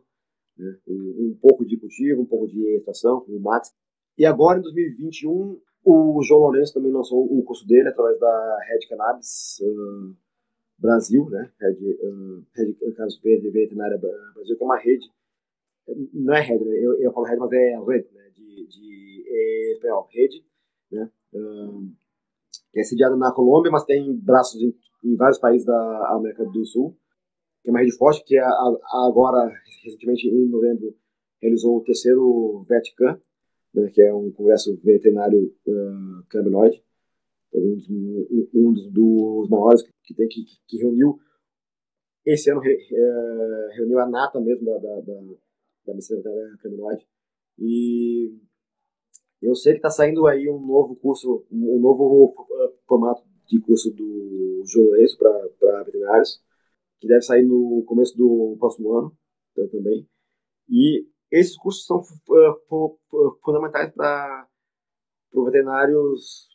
né? 0.58 0.78
um, 0.88 0.94
um, 0.94 1.38
pouco 1.42 1.66
de 1.66 1.78
cultivo, 1.78 2.22
um 2.22 2.26
pouco 2.26 2.48
de 2.48 2.78
extração, 2.78 3.26
o 3.28 3.40
Max. 3.40 3.74
E 4.18 4.26
agora, 4.26 4.60
em 4.60 4.62
2021, 4.62 5.60
o 5.84 6.22
João 6.24 6.42
Lourenço 6.42 6.74
também 6.74 6.92
lançou 6.92 7.26
o 7.26 7.44
curso 7.44 7.68
dele 7.68 7.90
através 7.90 8.18
da 8.18 8.60
Red 8.70 8.88
Cannabis 8.88 9.60
uh, 9.62 10.16
Brasil, 10.80 11.30
né? 11.30 11.52
Red, 11.60 11.74
uh, 11.74 12.46
Red 12.56 12.74
Cannabis 12.94 13.20
Veterinária 13.22 13.98
Brasil, 13.98 14.56
que 14.56 14.64
é 14.64 14.66
uma 14.66 14.78
rede, 14.78 15.12
não 16.14 16.34
é 16.34 16.42
rede, 16.42 16.64
né? 16.64 16.78
eu, 16.78 17.02
eu 17.02 17.12
falo 17.12 17.26
rede, 17.26 17.40
mas 17.40 17.52
é 17.52 17.78
rede, 17.78 18.08
né? 18.14 18.30
de, 18.34 18.68
de 18.68 19.80
rede, 20.14 20.46
né? 20.92 21.12
Que 22.72 22.80
é 22.80 22.84
sediada 22.84 23.16
na 23.16 23.32
Colômbia, 23.32 23.72
mas 23.72 23.84
tem 23.84 24.14
braços 24.16 24.62
em, 24.62 24.74
em, 25.04 25.16
vários 25.16 25.40
países 25.40 25.66
da 25.66 26.16
América 26.16 26.46
do 26.46 26.66
Sul, 26.66 26.98
que 27.62 27.70
é 27.70 27.72
uma 27.72 27.80
rede 27.80 27.96
forte, 27.96 28.24
que 28.26 28.38
é 28.38 28.42
a, 28.42 28.48
a, 28.48 29.08
agora, 29.08 29.52
recentemente, 29.84 30.28
em 30.28 30.48
novembro, 30.50 30.96
realizou 31.42 31.78
o 31.78 31.84
terceiro 31.84 32.66
VetCan, 32.68 33.20
né, 33.74 33.90
que 33.94 34.02
é 34.02 34.14
um 34.14 34.32
congresso 34.32 34.80
veterinário 34.84 35.54
uh, 35.68 36.24
um 37.54 37.76
dos, 37.76 37.90
um 38.54 38.74
dos, 38.92 39.50
maiores 39.50 39.84
que, 40.04 40.14
tem, 40.14 40.28
que, 40.28 40.44
que 40.68 40.78
reuniu, 40.78 41.20
esse 42.26 42.50
ano 42.50 42.62
re, 42.62 42.74
uh, 42.74 43.76
reuniu 43.76 44.00
a 44.00 44.08
nata 44.08 44.40
mesmo 44.40 44.66
da, 44.66 44.78
da, 44.78 45.02
da, 45.02 45.22
da 45.88 45.94
medicina 45.94 46.18
veterinária 46.18 46.58
cannabinoide, 46.62 47.08
e 47.60 48.40
eu 49.42 49.56
sei 49.56 49.74
que 49.74 49.80
está 49.80 49.90
saindo 49.90 50.28
aí 50.28 50.48
um 50.48 50.60
novo 50.60 50.96
curso, 50.96 51.46
um 51.52 51.80
novo 51.80 52.36
uh, 52.38 52.78
formato 52.88 53.24
de 53.48 53.60
curso 53.60 53.92
do 53.92 54.64
João 54.66 54.92
para 55.18 55.84
veterinários, 55.84 56.42
que 57.00 57.08
deve 57.08 57.22
sair 57.24 57.44
no 57.44 57.84
começo 57.88 58.16
do 58.16 58.56
próximo 58.60 58.96
ano 58.96 59.18
também. 59.72 60.08
E 60.70 61.08
esses 61.32 61.58
cursos 61.58 61.86
são 61.86 62.00
uh, 62.00 63.00
fundamentais 63.44 63.92
para 63.94 64.48
os 65.34 65.46
veterinários 65.46 66.50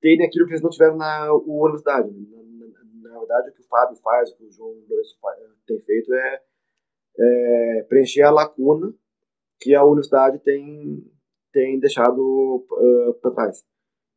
terem 0.00 0.26
aquilo 0.26 0.46
que 0.46 0.52
eles 0.52 0.62
não 0.62 0.70
tiveram 0.70 0.96
na 0.96 1.32
universidade. 1.32 2.10
Na, 2.10 3.10
na, 3.10 3.18
verdade, 3.18 3.50
o 3.50 3.52
que 3.52 3.60
o 3.60 3.68
Fábio 3.68 3.96
faz, 3.96 4.30
o 4.30 4.36
que 4.36 4.44
o 4.44 4.50
João 4.50 4.74
Lourenço 4.88 5.16
tem 5.66 5.78
feito 5.80 6.12
é, 6.12 6.42
é 7.18 7.82
preencher 7.88 8.22
a 8.22 8.30
lacuna 8.30 8.92
que 9.60 9.74
a 9.74 9.84
universidade 9.84 10.38
tem 10.40 11.04
tem 11.52 11.78
deixado 11.78 12.64
uh, 12.70 13.14
para 13.20 13.30
trás. 13.30 13.64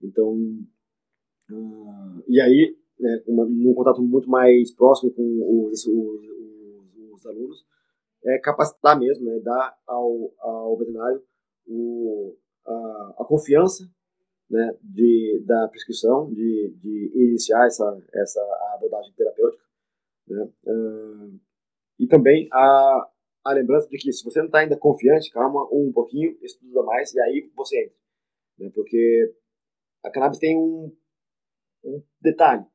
Então, 0.01 0.33
uh, 1.51 2.23
e 2.27 2.39
aí, 2.41 2.75
né, 2.99 3.23
uma, 3.27 3.45
num 3.45 3.73
contato 3.73 4.01
muito 4.01 4.29
mais 4.29 4.71
próximo 4.73 5.11
com 5.13 5.69
os, 5.69 5.85
os, 5.85 6.21
os 7.13 7.25
alunos, 7.25 7.65
é 8.25 8.39
capacitar 8.39 8.97
mesmo, 8.99 9.25
né, 9.25 9.39
dar 9.39 9.77
ao, 9.85 10.33
ao 10.39 10.77
veterinário 10.77 11.21
o, 11.67 12.35
a, 12.65 13.15
a 13.19 13.25
confiança 13.25 13.89
né, 14.49 14.77
de, 14.81 15.43
da 15.45 15.67
prescrição, 15.69 16.31
de, 16.33 16.73
de 16.81 17.11
iniciar 17.15 17.65
essa, 17.65 18.01
essa 18.13 18.41
abordagem 18.75 19.13
terapêutica. 19.13 19.63
Né, 20.27 20.49
uh, 20.67 21.39
e 21.99 22.07
também 22.07 22.47
a, 22.51 23.09
a 23.43 23.53
lembrança 23.53 23.87
de 23.89 23.97
que 23.97 24.11
se 24.11 24.23
você 24.23 24.39
não 24.39 24.45
está 24.47 24.59
ainda 24.59 24.77
confiante, 24.77 25.31
calma 25.31 25.67
um 25.71 25.91
pouquinho, 25.93 26.37
estuda 26.41 26.81
mais 26.83 27.13
e 27.13 27.19
aí 27.19 27.51
você 27.55 27.83
entra. 27.83 27.95
Né, 28.59 28.71
porque 28.73 29.35
a 30.03 30.09
cannabis 30.09 30.39
tem 30.39 30.57
um, 30.57 30.95
um 31.83 32.03
detalhe, 32.21 32.65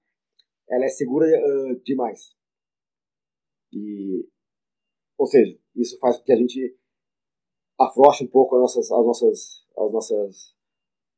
ela 0.69 0.85
é 0.85 0.89
segura 0.89 1.27
uh, 1.27 1.81
demais. 1.83 2.37
E, 3.73 4.27
ou 5.17 5.27
seja, 5.27 5.59
isso 5.75 5.99
faz 5.99 6.19
com 6.19 6.25
que 6.25 6.33
a 6.33 6.37
gente 6.37 6.77
afrouxe 7.79 8.25
um 8.25 8.29
pouco 8.29 8.57
as 8.57 8.61
nossas, 8.63 8.91
as 8.91 9.07
nossas, 9.07 9.67
as 9.77 9.93
nossas 9.93 10.57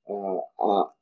a, 0.06 0.48
a, 0.60 0.94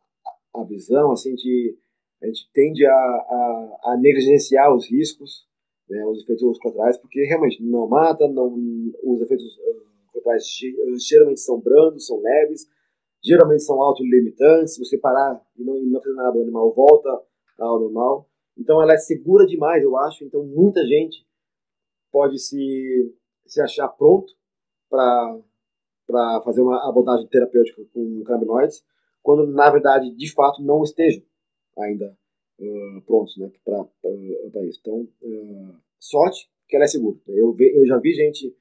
a 0.56 0.64
visão, 0.64 1.12
assim, 1.12 1.34
de 1.34 1.78
a 2.22 2.26
gente 2.26 2.50
tende 2.52 2.84
a, 2.84 2.92
a, 2.92 3.80
a 3.84 3.96
negligenciar 3.96 4.74
os 4.74 4.90
riscos, 4.90 5.47
né, 5.88 6.04
os 6.06 6.22
efeitos 6.22 6.58
colaterais, 6.58 6.98
porque 6.98 7.24
realmente 7.24 7.62
não 7.62 7.88
mata, 7.88 8.28
não, 8.28 8.54
os 9.02 9.20
efeitos 9.22 9.56
uh, 9.58 10.12
colaterais 10.12 10.44
geralmente 11.08 11.40
são 11.40 11.60
brandos, 11.60 12.06
são 12.06 12.20
leves, 12.20 12.66
geralmente 13.24 13.62
são 13.62 13.80
autolimitantes, 13.82 14.74
se 14.74 14.84
você 14.84 14.98
parar 14.98 15.40
e 15.56 15.64
não, 15.64 15.74
não 15.82 16.00
fazer 16.00 16.14
nada, 16.14 16.38
o 16.38 16.42
animal 16.42 16.72
volta 16.74 17.08
ao 17.58 17.80
normal. 17.80 18.28
Então 18.56 18.82
ela 18.82 18.94
é 18.94 18.98
segura 18.98 19.46
demais, 19.46 19.82
eu 19.82 19.96
acho, 19.96 20.24
então 20.24 20.44
muita 20.44 20.84
gente 20.86 21.26
pode 22.10 22.38
se, 22.38 23.14
se 23.46 23.60
achar 23.60 23.88
pronto 23.88 24.32
para 24.88 26.42
fazer 26.44 26.60
uma 26.60 26.88
abordagem 26.88 27.26
terapêutica 27.28 27.82
com 27.92 28.22
canabinoides, 28.24 28.82
quando 29.22 29.46
na 29.46 29.70
verdade, 29.70 30.10
de 30.14 30.32
fato, 30.32 30.62
não 30.62 30.82
estejam 30.82 31.22
ainda 31.78 32.16
uh, 32.58 33.02
prontos 33.02 33.36
né, 33.36 33.50
para 33.64 34.64
isso. 34.66 34.80
Então, 34.80 35.08
uh, 35.22 35.74
sorte 35.98 36.50
que 36.68 36.76
ela 36.76 36.84
é 36.84 36.88
segura. 36.88 37.18
Eu, 37.26 37.56
eu 37.58 37.86
já 37.86 37.98
vi 37.98 38.12
gente, 38.12 38.54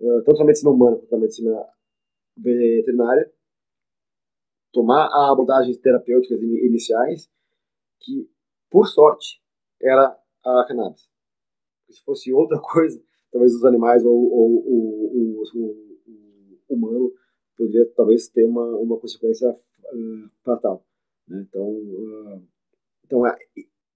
uh, 0.00 0.22
tanto 0.24 0.38
na 0.38 0.46
medicina 0.46 0.70
humana 0.70 0.96
quanto 0.96 1.12
na 1.12 1.18
medicina 1.18 1.66
veterinária, 2.36 3.32
tomar 4.72 5.06
abordagens 5.30 5.78
terapêuticas 5.78 6.40
iniciais 6.42 7.30
que, 8.00 8.28
por 8.70 8.86
sorte, 8.86 9.40
era 9.80 10.18
a 10.44 10.64
cannabis. 10.66 11.08
Se 11.88 12.02
fosse 12.02 12.32
outra 12.32 12.58
coisa, 12.62 13.00
talvez 13.30 13.54
os 13.54 13.64
animais 13.64 14.04
ou, 14.04 14.12
ou, 14.12 14.66
ou, 14.66 15.12
ou 15.14 15.44
o 15.54 16.74
humano 16.74 17.12
poderia 17.56 17.86
talvez 17.94 18.28
ter 18.28 18.44
uma, 18.44 18.64
uma 18.76 18.98
consequência 18.98 19.48
uh, 19.50 20.30
fatal. 20.42 20.84
Né? 21.28 21.46
Então, 21.48 21.68
uh, 21.68 22.42
então 23.14 23.26
é, 23.26 23.36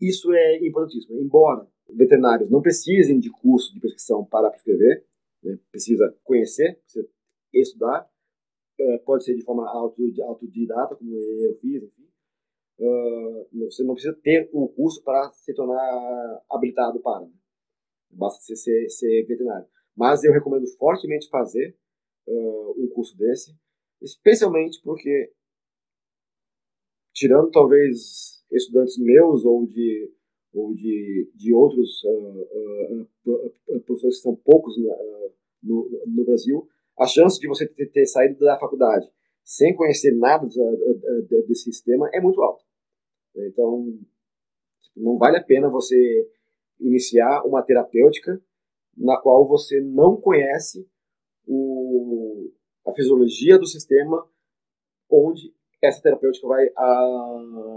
isso 0.00 0.32
é 0.32 0.64
importantíssimo. 0.64 1.20
Embora 1.20 1.66
veterinários 1.90 2.48
não 2.50 2.62
precisem 2.62 3.18
de 3.18 3.30
curso 3.30 3.74
de 3.74 3.80
prescrição 3.80 4.24
para 4.24 4.50
prescrever, 4.50 5.04
né? 5.42 5.58
precisa 5.72 6.16
conhecer, 6.22 6.78
precisa 6.82 7.08
estudar, 7.52 8.08
uh, 8.78 9.04
pode 9.04 9.24
ser 9.24 9.34
de 9.34 9.42
forma 9.42 9.68
autodidata, 9.68 10.94
como 10.94 11.10
eu 11.12 11.58
fiz, 11.60 11.82
enfim. 11.82 12.08
você 13.64 13.82
não 13.82 13.94
precisa 13.94 14.16
ter 14.22 14.48
o 14.52 14.64
um 14.64 14.68
curso 14.68 15.02
para 15.02 15.32
se 15.32 15.52
tornar 15.52 16.44
habilitado 16.50 17.00
para. 17.00 17.26
Né? 17.26 17.32
Basta 18.10 18.40
ser, 18.40 18.56
ser, 18.56 18.88
ser, 18.88 19.26
veterinário. 19.26 19.66
Mas 19.96 20.22
eu 20.22 20.32
recomendo 20.32 20.66
fortemente 20.78 21.28
fazer 21.28 21.76
um 22.28 22.88
curso 22.94 23.16
desse, 23.16 23.56
especialmente 24.00 24.80
porque 24.82 25.32
tirando 27.14 27.50
talvez 27.50 28.37
estudantes 28.50 28.98
meus 28.98 29.44
ou 29.44 29.66
de 29.66 30.10
ou 30.52 30.74
de, 30.74 31.30
de 31.34 31.54
outros 31.54 32.02
uh, 32.04 33.02
uh, 33.26 33.80
professores 33.84 34.16
que 34.16 34.22
são 34.22 34.34
poucos 34.34 34.74
no, 35.62 35.88
no, 36.06 36.24
Brasil, 36.24 36.66
a 36.98 37.06
chance 37.06 37.38
de 37.38 37.46
você 37.46 37.66
ter, 37.66 37.86
ter, 37.90 38.06
saído 38.06 38.38
da 38.40 38.58
faculdade 38.58 39.08
sem 39.44 39.74
conhecer 39.74 40.12
nada 40.12 40.46
desse 41.46 41.64
sistema 41.64 42.08
é 42.12 42.20
muito 42.20 42.40
alta. 42.42 42.62
Então, 43.36 43.98
não 44.96 45.16
vale 45.16 45.36
a 45.36 45.42
pena 45.42 45.70
você 45.70 46.28
iniciar 46.80 47.42
uma 47.44 47.62
terapêutica 47.62 48.40
na 48.96 49.16
qual 49.20 49.46
você 49.46 49.80
não 49.80 50.16
conhece 50.16 50.86
o, 51.46 52.50
a 52.86 52.92
fisiologia 52.92 53.58
do 53.58 53.66
sistema 53.66 54.28
onde 55.10 55.54
essa 55.82 56.02
terapêutica 56.02 56.46
vai 56.46 56.68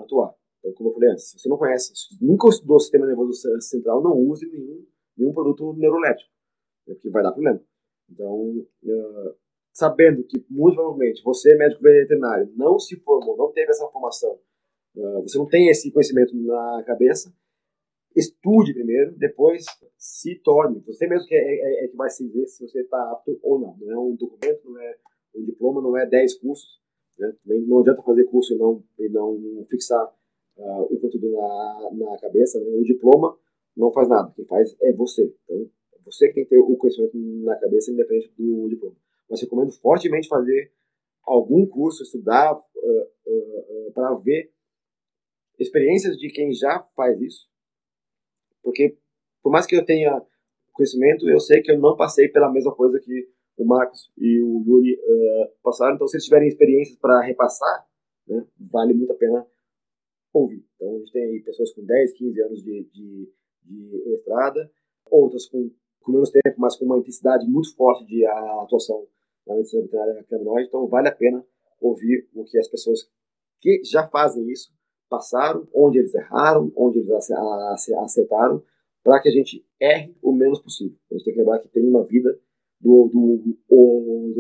atuar. 0.03 0.35
Então, 0.61 0.73
como 0.73 0.89
eu 0.89 0.93
falei 0.93 1.09
antes, 1.09 1.31
se 1.31 1.39
você 1.39 1.49
não 1.49 1.57
conhece, 1.57 1.91
nunca 2.21 2.47
estudou 2.47 2.77
o 2.77 2.79
sistema 2.79 3.07
nervoso 3.07 3.33
central, 3.59 4.01
não 4.01 4.15
use 4.15 4.49
nenhum, 4.49 4.85
nenhum 5.17 5.33
produto 5.33 5.73
neuroléptico, 5.73 6.29
né, 6.87 6.93
porque 6.93 7.09
vai 7.09 7.23
dar 7.23 7.31
problema. 7.31 7.61
Então, 8.09 8.35
uh, 8.39 9.35
sabendo 9.73 10.23
que, 10.23 10.45
muito 10.49 10.75
provavelmente, 10.75 11.23
você, 11.23 11.55
médico 11.55 11.81
veterinário, 11.81 12.51
não 12.55 12.77
se 12.77 12.95
formou, 12.99 13.35
não 13.35 13.51
teve 13.51 13.71
essa 13.71 13.87
formação, 13.87 14.39
uh, 14.95 15.21
você 15.23 15.37
não 15.37 15.47
tem 15.47 15.69
esse 15.69 15.91
conhecimento 15.91 16.35
na 16.35 16.83
cabeça, 16.85 17.33
estude 18.15 18.73
primeiro, 18.73 19.15
depois 19.17 19.65
se 19.97 20.35
torne. 20.43 20.81
Você 20.85 21.07
mesmo 21.07 21.27
que 21.27 21.33
é, 21.33 21.39
é, 21.39 21.85
é 21.85 21.87
que 21.87 21.95
vai 21.95 22.09
se 22.09 22.27
dizer 22.27 22.45
se 22.45 22.67
você 22.67 22.81
está 22.81 23.11
apto 23.11 23.39
ou 23.41 23.57
não. 23.57 23.77
Não 23.79 23.91
é 23.91 23.97
um 23.97 24.15
documento, 24.15 24.69
não 24.69 24.81
é 24.81 24.97
um 25.33 25.45
diploma, 25.45 25.81
não 25.81 25.97
é 25.97 26.05
10 26.05 26.35
cursos 26.39 26.81
né? 27.21 27.33
Não 27.67 27.79
adianta 27.79 28.01
fazer 28.01 28.23
curso 28.25 28.53
e 28.53 28.57
não, 28.57 28.83
e 28.99 29.09
não 29.09 29.65
fixar 29.69 30.11
uh, 30.57 30.93
o 30.93 30.99
conteúdo 30.99 31.31
na, 31.31 31.89
na 31.93 32.17
cabeça. 32.19 32.59
Né? 32.59 32.69
O 32.71 32.83
diploma 32.83 33.37
não 33.75 33.91
faz 33.91 34.07
nada, 34.09 34.31
quem 34.35 34.45
faz 34.45 34.75
é 34.81 34.93
você. 34.93 35.33
Então, 35.43 35.69
é 35.93 35.97
você 36.05 36.27
que 36.27 36.33
tem 36.33 36.43
que 36.43 36.49
ter 36.49 36.59
o 36.59 36.75
conhecimento 36.77 37.17
na 37.43 37.55
cabeça, 37.55 37.91
independente 37.91 38.33
do 38.37 38.67
diploma. 38.69 38.95
Mas 39.29 39.41
recomendo 39.41 39.71
fortemente 39.71 40.27
fazer 40.27 40.71
algum 41.23 41.65
curso, 41.65 42.03
estudar 42.03 42.53
uh, 42.53 42.59
uh, 42.59 43.87
uh 43.87 43.91
para 43.93 44.13
ver 44.15 44.51
experiências 45.59 46.17
de 46.17 46.29
quem 46.29 46.53
já 46.53 46.79
faz 46.95 47.21
isso. 47.21 47.49
Porque, 48.63 48.97
por 49.41 49.51
mais 49.51 49.65
que 49.65 49.75
eu 49.75 49.85
tenha 49.85 50.21
conhecimento, 50.73 51.29
eu 51.29 51.39
sei 51.39 51.61
que 51.61 51.71
eu 51.71 51.79
não 51.79 51.95
passei 51.95 52.27
pela 52.27 52.51
mesma 52.51 52.73
coisa 52.73 52.99
que 52.99 53.29
o 53.57 53.65
Marcos 53.65 54.11
e 54.17 54.41
o 54.41 54.63
Yuri 54.65 54.99
passaram. 55.61 55.95
Então, 55.95 56.07
se 56.07 56.15
eles 56.15 56.25
tiverem 56.25 56.47
experiências 56.47 56.97
para 56.97 57.21
repassar, 57.21 57.87
né, 58.27 58.45
vale 58.59 58.93
muito 58.93 59.11
a 59.11 59.15
pena 59.15 59.45
ouvir. 60.33 60.65
Então, 60.75 60.95
a 60.95 60.99
gente 60.99 61.11
tem 61.11 61.23
aí 61.23 61.41
pessoas 61.41 61.73
com 61.73 61.85
10, 61.85 62.13
15 62.13 62.41
anos 62.41 62.63
de, 62.63 62.89
de, 62.93 63.33
de 63.63 64.13
estrada, 64.13 64.71
outras 65.09 65.47
com, 65.47 65.69
com 66.01 66.11
menos 66.11 66.31
tempo, 66.31 66.55
mas 66.57 66.75
com 66.77 66.85
uma 66.85 66.97
intensidade 66.97 67.45
muito 67.47 67.75
forte 67.75 68.05
de 68.05 68.25
atuação 68.25 69.05
na 69.45 69.55
medicina 69.55 69.83
veterinária. 70.13 70.65
Então, 70.65 70.87
vale 70.87 71.07
a 71.07 71.15
pena 71.15 71.45
ouvir 71.79 72.29
o 72.33 72.43
que 72.45 72.57
as 72.57 72.67
pessoas 72.67 73.09
que 73.59 73.81
já 73.83 74.07
fazem 74.07 74.49
isso 74.49 74.71
passaram, 75.09 75.67
onde 75.73 75.99
eles 75.99 76.15
erraram, 76.15 76.71
onde 76.75 76.99
eles 76.99 77.11
acertaram, 77.11 78.63
para 79.03 79.19
que 79.21 79.29
a 79.29 79.31
gente 79.31 79.65
erre 79.79 80.15
o 80.21 80.31
menos 80.31 80.61
possível. 80.61 80.97
A 81.11 81.15
gente 81.15 81.25
tem 81.25 81.33
que 81.33 81.39
lembrar 81.39 81.59
que 81.59 81.67
tem 81.67 81.85
uma 81.85 82.05
vida 82.05 82.39
do, 82.79 83.07
do, 83.07 83.37
do, 83.67 84.33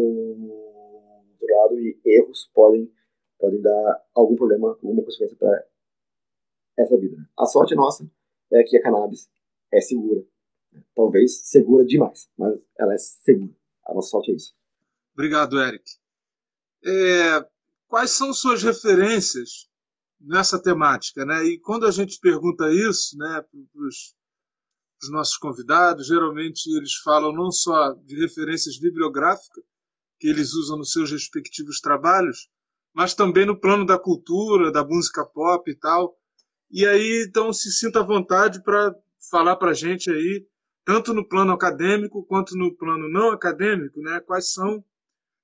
do 1.39 1.55
lado 1.55 1.79
e 1.79 1.99
erros 2.05 2.49
podem, 2.53 2.89
podem 3.37 3.61
dar 3.61 4.03
algum 4.13 4.35
problema, 4.35 4.69
alguma 4.69 5.03
consequência 5.03 5.35
para 5.37 5.65
essa 6.77 6.97
vida. 6.97 7.17
A 7.37 7.45
sorte 7.45 7.75
nossa 7.75 8.09
é 8.51 8.63
que 8.63 8.77
a 8.77 8.81
cannabis 8.81 9.29
é 9.71 9.81
segura. 9.81 10.23
Talvez 10.95 11.47
segura 11.47 11.85
demais, 11.85 12.29
mas 12.37 12.57
ela 12.77 12.93
é 12.93 12.97
segura. 12.97 13.53
A 13.85 13.93
nossa 13.93 14.09
sorte 14.09 14.31
é 14.31 14.35
isso. 14.35 14.53
Obrigado, 15.13 15.59
Eric. 15.61 15.83
É, 16.83 17.45
quais 17.87 18.11
são 18.11 18.33
suas 18.33 18.63
referências 18.63 19.69
nessa 20.19 20.61
temática? 20.61 21.25
Né? 21.25 21.43
E 21.45 21.59
quando 21.59 21.85
a 21.85 21.91
gente 21.91 22.19
pergunta 22.19 22.71
isso 22.71 23.17
né, 23.17 23.41
para 23.41 23.87
os 23.87 24.15
nossos 25.11 25.37
convidados, 25.37 26.07
geralmente 26.07 26.67
eles 26.75 26.95
falam 27.03 27.33
não 27.33 27.51
só 27.51 27.93
de 27.93 28.15
referências 28.19 28.79
bibliográficas 28.79 29.63
que 30.19 30.27
eles 30.27 30.53
usam 30.53 30.77
nos 30.77 30.91
seus 30.91 31.11
respectivos 31.11 31.81
trabalhos, 31.81 32.47
mas 32.93 33.15
também 33.15 33.45
no 33.45 33.59
plano 33.59 33.85
da 33.85 33.97
cultura, 33.97 34.71
da 34.71 34.85
música 34.85 35.25
pop 35.25 35.69
e 35.69 35.75
tal. 35.75 36.15
E 36.71 36.85
aí, 36.85 37.25
então, 37.27 37.51
se 37.51 37.69
sinta 37.69 37.99
à 37.99 38.03
vontade 38.03 38.63
para 38.63 38.95
falar 39.29 39.57
para 39.57 39.71
a 39.71 39.73
gente 39.73 40.09
aí, 40.09 40.47
tanto 40.85 41.13
no 41.13 41.27
plano 41.27 41.51
acadêmico 41.51 42.23
quanto 42.25 42.55
no 42.57 42.75
plano 42.75 43.09
não 43.09 43.31
acadêmico, 43.31 43.99
né? 44.01 44.21
Quais 44.21 44.53
são 44.53 44.83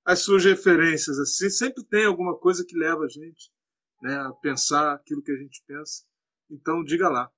as 0.06 0.20
suas 0.20 0.46
referências? 0.46 1.20
Assim, 1.20 1.50
sempre 1.50 1.84
tem 1.86 2.06
alguma 2.06 2.38
coisa 2.38 2.64
que 2.66 2.78
leva 2.78 3.04
a 3.04 3.10
gente 3.10 3.52
né, 4.02 4.16
a 4.16 4.32
pensar 4.42 4.94
aquilo 4.94 5.22
que 5.22 5.32
a 5.32 5.36
gente 5.36 5.62
pensa. 5.68 6.06
Então, 6.50 6.82
diga 6.82 7.10
lá. 7.10 7.30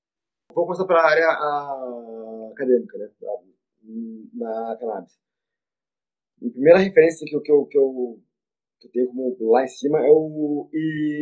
Vou 0.53 0.65
começar 0.65 0.85
para 0.85 1.01
a 1.01 1.09
área 1.09 2.51
acadêmica, 2.51 2.97
né? 2.97 3.09
Na, 4.33 4.69
na 4.69 4.77
cannabis. 4.77 5.19
A 6.45 6.49
primeira 6.51 6.79
referência 6.79 7.25
que 7.27 7.35
eu, 7.35 7.41
que 7.41 7.51
eu, 7.51 7.65
que 7.65 7.77
eu, 7.77 8.21
que 8.79 8.87
eu 8.87 8.91
tenho 8.91 9.07
como 9.07 9.51
lá 9.51 9.63
em 9.63 9.67
cima 9.67 9.99
é 9.99 10.09
o 10.11 10.69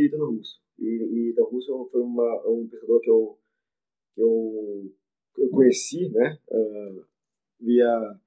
Ítalo 0.05 0.35
Russo. 0.35 0.66
E 0.79 1.31
Ítalo 1.31 1.49
Russo 1.49 1.89
foi 1.91 2.01
uma, 2.01 2.43
um 2.47 2.67
pesquisador 2.69 3.01
que 3.01 3.09
eu, 3.09 3.37
que 4.13 4.21
eu, 4.21 4.91
eu 5.37 5.49
conheci, 5.49 6.09
né? 6.09 6.37
Uh, 6.49 7.05
via 7.59 8.19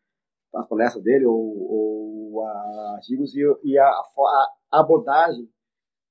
as 0.54 0.68
palestras 0.68 1.02
dele 1.04 1.26
ou, 1.26 1.34
ou 1.36 2.42
artigos 2.94 3.34
e, 3.34 3.40
e 3.64 3.78
a, 3.78 3.86
a, 3.86 4.80
abordagem 4.80 5.48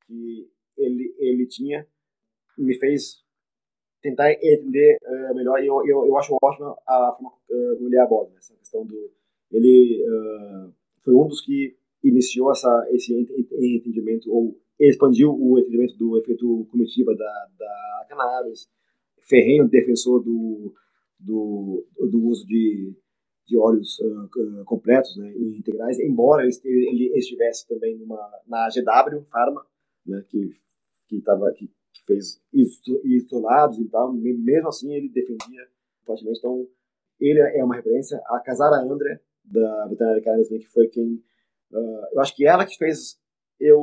que 0.06 0.50
ele, 0.78 1.14
ele 1.20 1.48
tinha 1.48 1.86
me 2.58 2.78
fez 2.78 3.24
tentar 4.02 4.32
entender 4.32 4.98
uh, 5.04 5.36
melhor 5.36 5.62
e 5.62 5.68
eu, 5.68 5.86
eu, 5.86 6.06
eu 6.06 6.18
acho 6.18 6.38
ótima 6.42 6.76
a 6.88 7.14
forma 7.14 7.30
uh, 7.30 7.76
como 7.76 7.90
ele 7.90 8.00
aborda 8.00 8.38
essa 8.38 8.56
questão 8.56 8.86
do 8.86 9.12
ele 9.52 10.06
uh, 10.06 10.74
foi 11.04 11.14
um 11.14 11.28
dos 11.28 11.42
que 11.42 11.78
iniciou 12.04 12.52
essa 12.52 12.88
esse 12.92 13.14
entendimento 13.76 14.32
ou 14.32 14.58
expandiu 14.80 15.32
o 15.32 15.60
entendimento 15.60 15.98
do 15.98 16.18
efeito 16.18 16.68
comitiva 16.72 17.16
da, 17.16 17.48
da 17.58 18.06
cannabis 18.08 18.70
ferrenho 19.22 19.68
defensor 19.68 20.24
do, 20.24 20.74
do, 21.20 21.86
do 22.10 22.26
uso 22.26 22.46
de 22.48 22.96
de 23.50 23.58
óleos 23.58 24.00
uh, 24.00 24.64
completos 24.66 25.18
né, 25.18 25.34
e 25.36 25.58
integrais, 25.58 26.00
embora 26.00 26.44
ele 26.44 27.12
estivesse 27.18 27.68
também 27.68 27.98
numa, 27.98 28.20
na 28.48 28.68
GW 28.70 29.24
Pharma, 29.24 29.66
né, 30.06 30.24
que, 30.30 30.52
que, 31.08 31.20
tava, 31.22 31.52
que, 31.54 31.68
que 31.68 32.06
fez 32.06 32.40
isolados 33.04 33.80
e 33.80 33.90
tal, 33.90 34.14
mesmo 34.14 34.68
assim 34.68 34.94
ele 34.94 35.10
defendia 35.10 35.68
fortemente. 36.06 36.38
Então, 36.38 36.68
ele 37.20 37.40
é 37.40 37.64
uma 37.64 37.76
referência. 37.76 38.22
A 38.28 38.40
Casara 38.40 38.84
André, 38.84 39.20
da 39.44 39.88
Veterinária 39.88 40.24
Cannabis, 40.24 40.48
que 40.48 40.72
foi 40.72 40.88
quem. 40.88 41.16
Uh, 41.72 42.06
eu 42.14 42.22
acho 42.22 42.36
que 42.36 42.46
ela 42.46 42.66
que 42.66 42.78
fez 42.78 43.20
eu 43.60 43.82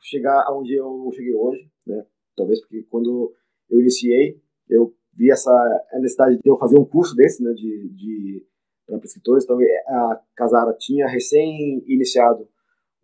chegar 0.00 0.44
aonde 0.46 0.74
eu 0.74 1.10
cheguei 1.14 1.34
hoje, 1.34 1.70
né? 1.86 2.04
Talvez 2.36 2.60
porque 2.60 2.82
quando 2.90 3.32
eu 3.70 3.80
iniciei, 3.80 4.40
eu 4.68 4.94
vi 5.14 5.30
essa 5.30 5.52
necessidade 5.94 6.38
de 6.38 6.48
eu 6.48 6.58
fazer 6.58 6.78
um 6.78 6.84
curso 6.84 7.14
desse, 7.14 7.42
né? 7.42 7.52
De, 7.52 7.88
de 7.90 8.46
para 8.88 8.98
prescritores. 8.98 9.44
Então, 9.44 9.60
é, 9.60 9.84
a 9.86 10.20
Casara 10.34 10.72
tinha 10.72 11.06
recém-iniciado 11.06 12.48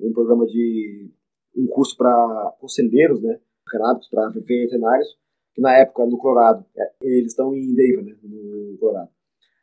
um 0.01 0.13
programa 0.13 0.47
de 0.47 1.11
um 1.55 1.67
curso 1.67 1.97
para 1.97 2.57
conselheiros, 2.59 3.23
né, 3.23 3.39
canábicos, 3.67 4.09
para 4.09 4.29
veterinários, 4.31 5.09
que 5.55 5.61
na 5.61 5.77
época, 5.77 6.07
no 6.07 6.19
Colorado, 6.19 6.65
é, 6.77 6.93
eles 7.03 7.33
estão 7.33 7.55
em 7.55 7.75
Denver, 7.75 8.05
né, 8.05 8.17
no 8.23 8.77
Colorado. 8.79 9.11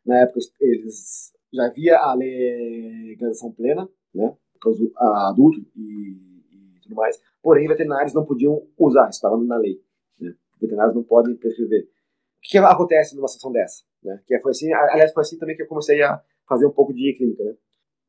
Na 0.05 0.19
época, 0.19 0.39
eles 0.61 1.33
já 1.53 1.65
havia 1.65 1.97
a 1.97 2.13
legalização 2.13 3.51
plena, 3.51 3.89
né, 4.13 4.33
para 4.59 5.29
adulto 5.29 5.59
e, 5.75 6.30
tudo 6.91 6.95
mais, 6.95 7.19
porém, 7.41 7.67
veterinários 7.67 8.13
não 8.13 8.25
podiam 8.25 8.61
usar, 8.77 9.09
isso 9.09 9.17
estava 9.17 9.37
na 9.37 9.57
lei. 9.57 9.81
Né, 10.19 10.35
veterinários 10.59 10.95
não 10.95 11.03
podem 11.03 11.35
prescrever. 11.35 11.83
O 11.83 11.87
que 12.41 12.57
acontece 12.57 13.15
numa 13.15 13.27
situação 13.27 13.51
dessa? 13.51 13.83
Né? 14.03 14.21
Que 14.27 14.39
foi 14.39 14.51
assim, 14.51 14.71
aliás, 14.73 15.13
foi 15.13 15.21
assim 15.21 15.37
também 15.37 15.55
que 15.55 15.63
eu 15.63 15.67
comecei 15.67 16.01
a 16.01 16.21
fazer 16.47 16.65
um 16.65 16.71
pouco 16.71 16.93
de 16.93 17.13
clínica. 17.13 17.43
Né? 17.43 17.55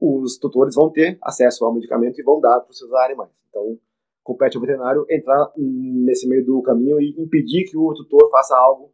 Os 0.01 0.39
tutores 0.39 0.75
vão 0.75 0.91
ter 0.91 1.19
acesso 1.23 1.65
ao 1.65 1.75
medicamento 1.75 2.19
e 2.19 2.25
vão 2.25 2.41
dar 2.41 2.61
para 2.61 2.71
os 2.71 2.79
seus 2.79 2.93
animais. 2.93 3.31
Então, 3.49 3.79
compete 4.23 4.57
ao 4.57 4.61
veterinário 4.61 5.07
entrar 5.09 5.53
nesse 5.57 6.27
meio 6.27 6.45
do 6.45 6.63
caminho 6.63 7.01
e 7.01 7.15
impedir 7.19 7.65
que 7.71 7.77
o 7.77 7.93
tutor 7.95 8.31
faça 8.31 8.57
algo 8.57 8.93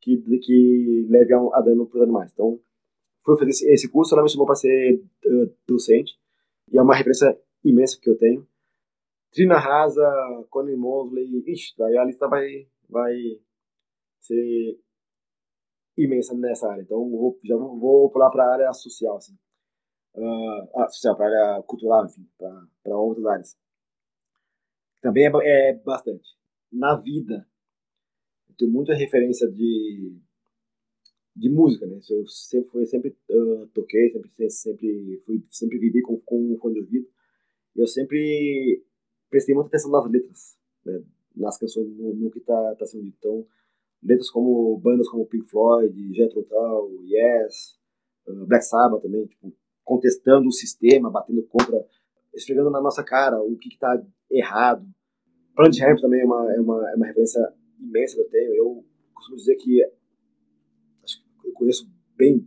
que, 0.00 0.16
que 0.40 1.06
leve 1.08 1.32
a, 1.32 1.60
dano 1.60 1.86
para 1.86 1.98
os 1.98 2.02
animais. 2.02 2.30
Então, 2.32 2.58
fui 3.24 3.38
fazer 3.38 3.72
esse 3.72 3.88
curso, 3.88 4.14
ela 4.14 4.22
me 4.22 4.30
chamou 4.30 4.46
para 4.46 4.56
ser 4.56 5.00
uh, 5.24 5.54
docente, 5.66 6.18
e 6.72 6.76
é 6.76 6.82
uma 6.82 6.94
referência 6.94 7.38
imensa 7.64 7.98
que 8.00 8.10
eu 8.10 8.18
tenho. 8.18 8.46
Trina 9.32 9.58
Rasa, 9.58 10.06
Connie 10.50 10.76
Mosley, 10.76 11.42
ixi, 11.46 11.82
aí 11.82 11.96
a 11.96 12.04
lista 12.04 12.28
vai, 12.28 12.68
vai 12.88 13.14
ser 14.20 14.78
imensa 15.96 16.34
nessa 16.34 16.70
área. 16.70 16.82
Então, 16.82 17.08
vou, 17.10 17.38
já 17.42 17.56
vou 17.56 18.10
pular 18.10 18.30
para 18.30 18.44
a 18.44 18.52
área 18.52 18.72
social, 18.74 19.16
assim. 19.16 19.36
Uh, 20.14 20.90
social, 20.90 21.16
para 21.16 21.26
a 21.26 21.28
área 21.28 21.62
cultural, 21.62 22.04
enfim, 22.04 22.28
para 22.36 22.98
outras 22.98 23.24
áreas. 23.24 23.58
Também 25.00 25.24
é, 25.24 25.70
é, 25.70 25.72
bastante. 25.74 26.28
Na 26.70 26.96
vida, 26.96 27.48
eu 28.50 28.54
tenho 28.56 28.70
muita 28.70 28.94
referência 28.94 29.50
de, 29.50 30.14
de 31.34 31.48
música, 31.48 31.86
né? 31.86 31.98
Eu 32.10 32.26
sempre, 32.26 32.86
sempre 32.86 33.16
uh, 33.30 33.66
toquei, 33.68 34.10
sempre, 34.12 34.50
sempre, 34.50 35.22
fui, 35.24 35.42
sempre 35.48 35.78
vivi 35.78 36.02
com, 36.02 36.20
com 36.20 36.58
fone 36.60 36.74
de 36.74 36.80
ouvido. 36.80 37.08
Eu 37.74 37.86
sempre 37.86 38.84
prestei 39.32 39.54
muita 39.54 39.68
atenção 39.68 39.90
nas 39.90 40.04
letras, 40.10 40.58
né? 40.84 41.02
nas 41.34 41.56
canções, 41.56 41.88
no, 41.96 42.14
no 42.14 42.30
que 42.30 42.38
está 42.38 42.74
tá 42.76 42.84
sendo 42.84 43.04
dito. 43.04 43.16
Então, 43.18 43.46
letras 44.02 44.30
como 44.30 44.76
bandas 44.78 45.08
como 45.08 45.26
Pink 45.26 45.48
Floyd, 45.48 45.90
Tull, 46.28 47.02
Yes, 47.06 47.78
uh, 48.28 48.46
Black 48.46 48.64
Sabbath 48.66 49.00
também, 49.00 49.26
tipo, 49.26 49.50
contestando 49.82 50.46
o 50.46 50.52
sistema, 50.52 51.10
batendo 51.10 51.42
contra, 51.44 51.82
esfregando 52.34 52.70
na 52.70 52.80
nossa 52.80 53.02
cara 53.02 53.42
o 53.42 53.56
que 53.56 53.70
está 53.70 54.00
errado. 54.30 54.86
Planet 55.56 55.80
Ramp 55.80 56.00
também 56.00 56.20
é 56.20 56.24
uma, 56.26 56.54
é, 56.54 56.60
uma, 56.60 56.90
é 56.90 56.94
uma 56.94 57.06
referência 57.06 57.40
imensa 57.80 58.16
que 58.16 58.20
eu 58.20 58.28
tenho. 58.28 58.54
Eu 58.54 58.84
costumo 59.14 59.38
dizer 59.38 59.56
que 59.56 59.82
acho 61.02 61.22
que 61.40 61.48
eu 61.48 61.52
conheço 61.54 61.90
bem 62.16 62.46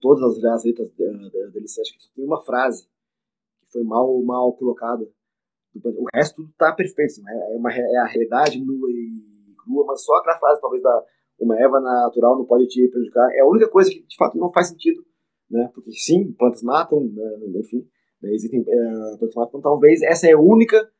todas 0.00 0.44
as 0.44 0.64
letras 0.64 0.90
deles, 0.90 1.78
acho 1.78 1.98
que 1.98 2.14
tem 2.14 2.26
uma 2.26 2.42
frase 2.44 2.86
que 3.62 3.72
foi 3.72 3.82
mal, 3.82 4.22
mal 4.22 4.52
colocada. 4.52 5.10
O 5.84 6.06
resto 6.14 6.36
tudo 6.36 6.50
está 6.50 6.72
perfeito, 6.72 7.10
assim, 7.10 7.22
é, 7.28 7.56
uma, 7.56 7.72
é 7.72 7.96
a 7.98 8.06
realidade 8.06 8.64
nua 8.64 8.88
e 8.90 9.54
crua, 9.62 9.84
mas 9.86 10.04
só 10.04 10.14
aquela 10.16 10.38
frase, 10.38 10.60
talvez, 10.60 10.82
da 10.82 11.04
uma 11.38 11.58
erva 11.58 11.80
natural 11.80 12.38
não 12.38 12.46
pode 12.46 12.66
te 12.66 12.88
prejudicar, 12.88 13.28
é 13.34 13.40
a 13.40 13.46
única 13.46 13.68
coisa 13.68 13.90
que, 13.90 14.02
de 14.06 14.16
fato, 14.16 14.38
não 14.38 14.50
faz 14.50 14.68
sentido, 14.68 15.04
né? 15.50 15.70
Porque, 15.74 15.92
sim, 15.92 16.32
plantas 16.32 16.62
matam, 16.62 17.00
né? 17.00 17.60
enfim, 17.60 17.86
né? 18.22 18.32
existem 18.32 18.64
é, 18.66 19.16
plantas 19.18 19.34
matam, 19.34 19.60
talvez 19.60 20.02
essa 20.02 20.26
é 20.26 20.32
a 20.32 20.40
única, 20.40 20.90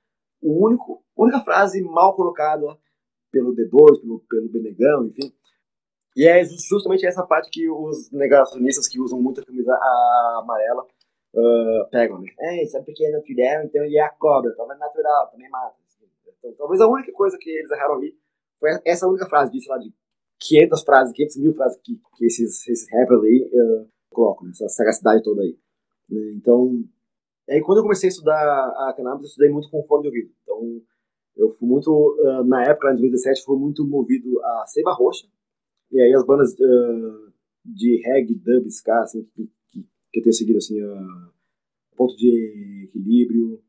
o 0.42 0.66
único, 0.66 1.02
única 1.16 1.40
frase 1.40 1.82
mal 1.82 2.14
colocada 2.14 2.66
pelo 3.32 3.54
D2, 3.54 4.00
pelo, 4.02 4.20
pelo 4.28 4.48
Benegão, 4.50 5.06
enfim, 5.06 5.32
e 6.16 6.26
é 6.26 6.42
justamente 6.44 7.06
essa 7.06 7.26
parte 7.26 7.50
que 7.50 7.68
os 7.68 8.10
negacionistas 8.10 8.88
que 8.88 8.98
usam 8.98 9.20
muito 9.20 9.40
a 9.40 9.44
camisa 9.44 9.72
amarela 10.38 10.86
uh, 11.36 11.88
pegam, 11.90 12.20
né? 12.20 12.28
É, 12.40 12.62
isso 12.62 12.76
é 12.76 12.82
porque 12.82 13.08
não 13.10 13.22
fizeram, 13.22 13.64
então 13.64 13.84
ele 13.84 13.96
é 13.96 14.02
a 14.02 14.10
cobra, 14.10 14.54
talvez 14.56 14.78
natural, 14.78 15.30
também 15.30 15.48
mata. 15.50 15.76
Então, 16.38 16.52
talvez 16.54 16.80
a 16.80 16.88
única 16.88 17.12
coisa 17.12 17.36
que 17.38 17.50
eles 17.50 17.70
erraram 17.70 17.96
ali 17.96 18.16
foi 18.58 18.70
essa 18.84 19.06
única 19.06 19.26
frase 19.26 19.58
sei 19.60 19.70
lá, 19.70 19.78
de 19.78 19.92
500 20.38 20.82
frases, 20.82 21.12
500 21.14 21.36
mil 21.38 21.54
frases 21.54 21.80
que, 21.82 22.00
que 22.16 22.26
esses, 22.26 22.66
esses 22.68 22.90
rappers 22.92 23.22
aí 23.22 23.50
uh, 23.52 23.88
colocam, 24.10 24.46
né? 24.46 24.50
essa 24.52 24.68
sagacidade 24.68 25.22
toda 25.22 25.42
aí. 25.42 25.58
Né? 26.08 26.32
Então, 26.36 26.84
aí 27.48 27.60
quando 27.62 27.78
eu 27.78 27.82
comecei 27.82 28.08
a 28.08 28.10
estudar 28.10 28.38
a 28.38 28.94
cannabis, 28.96 29.22
eu 29.22 29.28
estudei 29.28 29.50
muito 29.50 29.70
com 29.70 29.82
fone 29.84 30.02
de 30.02 30.08
ouvido. 30.08 30.34
Então, 30.42 30.82
eu 31.36 31.50
fui 31.50 31.68
muito, 31.68 31.90
uh, 31.90 32.44
na 32.44 32.64
época, 32.64 32.88
em 32.88 32.96
2017, 32.96 33.44
fui 33.44 33.58
muito 33.58 33.86
movido 33.86 34.28
a 34.42 34.64
Seiva 34.66 34.92
Roxa, 34.92 35.26
e 35.90 36.00
aí 36.00 36.12
as 36.14 36.24
bandas 36.24 36.52
uh, 36.52 37.32
de 37.64 38.02
reggae, 38.04 38.34
dub, 38.34 38.66
ska, 38.68 39.00
assim, 39.00 39.24
que, 39.34 39.50
que, 40.22 40.32
seguido, 40.32 40.58
assim, 40.58 40.82
uh, 40.82 41.32
Ponto 41.96 42.16
de 42.16 42.84
Equilíbrio, 42.88 43.62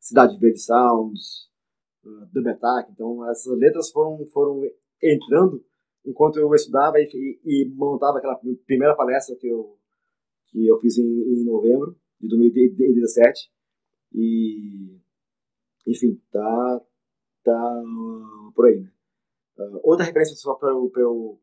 Cidade 0.00 0.38
Verde 0.38 0.60
Sounds, 0.60 1.48
do 2.32 2.42
Betac. 2.42 2.90
Então, 2.90 3.28
essas 3.30 3.58
letras 3.58 3.90
foram, 3.90 4.24
foram 4.26 4.62
entrando 5.02 5.64
enquanto 6.04 6.38
eu 6.38 6.52
estudava 6.54 6.98
e, 6.98 7.40
e, 7.44 7.68
montava 7.74 8.18
aquela 8.18 8.40
primeira 8.66 8.94
palestra 8.94 9.36
que 9.36 9.46
eu, 9.46 9.76
que 10.46 10.66
eu 10.66 10.78
fiz 10.80 10.98
em, 10.98 11.04
em 11.04 11.44
novembro 11.44 11.96
de 12.20 12.28
2017. 12.28 13.50
E, 14.14 14.96
enfim, 15.86 16.20
tá, 16.30 16.80
tá 17.44 17.82
por 18.54 18.66
aí, 18.66 18.80
né? 18.80 18.90
Uh, 19.58 19.80
outra 19.82 20.06
referência 20.06 20.36
só 20.36 20.54
para 20.54 20.70
eu, 20.70 20.90
eu, 20.96 21.40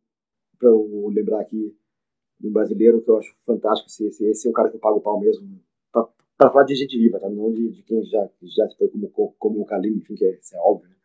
eu 0.61 1.09
lembrar 1.13 1.41
aqui, 1.41 1.77
um 2.43 2.51
brasileiro 2.51 3.01
que 3.01 3.09
eu 3.09 3.17
acho 3.17 3.35
fantástico, 3.45 3.89
esse, 3.89 4.05
esse, 4.05 4.25
esse 4.27 4.47
é 4.47 4.51
um 4.51 4.53
cara 4.53 4.69
que 4.69 4.75
eu 4.75 4.79
pago 4.79 4.97
o 4.97 5.01
pau 5.01 5.19
mesmo, 5.19 5.59
para 6.37 6.51
falar 6.51 6.65
de 6.65 6.75
gente 6.75 6.97
viva, 6.97 7.19
tá? 7.19 7.29
Não 7.29 7.51
de, 7.51 7.69
de 7.71 7.83
quem 7.83 8.03
já, 8.03 8.29
já 8.43 8.67
foi 8.77 8.89
como, 8.89 9.09
como 9.39 9.61
o 9.61 9.65
Kalim, 9.65 9.97
enfim, 9.97 10.15
que 10.15 10.25
é, 10.25 10.37
isso 10.37 10.55
é 10.55 10.59
óbvio, 10.59 10.89
né? 10.89 10.95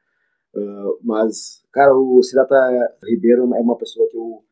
Uh, 0.53 0.99
mas, 1.03 1.65
cara, 1.73 1.97
o 1.97 2.21
Cidata 2.23 2.57
Ribeiro 3.05 3.43
é 3.55 3.61
uma 3.61 3.77
pessoa 3.77 4.09
que 4.09 4.17
eu, 4.17 4.45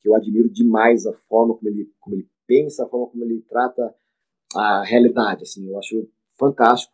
que 0.00 0.08
eu 0.08 0.14
admiro 0.14 0.50
demais 0.50 1.06
a 1.06 1.12
forma 1.28 1.54
como 1.54 1.68
ele, 1.68 1.90
como 1.98 2.16
ele 2.16 2.28
pensa, 2.46 2.84
a 2.84 2.88
forma 2.88 3.06
como 3.06 3.24
ele 3.24 3.42
trata 3.48 3.94
a 4.54 4.82
realidade, 4.84 5.44
assim, 5.44 5.66
eu 5.66 5.78
acho 5.78 6.06
fantástico. 6.38 6.92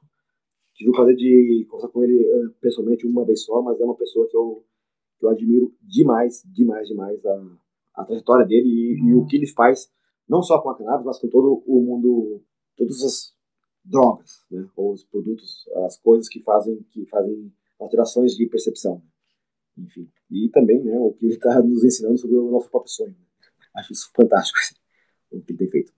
Tive 0.75 0.91
o 0.91 0.93
prazer 0.93 1.17
de 1.17 1.67
conversar 1.69 1.89
com 1.89 2.05
ele 2.05 2.23
uh, 2.23 2.51
pessoalmente 2.61 3.07
uma 3.07 3.25
vez 3.25 3.45
só, 3.45 3.61
mas 3.63 3.81
é 3.81 3.85
uma 3.85 3.97
pessoa 3.97 4.29
que 4.29 4.37
eu, 4.37 4.65
que 5.19 5.27
eu 5.27 5.31
admiro 5.31 5.75
demais, 5.83 6.43
demais, 6.45 6.87
demais 6.87 7.25
a, 7.27 7.59
a 7.97 8.05
trajetória 8.05 8.47
dele 8.47 8.69
e, 8.69 9.09
e, 9.09 9.15
o 9.15 9.27
que 9.27 9.37
ele 9.37 9.47
faz, 9.47 9.91
não 10.29 10.43
só 10.43 10.61
com 10.61 10.71
a 10.71 10.77
cannabis, 10.77 11.07
mas 11.07 11.19
com 11.19 11.29
todo 11.29 11.63
o 11.67 11.81
mundo, 11.81 12.43
todas 12.77 13.03
as 13.03 13.35
drogas, 13.85 14.45
né? 14.51 14.69
ou 14.77 14.93
os 14.93 15.05
produtos, 15.05 15.67
as 15.87 15.99
coisas 15.99 16.29
que 16.29 16.43
fazem, 16.43 16.83
que 16.91 17.07
fazem 17.07 17.53
alterações 17.79 18.37
de 18.37 18.47
percepção. 18.47 19.03
Enfim, 19.79 20.11
e 20.31 20.49
também 20.51 20.83
né, 20.83 20.99
o 20.99 21.13
que 21.13 21.27
ele 21.27 21.35
está 21.35 21.63
nos 21.63 21.85
ensinando 21.85 22.19
sobre 22.19 22.37
o 22.37 22.51
nosso 22.51 22.71
próprio 22.71 22.93
sonho. 22.93 23.17
Acho 23.77 23.93
isso 23.93 24.11
fantástico, 24.15 24.59
assim, 24.59 24.75
o 25.31 25.41
que 25.43 25.53
ele 25.53 25.59
tem 25.59 25.69
feito. 25.69 25.93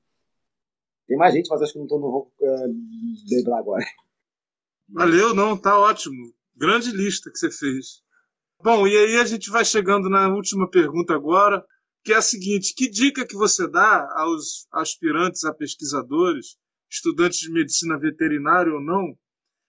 Tem 1.06 1.16
mais 1.16 1.32
gente, 1.32 1.48
mas 1.48 1.62
acho 1.62 1.72
que 1.72 1.78
não, 1.78 1.86
tô, 1.86 1.98
não 1.98 2.10
vou 2.10 2.32
uh, 2.38 3.30
lembrar 3.30 3.60
agora. 3.60 3.82
Valeu, 4.90 5.34
não, 5.34 5.56
tá 5.56 5.78
ótimo. 5.78 6.34
Grande 6.54 6.90
lista 6.90 7.30
que 7.30 7.38
você 7.38 7.50
fez. 7.50 8.02
Bom, 8.62 8.86
e 8.86 8.94
aí 8.94 9.16
a 9.16 9.24
gente 9.24 9.50
vai 9.50 9.64
chegando 9.64 10.10
na 10.10 10.28
última 10.28 10.68
pergunta 10.68 11.14
agora, 11.14 11.64
que 12.09 12.12
é 12.14 12.16
a 12.16 12.22
seguinte: 12.22 12.74
que 12.74 12.89
dica 12.89 13.26
que 13.26 13.36
você 13.36 13.70
dá 13.70 14.09
aos 14.16 14.66
aspirantes 14.72 15.44
a 15.44 15.52
pesquisadores, 15.52 16.56
estudantes 16.90 17.40
de 17.40 17.52
medicina 17.52 17.98
veterinária 17.98 18.72
ou 18.72 18.80
não, 18.80 19.14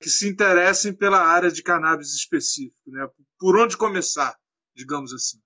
que 0.02 0.10
se 0.10 0.30
interessem 0.30 0.96
pela 0.96 1.20
área 1.20 1.52
de 1.52 1.62
cannabis 1.62 2.14
específico, 2.14 2.90
né? 2.90 3.06
Por 3.38 3.60
onde 3.60 3.76
começar, 3.76 4.40
digamos 4.74 5.14
assim? 5.14 5.38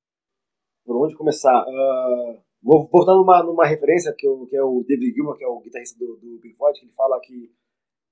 Por 0.86 1.04
onde 1.04 1.16
começar? 1.16 1.66
Uh, 1.66 2.40
vou 2.62 2.88
voltar 2.88 3.16
numa, 3.16 3.42
numa 3.42 3.66
referência 3.66 4.14
que, 4.16 4.28
eu, 4.28 4.46
que 4.46 4.56
é 4.56 4.62
o 4.62 4.86
David 4.88 5.16
Gilmour, 5.16 5.36
que 5.36 5.44
é 5.44 5.48
o 5.48 5.62
guitarrista 5.62 5.98
do, 5.98 6.18
do 6.18 6.40
Pink 6.44 6.56
Floyd, 6.56 6.80
que 6.80 6.86
ele 6.86 6.94
fala 6.94 7.20
que 7.22 7.52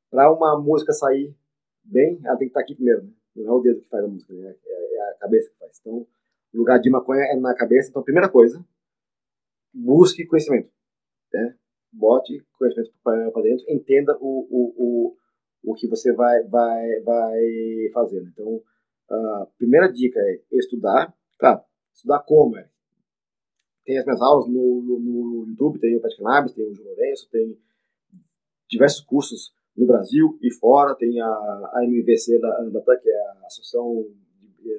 para 0.10 0.32
uma 0.34 0.60
música 0.60 0.92
sair 0.92 1.36
bem, 1.84 2.20
ela 2.24 2.36
tem 2.36 2.48
que 2.48 2.52
estar 2.52 2.62
aqui 2.62 2.74
primeiro, 2.74 3.04
né? 3.04 3.12
Não 3.36 3.48
é 3.48 3.52
o 3.52 3.62
dedo 3.62 3.82
que 3.82 3.90
faz 3.90 4.04
a 4.04 4.08
música, 4.08 4.34
né? 4.34 4.56
é, 4.66 4.96
é 4.96 5.12
a 5.12 5.18
cabeça 5.20 5.52
que 5.52 5.60
faz. 5.60 5.80
Então, 5.82 6.08
lugar 6.54 6.80
de 6.80 6.90
maconha 6.90 7.24
é 7.24 7.36
na 7.36 7.56
cabeça. 7.56 7.90
Então, 7.90 8.04
primeira 8.04 8.30
coisa, 8.30 8.64
busque 9.74 10.26
conhecimento. 10.26 10.70
Né? 11.34 11.56
Bote 11.92 12.46
conhecimento 12.58 12.92
para 13.04 13.42
dentro, 13.42 13.66
entenda 13.70 14.18
o, 14.20 14.48
o, 14.50 14.74
o, 14.78 15.72
o 15.72 15.76
que 15.76 15.88
você 15.88 16.14
vai, 16.14 16.44
vai, 16.44 17.02
vai 17.02 17.40
fazer. 17.94 18.22
Então, 18.24 18.62
a 19.10 19.48
primeira 19.58 19.92
dica 19.92 20.20
é 20.20 20.42
estudar. 20.54 21.14
Claro, 21.38 21.62
estudar 21.94 22.20
como? 22.20 22.58
É? 22.58 22.70
Tem 23.84 23.98
as 23.98 24.06
minhas 24.06 24.22
aulas 24.22 24.48
no, 24.48 24.82
no, 24.82 25.00
no 25.00 25.50
YouTube, 25.50 25.80
tem 25.80 25.96
o 25.96 26.02
Pet 26.02 26.16
Cannabis, 26.18 26.54
tem 26.54 26.70
o 26.70 26.74
João 26.74 26.88
Lourenço, 26.88 27.30
tem 27.30 27.58
diversos 28.70 29.02
cursos 29.02 29.54
no 29.76 29.86
Brasil 29.86 30.38
e 30.42 30.52
fora. 30.54 30.96
Tem 30.96 31.20
a, 31.20 31.28
a 31.28 31.80
MVC 31.84 32.40
da 32.40 32.62
ANBATA, 32.62 32.98
que 33.02 33.10
é 33.10 33.22
a 33.22 33.46
Associação 33.46 34.06
de 34.60 34.78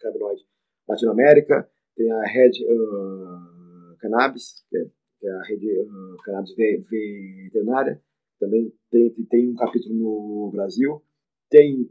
Cannabinoide 0.00 0.44
Latinoamérica. 0.88 1.70
Tem 1.96 2.10
a 2.10 2.22
Red 2.22 2.52
uh, 2.64 3.96
Cannabis, 3.98 4.64
é, 4.74 4.84
que 5.18 5.26
é, 5.26 5.30
a 5.30 5.42
rede 5.42 5.80
uh, 5.82 6.16
Cannabis 6.24 6.54
Veterinária. 6.54 8.02
Também 8.38 8.72
tem, 8.90 9.10
tem 9.28 9.48
um 9.48 9.54
capítulo 9.54 9.94
no 9.94 10.50
Brasil. 10.50 11.02
Tem 11.48 11.90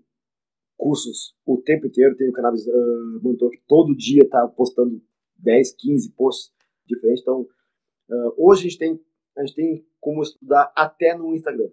cursos 0.77 1.36
o 1.45 1.57
tempo 1.57 1.88
inteiro. 1.88 2.15
Tem 2.18 2.30
o 2.30 2.34
Cannabis 2.34 2.65
uh, 2.68 3.19
Monitor, 3.22 3.52
que 3.52 3.61
todo 3.68 3.95
dia 3.95 4.23
está 4.23 4.48
postando 4.48 5.02
10, 5.38 5.73
15 5.73 6.11
posts 6.14 6.53
diferentes. 6.86 7.22
Então, 7.22 7.41
uh, 7.41 8.34
hoje 8.38 8.61
a 8.61 8.69
gente 8.69 8.80
tem 8.80 8.99
a 9.38 9.45
gente 9.45 9.56
tem 9.56 9.88
como 10.02 10.22
estudar 10.22 10.72
até 10.76 11.15
no 11.15 11.34
Instagram. 11.34 11.69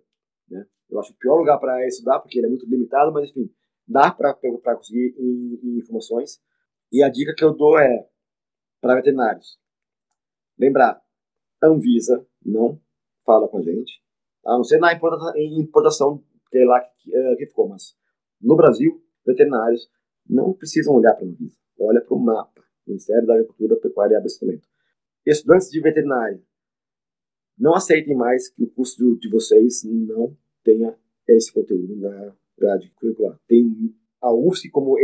Né? 0.48 0.64
Eu 0.88 1.00
acho 1.00 1.12
o 1.12 1.16
pior 1.16 1.36
lugar 1.36 1.58
para 1.58 1.84
estudar, 1.86 2.20
porque 2.20 2.38
ele 2.38 2.46
é 2.46 2.50
muito 2.50 2.68
limitado, 2.68 3.12
mas 3.12 3.30
enfim, 3.30 3.50
dá 3.86 4.10
para 4.10 4.34
conseguir 4.34 5.14
informações. 5.78 6.40
E 6.92 7.02
a 7.02 7.08
dica 7.08 7.34
que 7.34 7.44
eu 7.44 7.54
dou 7.54 7.78
é 7.78 8.08
para 8.80 8.96
veterinários: 8.96 9.58
lembrar, 10.58 11.02
Anvisa 11.62 12.26
não 12.44 12.80
fala 13.24 13.48
com 13.48 13.58
a 13.58 13.62
gente, 13.62 14.02
a 14.44 14.52
não 14.52 14.64
ser 14.64 14.78
na 14.78 14.92
importação, 14.92 16.22
que 16.50 16.58
é 16.58 16.64
lá 16.64 16.80
que, 16.80 17.10
que 17.10 17.16
é, 17.16 17.46
ficou, 17.46 17.68
mas 17.68 17.96
no 18.40 18.56
Brasil, 18.56 19.02
veterinários 19.24 19.90
não 20.28 20.52
precisam 20.52 20.94
olhar 20.94 21.14
para 21.14 21.24
a 21.24 21.28
Anvisa, 21.28 21.56
olha 21.80 22.00
para 22.00 22.14
o 22.14 22.18
mapa, 22.18 22.62
Ministério 22.86 23.26
da 23.26 23.34
Agricultura, 23.34 23.76
Pecuária 23.76 24.14
e 24.14 24.16
Abastecimento. 24.16 24.68
Estudantes 25.24 25.70
de 25.70 25.80
veterinária 25.80 26.40
não 27.58 27.74
aceitem 27.74 28.14
mais 28.14 28.48
que 28.48 28.62
o 28.62 28.70
curso 28.70 29.18
de 29.18 29.28
vocês 29.28 29.82
não 29.84 30.36
tenha 30.62 30.96
esse 31.26 31.52
conteúdo 31.52 31.96
na 31.96 32.36
grade 32.58 32.90
curricular. 32.96 33.38
Tem 33.46 33.64
a 34.22 34.32
UFSC 34.32 34.70
como 34.70 34.96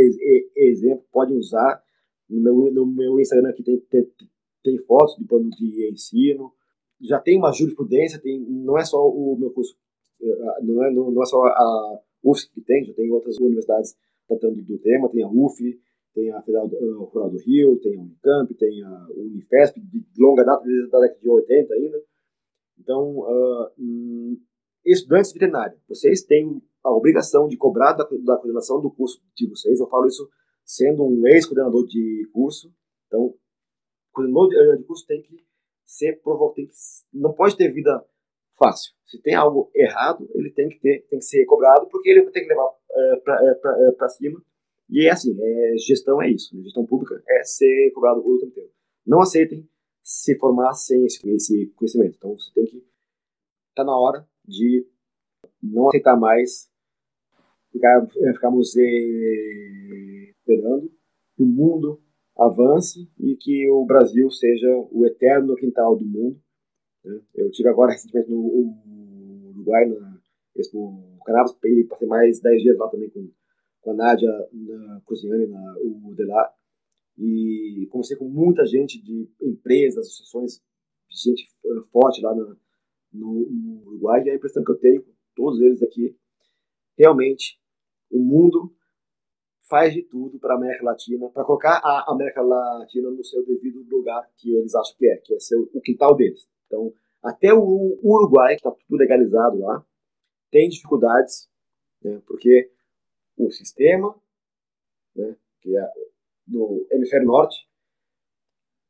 exemplo, 0.55 1.05
podem 1.11 1.37
usar. 1.37 1.81
No 2.29 2.41
meu, 2.41 2.73
no 2.73 2.85
meu 2.85 3.19
Instagram 3.19 3.49
aqui 3.49 3.63
tem, 3.63 3.79
tem, 3.89 4.09
tem 4.63 4.77
fotos 4.79 5.17
do 5.17 5.25
plano 5.25 5.49
de 5.49 5.89
ensino. 5.91 6.51
Já 7.01 7.19
tem 7.19 7.37
uma 7.37 7.51
jurisprudência, 7.51 8.19
tem, 8.19 8.39
não 8.39 8.77
é 8.77 8.85
só 8.85 8.97
o 8.97 9.37
meu 9.37 9.51
curso, 9.51 9.75
eh, 10.21 10.61
não 10.63 10.83
é, 10.83 10.91
não 10.91 11.21
é 11.21 11.25
só 11.25 11.43
a 11.43 11.99
UFSC 12.23 12.49
que 12.53 12.61
tem, 12.61 12.85
já 12.85 12.93
tem 12.93 13.11
outras 13.11 13.37
universidades 13.39 13.95
tratando 14.27 14.61
do 14.61 14.77
tema, 14.79 15.09
tem 15.09 15.21
a 15.21 15.27
UF, 15.27 15.61
tem 16.13 16.31
a 16.31 16.41
Federal 16.41 16.67
uh, 16.67 17.03
Rural 17.05 17.29
do 17.31 17.37
Rio, 17.37 17.79
tem 17.79 17.97
a 17.97 18.01
Unicamp, 18.01 18.53
tem 18.53 18.83
a 18.83 19.07
Unifesp, 19.15 19.79
de 19.81 20.05
longa 20.17 20.43
data, 20.43 20.63
desde 20.63 20.95
a 20.95 20.99
década 20.99 21.19
de 21.19 21.29
80 21.29 21.73
ainda. 21.73 22.01
Então, 22.79 23.19
uh, 23.19 24.37
estudantes 24.85 25.33
veterinários, 25.33 25.79
vocês 25.87 26.23
têm 26.23 26.61
a 26.83 26.91
obrigação 26.91 27.47
de 27.47 27.57
cobrar 27.57 27.93
da, 27.93 28.03
da 28.03 28.37
coordenação 28.37 28.81
do 28.81 28.91
curso 28.91 29.21
de 29.35 29.47
vocês. 29.47 29.79
Eu 29.79 29.87
falo 29.87 30.07
isso 30.07 30.29
sendo 30.65 31.03
um 31.03 31.27
ex-coordenador 31.27 31.85
de 31.85 32.29
curso. 32.33 32.73
Então, 33.07 33.33
coordenador 34.11 34.49
de, 34.49 34.55
eh, 34.57 34.83
curso 34.85 35.05
tem 35.05 35.21
que 35.21 35.45
ser 35.85 36.21
provocado, 36.21 36.55
tem 36.55 36.69
não 37.13 37.33
pode 37.33 37.55
ter 37.55 37.71
vida 37.71 38.05
fácil. 38.57 38.93
Se 39.05 39.21
tem 39.21 39.35
algo 39.35 39.71
errado, 39.75 40.27
ele 40.33 40.51
tem 40.51 40.69
que 40.69 40.79
ter, 40.79 41.05
tem 41.09 41.19
que 41.19 41.25
ser 41.25 41.45
cobrado, 41.45 41.87
porque 41.87 42.09
ele 42.09 42.29
ter 42.31 42.41
que 42.41 42.47
levar 42.47 42.65
uh, 42.65 43.21
para 43.23 44.07
uh, 44.07 44.09
cima. 44.09 44.41
E 44.89 45.07
é 45.07 45.11
assim, 45.11 45.35
é, 45.39 45.77
gestão 45.77 46.21
é 46.21 46.29
isso. 46.29 46.55
Né? 46.55 46.63
Gestão 46.63 46.85
pública 46.85 47.21
é 47.27 47.43
ser 47.43 47.91
cobrado 47.93 48.19
o 48.19 48.39
tempo 48.39 48.51
inteiro. 48.51 48.71
Não 49.05 49.21
aceitem 49.21 49.67
se 50.01 50.37
formar 50.37 50.73
sem 50.73 51.05
esse, 51.05 51.27
esse 51.29 51.67
conhecimento. 51.75 52.15
Então 52.17 52.37
você 52.37 52.51
tem 52.53 52.65
que 52.65 52.85
tá 53.75 53.83
na 53.83 53.97
hora 53.97 54.27
de 54.45 54.85
não 55.61 55.87
aceitar 55.87 56.17
mais 56.17 56.69
é, 56.69 56.72
ficarmos 57.73 58.75
eh, 58.77 60.31
esperando 60.37 60.91
que 61.35 61.43
o 61.43 61.45
mundo 61.45 61.99
avance 62.37 63.09
e 63.19 63.35
que 63.35 63.69
o 63.69 63.85
Brasil 63.85 64.29
seja 64.29 64.69
o 64.91 65.05
eterno 65.05 65.55
quintal 65.55 65.97
do 65.97 66.05
mundo. 66.05 66.39
Né? 67.03 67.19
Eu 67.35 67.51
tive 67.51 67.69
agora 67.69 67.91
recentemente 67.93 68.29
no 68.29 69.51
Uruguai, 69.55 69.85
na 69.85 70.19
Expo 70.55 71.19
Cannabis, 71.25 71.53
passei 71.89 72.07
mais 72.07 72.39
10 72.39 72.61
dias 72.61 72.77
lá 72.77 72.87
também 72.89 73.09
com, 73.09 73.29
com 73.81 73.91
a 73.91 73.93
Nádia 73.93 74.29
na 74.51 75.01
Cozinhane, 75.05 75.47
na 75.47 75.75
Udelar 76.05 76.53
e 77.17 77.87
conversei 77.91 78.17
com 78.17 78.27
muita 78.27 78.65
gente 78.65 79.01
de 79.01 79.29
empresas, 79.41 80.07
associações, 80.07 80.61
gente 81.09 81.47
forte 81.91 82.21
lá 82.21 82.33
no, 82.33 82.57
no, 83.13 83.49
no 83.49 83.87
Uruguai, 83.87 84.23
e 84.23 84.31
a 84.31 84.35
impressão 84.35 84.63
que 84.63 84.71
eu 84.71 84.79
tenho, 84.79 85.05
todos 85.35 85.61
eles 85.61 85.81
aqui, 85.83 86.15
realmente 86.97 87.59
o 88.13 88.19
mundo 88.19 88.71
faz 89.67 89.93
de 89.93 90.03
tudo 90.03 90.39
para 90.39 90.53
a 90.53 90.57
América 90.57 90.85
Latina, 90.85 91.29
para 91.29 91.43
colocar 91.43 91.81
a 91.83 92.11
América 92.11 92.41
Latina 92.41 93.09
no 93.09 93.23
seu 93.23 93.43
devido 93.43 93.83
lugar 93.89 94.29
que 94.37 94.53
eles 94.55 94.75
acham 94.75 94.95
que 94.97 95.07
é, 95.07 95.17
que 95.17 95.33
é 95.33 95.37
o 95.73 95.81
quintal 95.81 96.15
deles. 96.15 96.47
Então, 96.67 96.93
até 97.23 97.53
o 97.53 97.99
Uruguai, 98.03 98.55
que 98.55 98.59
está 98.59 98.71
tudo 98.71 98.99
legalizado 98.99 99.57
lá, 99.59 99.83
tem 100.51 100.69
dificuldades, 100.69 101.49
né, 102.03 102.21
porque 102.27 102.69
o 103.35 103.49
sistema, 103.49 104.15
né, 105.15 105.35
que 105.61 105.75
é 105.75 105.89
do 106.45 106.85
hemisfério 106.91 107.25
norte, 107.25 107.67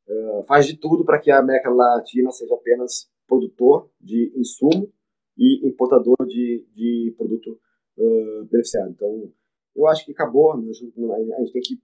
uh, 0.08 0.44
faz 0.44 0.66
de 0.66 0.76
tudo 0.76 1.06
para 1.06 1.20
que 1.20 1.32
a 1.32 1.40
América 1.40 1.70
Latina 1.70 2.32
seja 2.32 2.56
apenas 2.56 3.10
produtor 3.28 3.90
de 4.02 4.34
insumo 4.36 4.92
e 5.38 5.66
importador 5.66 6.18
de, 6.28 6.66
de 6.74 7.14
produto 7.18 7.60
uh, 7.98 8.46
beneficiado. 8.46 8.92
Então, 8.92 9.32
eu 9.76 9.88
acho 9.88 10.06
que 10.06 10.12
acabou, 10.12 10.58
né? 10.58 10.72
a 10.72 11.40
gente 11.42 11.54
tem 11.54 11.62
que, 11.62 11.82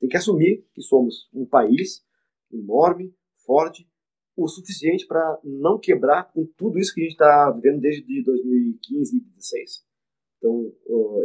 tem 0.00 0.08
que 0.08 0.16
assumir 0.16 0.66
que 0.74 0.82
somos 0.82 1.28
um 1.32 1.46
país 1.46 2.04
enorme, 2.52 3.14
forte, 3.44 3.88
o 4.36 4.48
suficiente 4.48 5.06
para 5.06 5.38
não 5.44 5.78
quebrar 5.78 6.32
com 6.32 6.46
tudo 6.56 6.78
isso 6.78 6.94
que 6.94 7.00
a 7.00 7.04
gente 7.04 7.12
está 7.12 7.50
vivendo 7.50 7.80
desde 7.80 8.22
2015 8.22 9.16
e 9.16 9.20
2016. 9.20 9.84
Então, 10.38 10.72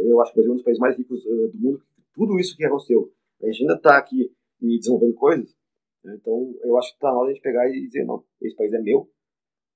eu 0.04 0.20
acho 0.20 0.32
que 0.32 0.38
o 0.38 0.42
Brasil 0.42 0.50
é 0.50 0.52
um 0.52 0.56
dos 0.56 0.64
países 0.64 0.80
mais 0.80 0.96
ricos 0.96 1.22
do 1.24 1.58
mundo. 1.58 1.82
Tudo 2.12 2.38
isso 2.38 2.54
que 2.56 2.64
aconteceu 2.64 3.10
a 3.42 3.46
gente 3.46 3.62
ainda 3.62 3.74
está 3.74 3.98
aqui 3.98 4.32
e 4.60 4.78
desenvolvendo 4.78 5.14
coisas. 5.14 5.56
Né? 6.02 6.16
Então, 6.20 6.54
eu 6.62 6.76
acho 6.78 6.90
que 6.90 6.96
está 6.96 7.10
na 7.10 7.18
hora 7.18 7.26
de 7.26 7.32
a 7.32 7.34
gente 7.34 7.42
pegar 7.42 7.68
e 7.68 7.86
dizer: 7.86 8.04
não, 8.04 8.24
esse 8.40 8.56
país 8.56 8.72
é 8.72 8.80
meu, 8.80 9.10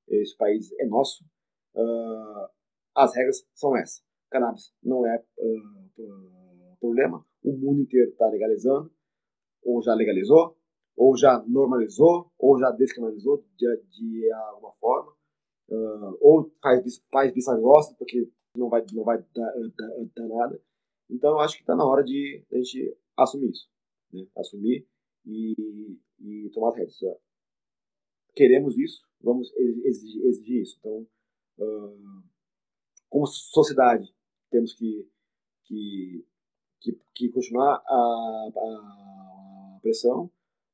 esse 0.08 0.36
país 0.36 0.72
é 0.78 0.86
nosso, 0.86 1.24
uh, 1.74 2.48
as 2.94 3.14
regras 3.14 3.46
são 3.54 3.76
essas. 3.76 4.02
Cannabis 4.30 4.72
não 4.82 5.06
é 5.06 5.22
uh, 5.38 6.76
problema, 6.78 7.24
o 7.42 7.52
mundo 7.52 7.80
inteiro 7.80 8.10
está 8.10 8.26
legalizando, 8.28 8.90
ou 9.62 9.82
já 9.82 9.94
legalizou, 9.94 10.56
ou 10.96 11.16
já 11.16 11.42
normalizou, 11.46 12.30
ou 12.38 12.58
já 12.58 12.70
descriminalizou 12.70 13.44
de, 13.56 13.66
de 13.90 14.32
alguma 14.32 14.72
forma, 14.74 15.12
uh, 15.68 16.18
ou 16.20 16.50
faz, 16.62 17.02
faz 17.10 17.34
vista 17.34 17.54
porque 17.98 18.30
não 18.56 18.68
vai, 18.68 18.84
não 18.92 19.04
vai 19.04 19.18
dar, 19.34 19.52
dar, 19.76 19.88
dar 20.14 20.28
nada. 20.28 20.62
Então, 21.08 21.32
eu 21.32 21.40
acho 21.40 21.56
que 21.56 21.62
está 21.62 21.74
na 21.74 21.84
hora 21.84 22.04
de 22.04 22.44
a 22.52 22.56
gente 22.56 22.96
assumir 23.16 23.50
isso. 23.50 23.68
Né? 24.12 24.26
Assumir 24.36 24.86
e, 25.26 25.98
e 26.20 26.50
tomar 26.50 26.72
rédeas. 26.72 26.98
Queremos 28.34 28.78
isso, 28.78 29.02
vamos 29.20 29.52
exigir, 29.56 30.24
exigir 30.24 30.62
isso. 30.62 30.76
Então, 30.78 31.06
uh, 31.58 32.22
como 33.08 33.26
sociedade, 33.26 34.14
temos 34.50 34.74
que, 34.74 35.08
que, 35.64 36.26
que, 36.80 36.98
que 37.14 37.28
continuar 37.30 37.82
a, 37.86 38.50
a 38.56 39.78
pressão. 39.80 40.30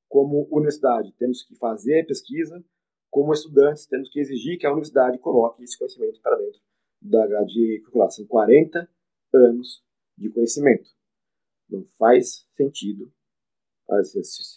Como 0.08 0.48
universidade, 0.50 1.12
temos 1.18 1.42
que 1.42 1.54
fazer 1.56 2.06
pesquisa. 2.06 2.64
Como 3.10 3.32
estudantes, 3.32 3.86
temos 3.86 4.08
que 4.10 4.20
exigir 4.20 4.58
que 4.58 4.66
a 4.66 4.70
universidade 4.70 5.18
coloque 5.18 5.62
esse 5.62 5.78
conhecimento 5.78 6.20
para 6.20 6.36
dentro 6.36 6.60
da 7.00 7.26
grade 7.26 7.80
curricular. 7.80 8.10
São 8.10 8.26
40 8.26 8.88
anos 9.32 9.84
de 10.16 10.28
conhecimento. 10.30 10.90
Não 11.68 11.84
faz 11.98 12.46
sentido. 12.56 13.12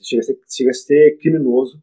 Chega 0.04 0.22
a 0.22 0.24
ser, 0.24 0.40
chega 0.50 0.72
a 0.72 0.74
ser 0.74 1.18
criminoso 1.18 1.82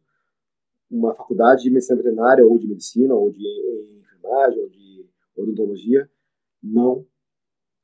uma 0.89 1.13
faculdade 1.13 1.63
de 1.63 1.69
medicina 1.69 1.97
veterinária, 1.97 2.45
ou 2.45 2.57
de 2.57 2.67
medicina, 2.67 3.13
ou 3.13 3.29
de 3.29 3.99
enfermagem, 3.99 4.59
ou 4.61 4.69
de 4.69 5.09
odontologia, 5.35 6.09
não 6.63 7.05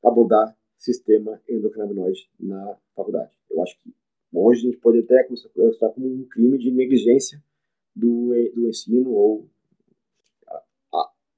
abordar 0.04 0.56
sistema 0.78 1.40
endocannabinoide 1.48 2.28
na 2.38 2.76
faculdade. 2.94 3.32
Eu 3.50 3.62
acho 3.62 3.78
que 3.80 3.94
hoje 4.32 4.60
a 4.60 4.70
gente 4.70 4.80
pode 4.80 5.00
até 5.00 5.24
considerar 5.24 5.90
como 5.90 6.06
um 6.06 6.24
crime 6.28 6.58
de 6.58 6.70
negligência 6.70 7.42
do, 7.94 8.32
do 8.54 8.68
ensino 8.68 9.10
ou 9.12 9.48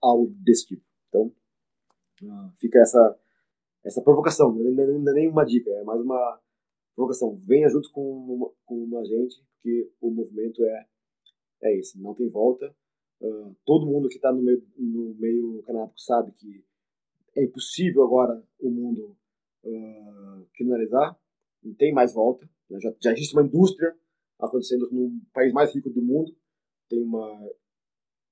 algo 0.06 0.32
desse 0.42 0.66
tipo. 0.66 0.82
Então, 1.08 1.32
uh, 2.22 2.50
fica 2.58 2.78
essa, 2.80 3.18
essa 3.84 4.02
provocação, 4.02 4.52
não 4.52 4.82
é 4.82 5.12
nem 5.14 5.28
uma 5.28 5.44
dica, 5.44 5.70
é 5.70 5.84
mais 5.84 6.00
uma 6.00 6.40
provocação. 6.94 7.36
Venha 7.44 7.68
junto 7.68 7.90
com, 7.92 8.52
com 8.64 8.98
a 8.98 9.04
gente, 9.04 9.42
porque 9.54 9.90
o 10.00 10.10
movimento 10.10 10.64
é, 10.64 10.86
é 11.62 11.78
esse, 11.78 12.00
não 12.00 12.14
tem 12.14 12.28
volta. 12.28 12.74
Uh, 13.20 13.54
todo 13.64 13.86
mundo 13.86 14.08
que 14.08 14.16
está 14.16 14.32
no 14.32 14.42
meio, 14.42 14.62
no 14.76 15.14
meio 15.14 15.62
canábico 15.62 15.98
sabe 15.98 16.32
que 16.32 16.64
é 17.36 17.44
impossível 17.44 18.02
agora 18.02 18.42
o 18.58 18.70
mundo 18.70 19.16
uh, 19.64 20.46
criminalizar, 20.54 21.18
não 21.62 21.74
tem 21.74 21.92
mais 21.92 22.14
volta. 22.14 22.48
Né? 22.70 22.80
Já, 22.80 22.94
já 23.00 23.12
existe 23.12 23.34
uma 23.34 23.44
indústria 23.44 23.94
acontecendo 24.38 24.88
no 24.90 25.20
país 25.32 25.52
mais 25.52 25.74
rico 25.74 25.90
do 25.90 26.02
mundo, 26.02 26.34
tem 26.88 27.02
uma 27.02 27.50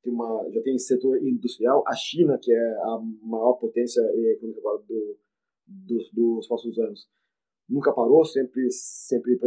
tem 0.02 0.12
uma, 0.12 0.51
já 0.51 0.60
tem 0.60 0.78
setor 0.78 1.16
industrial. 1.22 1.82
A 1.86 1.94
China, 1.94 2.39
que 2.39 2.52
é 2.52 2.76
a 2.76 2.98
maior 3.22 3.55
potência 3.55 4.02
econômica 4.32 4.60
agora 4.60 4.82
do, 4.82 5.18
do, 5.66 5.98
dos 6.12 6.47
próximos 6.47 6.78
anos, 6.78 7.09
nunca 7.66 7.90
parou, 7.90 8.22
sempre, 8.26 8.70
sempre 8.70 9.39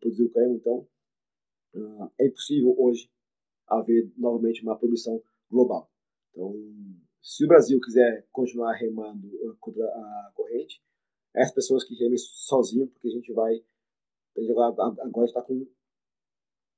produziu 0.00 0.28
cânhamo. 0.32 0.56
Então, 0.56 0.88
uh, 1.74 2.10
é 2.18 2.26
impossível 2.26 2.74
hoje 2.76 3.08
haver 3.68 4.10
novamente 4.16 4.62
uma 4.62 4.76
produção 4.76 5.22
global. 5.48 5.88
Então, 6.30 6.52
se 7.22 7.44
o 7.44 7.48
Brasil 7.48 7.80
quiser 7.80 8.26
continuar 8.32 8.74
remando 8.74 9.30
ah, 9.48 9.56
contra 9.60 9.84
a 9.84 10.32
corrente, 10.34 10.82
é 11.34 11.42
as 11.42 11.52
pessoas 11.52 11.84
que 11.84 11.94
remem 11.94 12.18
sozinho, 12.18 12.88
porque 12.88 13.08
a 13.08 13.12
gente 13.12 13.32
vai. 13.32 13.64
Agora 15.00 15.26
está 15.26 15.42
com 15.42 15.66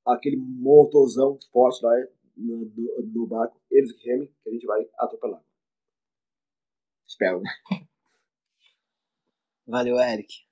aquele 0.04 0.36
motorzão 0.36 1.38
forte 1.50 1.82
lá 1.84 1.92
no, 2.36 2.66
no, 2.66 3.02
no 3.06 3.26
barco, 3.26 3.60
eles 3.70 3.92
que 3.92 4.08
remem, 4.08 4.28
que 4.42 4.50
a 4.50 4.52
gente 4.52 4.66
vai 4.66 4.86
atropelar. 4.98 5.42
Espero, 7.06 7.40
né? 7.40 7.50
Valeu, 9.66 9.98
Eric. 9.98 10.44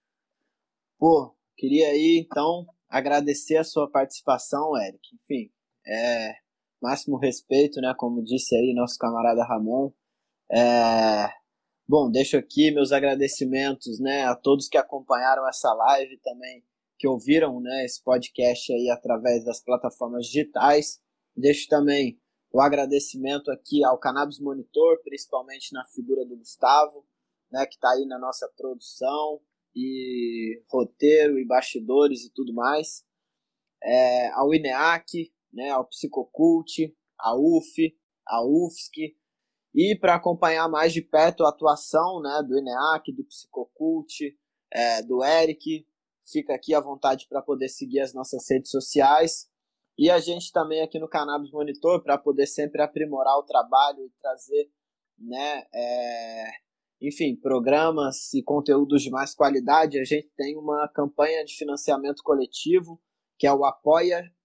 Pô, 0.97 1.37
queria 1.57 1.89
aí 1.89 2.25
então 2.25 2.67
agradecer 2.89 3.57
a 3.57 3.65
sua 3.65 3.91
participação, 3.91 4.77
Eric. 4.81 5.15
Enfim, 5.17 5.53
é 5.87 6.42
máximo 6.83 7.17
respeito, 7.17 7.81
né? 7.81 7.95
Como 7.97 8.23
disse 8.23 8.57
aí 8.57 8.75
nosso 8.75 8.99
camarada 8.99 9.45
Ramon. 9.45 9.93
É, 10.51 11.31
bom, 11.89 12.11
deixo 12.11 12.37
aqui 12.37 12.71
meus 12.71 12.93
agradecimentos, 12.93 13.99
né, 13.99 14.25
a 14.25 14.35
todos 14.35 14.69
que 14.69 14.77
acompanharam 14.77 15.49
essa 15.49 15.73
live 15.73 16.19
também, 16.19 16.63
que 16.99 17.09
ouviram, 17.09 17.59
né, 17.61 17.85
esse 17.87 18.03
podcast 18.03 18.71
aí 18.73 18.91
através 18.91 19.45
das 19.45 19.63
plataformas 19.65 20.27
digitais. 20.27 21.01
Deixo 21.35 21.67
também 21.69 22.21
o 22.53 22.61
agradecimento 22.61 23.51
aqui 23.51 23.83
ao 23.83 23.99
Cannabis 23.99 24.39
Monitor, 24.39 25.01
principalmente 25.03 25.73
na 25.73 25.85
figura 25.87 26.27
do 26.27 26.37
Gustavo, 26.37 27.07
né, 27.51 27.65
que 27.65 27.77
está 27.77 27.91
aí 27.91 28.05
na 28.05 28.19
nossa 28.19 28.47
produção 28.55 29.41
e 29.75 30.63
roteiro 30.69 31.39
e 31.39 31.47
bastidores 31.47 32.25
e 32.25 32.33
tudo 32.33 32.53
mais. 32.53 33.05
É, 33.83 34.29
ao 34.33 34.55
INEAC, 34.55 35.33
né, 35.53 35.71
ao 35.71 35.87
Psicocult, 35.87 36.95
a 37.19 37.37
UF, 37.37 37.95
a 38.27 38.45
UFSC, 38.45 39.17
e 39.75 39.97
para 39.99 40.15
acompanhar 40.15 40.69
mais 40.69 40.93
de 40.93 41.01
perto 41.01 41.45
a 41.45 41.49
atuação 41.49 42.21
né, 42.21 42.43
do 42.47 42.59
INEAC, 42.59 43.13
do 43.13 43.25
Psicocult, 43.25 44.37
é, 44.71 45.03
do 45.03 45.25
Eric, 45.25 45.87
fica 46.31 46.55
aqui 46.55 46.75
à 46.75 46.81
vontade 46.81 47.27
para 47.29 47.43
poder 47.43 47.69
seguir 47.69 48.01
as 48.01 48.13
nossas 48.13 48.45
redes 48.51 48.71
sociais. 48.71 49.51
E 49.99 50.11
a 50.11 50.19
gente 50.19 50.53
também 50.53 50.83
aqui 50.83 50.99
no 50.99 51.09
Cannabis 51.09 51.51
Monitor, 51.51 52.03
para 52.03 52.19
poder 52.19 52.47
sempre 52.47 52.83
aprimorar 52.83 53.39
o 53.39 53.45
trabalho 53.45 54.05
e 54.05 54.11
trazer, 54.21 54.71
né, 55.19 55.65
é, 55.75 56.51
enfim, 57.01 57.37
programas 57.37 58.33
e 58.33 58.43
conteúdos 58.43 59.03
de 59.03 59.11
mais 59.11 59.35
qualidade, 59.35 59.99
a 59.99 60.05
gente 60.05 60.31
tem 60.37 60.57
uma 60.57 60.89
campanha 60.89 61.45
de 61.45 61.57
financiamento 61.57 62.23
coletivo, 62.23 63.01
que 63.39 63.47
é 63.47 63.53
o 63.53 63.65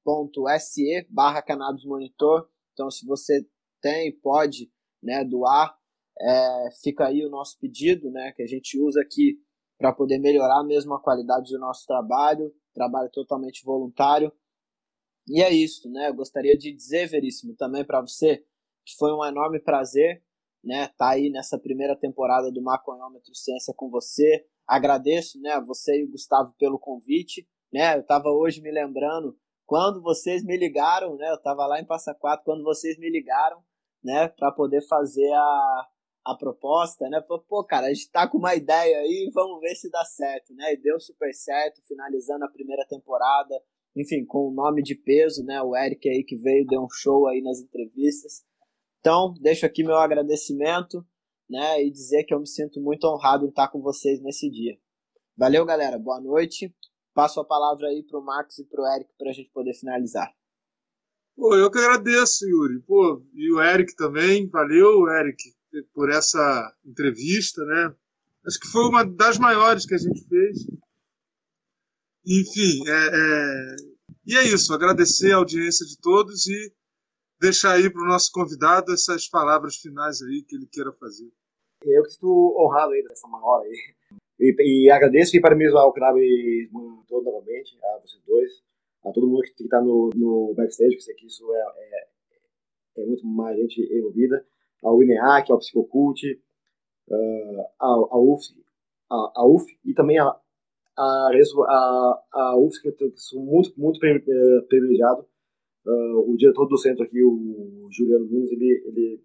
apoia.se 0.07 1.05
barra 1.09 1.41
Cannabis 1.41 1.83
Monitor. 1.83 2.47
Então, 2.73 2.89
se 2.89 3.05
você 3.05 3.45
tem, 3.81 4.17
pode 4.19 4.71
né, 5.03 5.23
doar, 5.25 5.77
é, 6.19 6.69
fica 6.81 7.07
aí 7.07 7.25
o 7.25 7.29
nosso 7.29 7.59
pedido, 7.59 8.09
né, 8.09 8.31
que 8.31 8.41
a 8.41 8.47
gente 8.47 8.79
usa 8.79 9.01
aqui 9.01 9.39
para 9.77 9.93
poder 9.93 10.17
melhorar 10.17 10.63
mesmo 10.63 10.93
a 10.93 11.01
qualidade 11.01 11.51
do 11.51 11.59
nosso 11.59 11.85
trabalho, 11.85 12.53
trabalho 12.73 13.09
totalmente 13.11 13.63
voluntário. 13.63 14.31
E 15.27 15.41
é 15.41 15.51
isso, 15.51 15.91
né? 15.91 16.07
Eu 16.07 16.15
gostaria 16.15 16.57
de 16.57 16.71
dizer, 16.71 17.07
Veríssimo, 17.07 17.55
também 17.55 17.85
para 17.85 18.01
você 18.01 18.37
que 18.85 18.95
foi 18.97 19.11
um 19.11 19.23
enorme 19.23 19.59
prazer, 19.59 20.23
né, 20.63 20.87
tá 20.97 21.09
aí 21.09 21.29
nessa 21.29 21.59
primeira 21.59 21.95
temporada 21.95 22.49
do 22.49 22.61
Maconhômetro 22.61 23.35
Ciência 23.35 23.73
com 23.75 23.89
você. 23.89 24.47
Agradeço, 24.65 25.39
né, 25.41 25.51
a 25.51 25.59
você 25.59 25.99
e 25.99 26.05
o 26.05 26.11
Gustavo 26.11 26.55
pelo 26.57 26.79
convite, 26.79 27.47
né? 27.71 27.95
Eu 27.95 28.01
estava 28.01 28.29
hoje 28.29 28.61
me 28.61 28.71
lembrando 28.71 29.37
quando 29.67 30.01
vocês 30.01 30.43
me 30.43 30.57
ligaram, 30.57 31.17
né? 31.17 31.29
Eu 31.29 31.35
estava 31.35 31.67
lá 31.67 31.79
em 31.79 31.85
Passa 31.85 32.15
Quatro 32.15 32.45
quando 32.45 32.63
vocês 32.63 32.97
me 32.97 33.09
ligaram, 33.11 33.61
né, 34.01 34.29
para 34.29 34.51
poder 34.51 34.81
fazer 34.87 35.29
a, 35.33 35.87
a 36.25 36.35
proposta, 36.35 37.09
né? 37.09 37.21
Pô, 37.49 37.63
cara, 37.65 37.87
a 37.87 37.93
gente 37.93 38.09
tá 38.09 38.27
com 38.27 38.37
uma 38.37 38.55
ideia 38.55 38.97
aí, 38.99 39.29
vamos 39.33 39.59
ver 39.59 39.75
se 39.75 39.91
dá 39.91 40.03
certo, 40.05 40.53
né? 40.55 40.73
E 40.73 40.77
deu 40.77 40.97
super 40.99 41.33
certo, 41.33 41.81
finalizando 41.85 42.45
a 42.45 42.49
primeira 42.49 42.85
temporada, 42.87 43.61
enfim, 43.93 44.25
com 44.25 44.47
o 44.47 44.53
nome 44.53 44.81
de 44.81 44.95
peso, 44.95 45.43
né? 45.43 45.61
O 45.61 45.75
Eric 45.75 46.07
aí 46.07 46.23
que 46.23 46.37
veio, 46.37 46.65
deu 46.65 46.81
um 46.81 46.89
show 46.89 47.27
aí 47.27 47.41
nas 47.41 47.59
entrevistas. 47.59 48.45
Então, 49.01 49.33
deixo 49.41 49.65
aqui 49.65 49.83
meu 49.83 49.97
agradecimento, 49.97 51.05
né? 51.49 51.83
E 51.83 51.91
dizer 51.91 52.23
que 52.23 52.33
eu 52.33 52.39
me 52.39 52.47
sinto 52.47 52.79
muito 52.79 53.05
honrado 53.05 53.45
em 53.45 53.49
estar 53.49 53.67
com 53.67 53.81
vocês 53.81 54.21
nesse 54.21 54.49
dia. 54.49 54.77
Valeu, 55.35 55.65
galera. 55.65 55.99
Boa 55.99 56.21
noite. 56.21 56.73
Passo 57.17 57.39
a 57.39 57.43
palavra 57.43 57.87
aí 57.87 58.03
pro 58.03 58.21
Marcos 58.21 58.59
e 58.59 58.63
pro 58.63 58.85
Eric 58.85 59.09
para 59.17 59.31
a 59.31 59.33
gente 59.33 59.49
poder 59.49 59.73
finalizar. 59.73 60.31
Pô, 61.35 61.55
eu 61.55 61.71
que 61.71 61.79
agradeço, 61.79 62.47
Yuri. 62.47 62.79
Pô, 62.81 63.25
e 63.33 63.51
o 63.51 63.59
Eric 63.59 63.95
também. 63.95 64.47
Valeu, 64.47 65.07
Eric, 65.07 65.41
por 65.95 66.11
essa 66.11 66.71
entrevista, 66.85 67.65
né? 67.65 67.95
Acho 68.45 68.59
que 68.59 68.67
foi 68.67 68.83
uma 68.83 69.03
das 69.03 69.39
maiores 69.39 69.87
que 69.87 69.95
a 69.95 69.97
gente 69.97 70.27
fez. 70.29 70.67
Enfim, 72.23 72.87
é, 72.87 73.07
é... 73.07 73.75
e 74.23 74.37
é 74.37 74.43
isso. 74.53 74.71
Agradecer 74.71 75.31
a 75.31 75.37
audiência 75.37 75.87
de 75.87 75.99
todos 75.99 76.45
e 76.45 76.71
deixar 77.41 77.71
aí 77.71 77.91
para 77.91 78.03
o 78.03 78.07
nosso 78.07 78.31
convidado 78.31 78.93
essas 78.93 79.27
palavras 79.27 79.77
finais 79.77 80.21
aí 80.21 80.45
que 80.47 80.55
ele 80.55 80.67
queira 80.67 80.93
fazer. 80.99 81.31
Eu 81.83 82.03
que 82.03 82.09
estou 82.09 82.63
honrado 82.63 82.91
aí 82.91 83.01
dessa 83.01 83.27
maior 83.27 83.63
aí. 83.63 83.96
E, 84.39 84.55
e 84.59 84.89
agradeço 84.89 85.35
e 85.35 85.41
parabenizo 85.41 85.77
ao 85.77 85.91
Cannabis 85.93 86.69
todo 87.07 87.23
novamente, 87.23 87.77
a 87.83 87.99
vocês 87.99 88.21
dois, 88.25 88.63
a 89.03 89.11
todo 89.11 89.27
mundo 89.27 89.41
que 89.41 89.63
está 89.63 89.81
no, 89.81 90.09
no 90.15 90.53
backstage, 90.55 90.95
que 90.95 91.03
sei 91.03 91.15
que 91.15 91.25
isso 91.27 91.43
é, 91.53 91.65
é, 91.77 92.07
é 93.01 93.05
muito 93.05 93.25
mais 93.25 93.57
gente 93.57 93.81
envolvida, 93.81 94.45
ao 94.83 95.01
INEAC, 95.01 95.51
ao 95.51 95.59
Psicocult, 95.59 96.23
uh, 97.09 97.65
ao, 97.79 98.13
ao 98.13 98.33
UF, 98.33 98.43
a, 99.09 99.45
UF 99.45 99.65
e 99.85 99.93
também 99.93 100.19
a, 100.19 100.25
a, 100.97 101.29
a, 101.31 102.23
a 102.31 102.57
UFSC, 102.57 102.95
eu 102.99 103.11
sou 103.15 103.41
muito, 103.41 103.79
muito 103.79 104.03
eh, 104.05 104.61
privilegiado. 104.67 105.25
Uh, 105.85 106.31
o 106.31 106.35
diretor 106.35 106.65
do 106.67 106.77
centro 106.77 107.03
aqui, 107.03 107.23
o 107.23 107.87
Juliano 107.89 108.25
Nunes, 108.25 108.51
ele, 108.51 108.83
ele, 108.85 109.23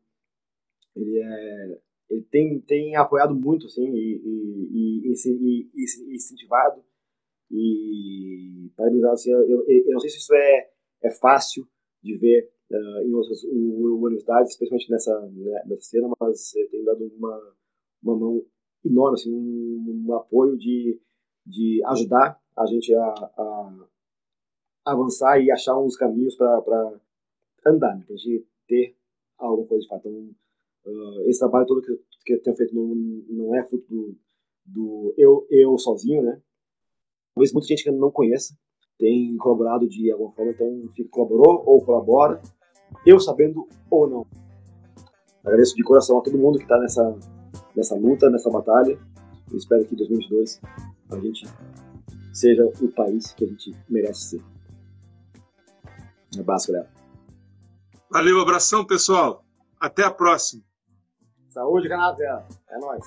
ele, 0.94 1.18
é, 1.18 1.78
ele 2.12 2.22
tem, 2.30 2.60
tem 2.60 2.94
apoiado 2.94 3.34
muito 3.34 3.66
assim, 3.66 3.90
e, 3.90 4.20
e, 4.22 5.08
e, 5.08 5.70
e, 5.74 6.14
incentivado 6.14 6.84
e 7.50 8.70
parabenizado. 8.76 9.14
Assim, 9.14 9.32
eu, 9.32 9.40
eu, 9.40 9.64
eu, 9.66 9.92
não 9.92 10.00
sei 10.00 10.10
se 10.10 10.18
isso 10.18 10.34
é, 10.34 10.70
é 11.04 11.10
fácil 11.10 11.66
de 12.02 12.16
ver 12.18 12.50
uh, 12.70 13.02
em 13.02 13.14
outras 13.14 13.42
universidades, 13.44 14.52
especialmente 14.52 14.90
nessa, 14.90 15.18
né, 15.20 15.62
nessa 15.66 15.88
cena, 15.88 16.10
mas 16.20 16.52
tem 16.70 16.84
dado 16.84 17.10
uma, 17.16 17.54
uma 18.02 18.16
mão 18.16 18.44
enorme, 18.84 19.14
assim, 19.14 19.32
um, 19.32 20.04
um 20.06 20.14
apoio 20.14 20.58
de, 20.58 21.00
de 21.46 21.82
ajudar 21.86 22.38
a 22.54 22.66
gente 22.66 22.94
a, 22.94 23.08
a 23.08 23.88
avançar 24.84 25.40
e 25.40 25.50
achar 25.50 25.78
uns 25.78 25.96
caminhos 25.96 26.36
para 26.36 27.00
andar, 27.66 27.96
né? 27.96 28.04
para 28.04 28.14
a 28.14 28.18
gente 28.18 28.46
ter 28.66 28.96
alguma 29.38 29.66
coisa 29.66 29.82
de 29.82 29.88
fato. 29.88 30.08
Então, 30.08 30.34
uh, 30.84 31.28
esse 31.28 31.38
trabalho 31.38 31.66
todo 31.66 31.82
que, 31.82 31.96
que 32.24 32.34
eu 32.34 32.42
tenho 32.42 32.56
feito 32.56 32.74
não, 32.74 32.94
não 33.28 33.54
é 33.54 33.64
fruto 33.64 33.86
do, 33.88 34.16
do 34.64 35.14
eu, 35.16 35.46
eu 35.50 35.78
sozinho, 35.78 36.22
né? 36.22 36.40
Talvez 37.34 37.52
muita 37.52 37.68
gente 37.68 37.84
que 37.84 37.90
não 37.90 38.10
conheça 38.10 38.54
tem 38.98 39.36
colaborado 39.36 39.88
de 39.88 40.12
alguma 40.12 40.32
forma, 40.32 40.52
então 40.52 40.88
colaborou 41.10 41.64
ou 41.66 41.84
colabora, 41.84 42.40
eu 43.04 43.18
sabendo 43.18 43.66
ou 43.90 44.08
não. 44.08 44.26
Agradeço 45.44 45.74
de 45.74 45.82
coração 45.82 46.18
a 46.18 46.22
todo 46.22 46.38
mundo 46.38 46.58
que 46.58 46.64
está 46.64 46.78
nessa, 46.78 47.18
nessa 47.74 47.96
luta, 47.96 48.30
nessa 48.30 48.48
batalha. 48.48 48.96
Eu 49.50 49.56
espero 49.56 49.84
que 49.84 49.94
em 49.94 49.98
2022 49.98 50.60
a 51.10 51.18
gente 51.18 51.46
seja 52.32 52.64
o 52.64 52.88
país 52.92 53.32
que 53.32 53.44
a 53.44 53.48
gente 53.48 53.72
merece 53.88 54.38
ser. 54.38 54.42
Um 56.36 56.40
abraço, 56.40 56.70
galera. 56.70 56.88
Valeu, 58.08 58.40
abração, 58.40 58.86
pessoal. 58.86 59.44
Até 59.80 60.04
a 60.04 60.12
próxima. 60.12 60.62
Saúde, 61.52 61.86
Canadá. 61.86 62.46
É 62.70 62.78
nóis. 62.78 63.04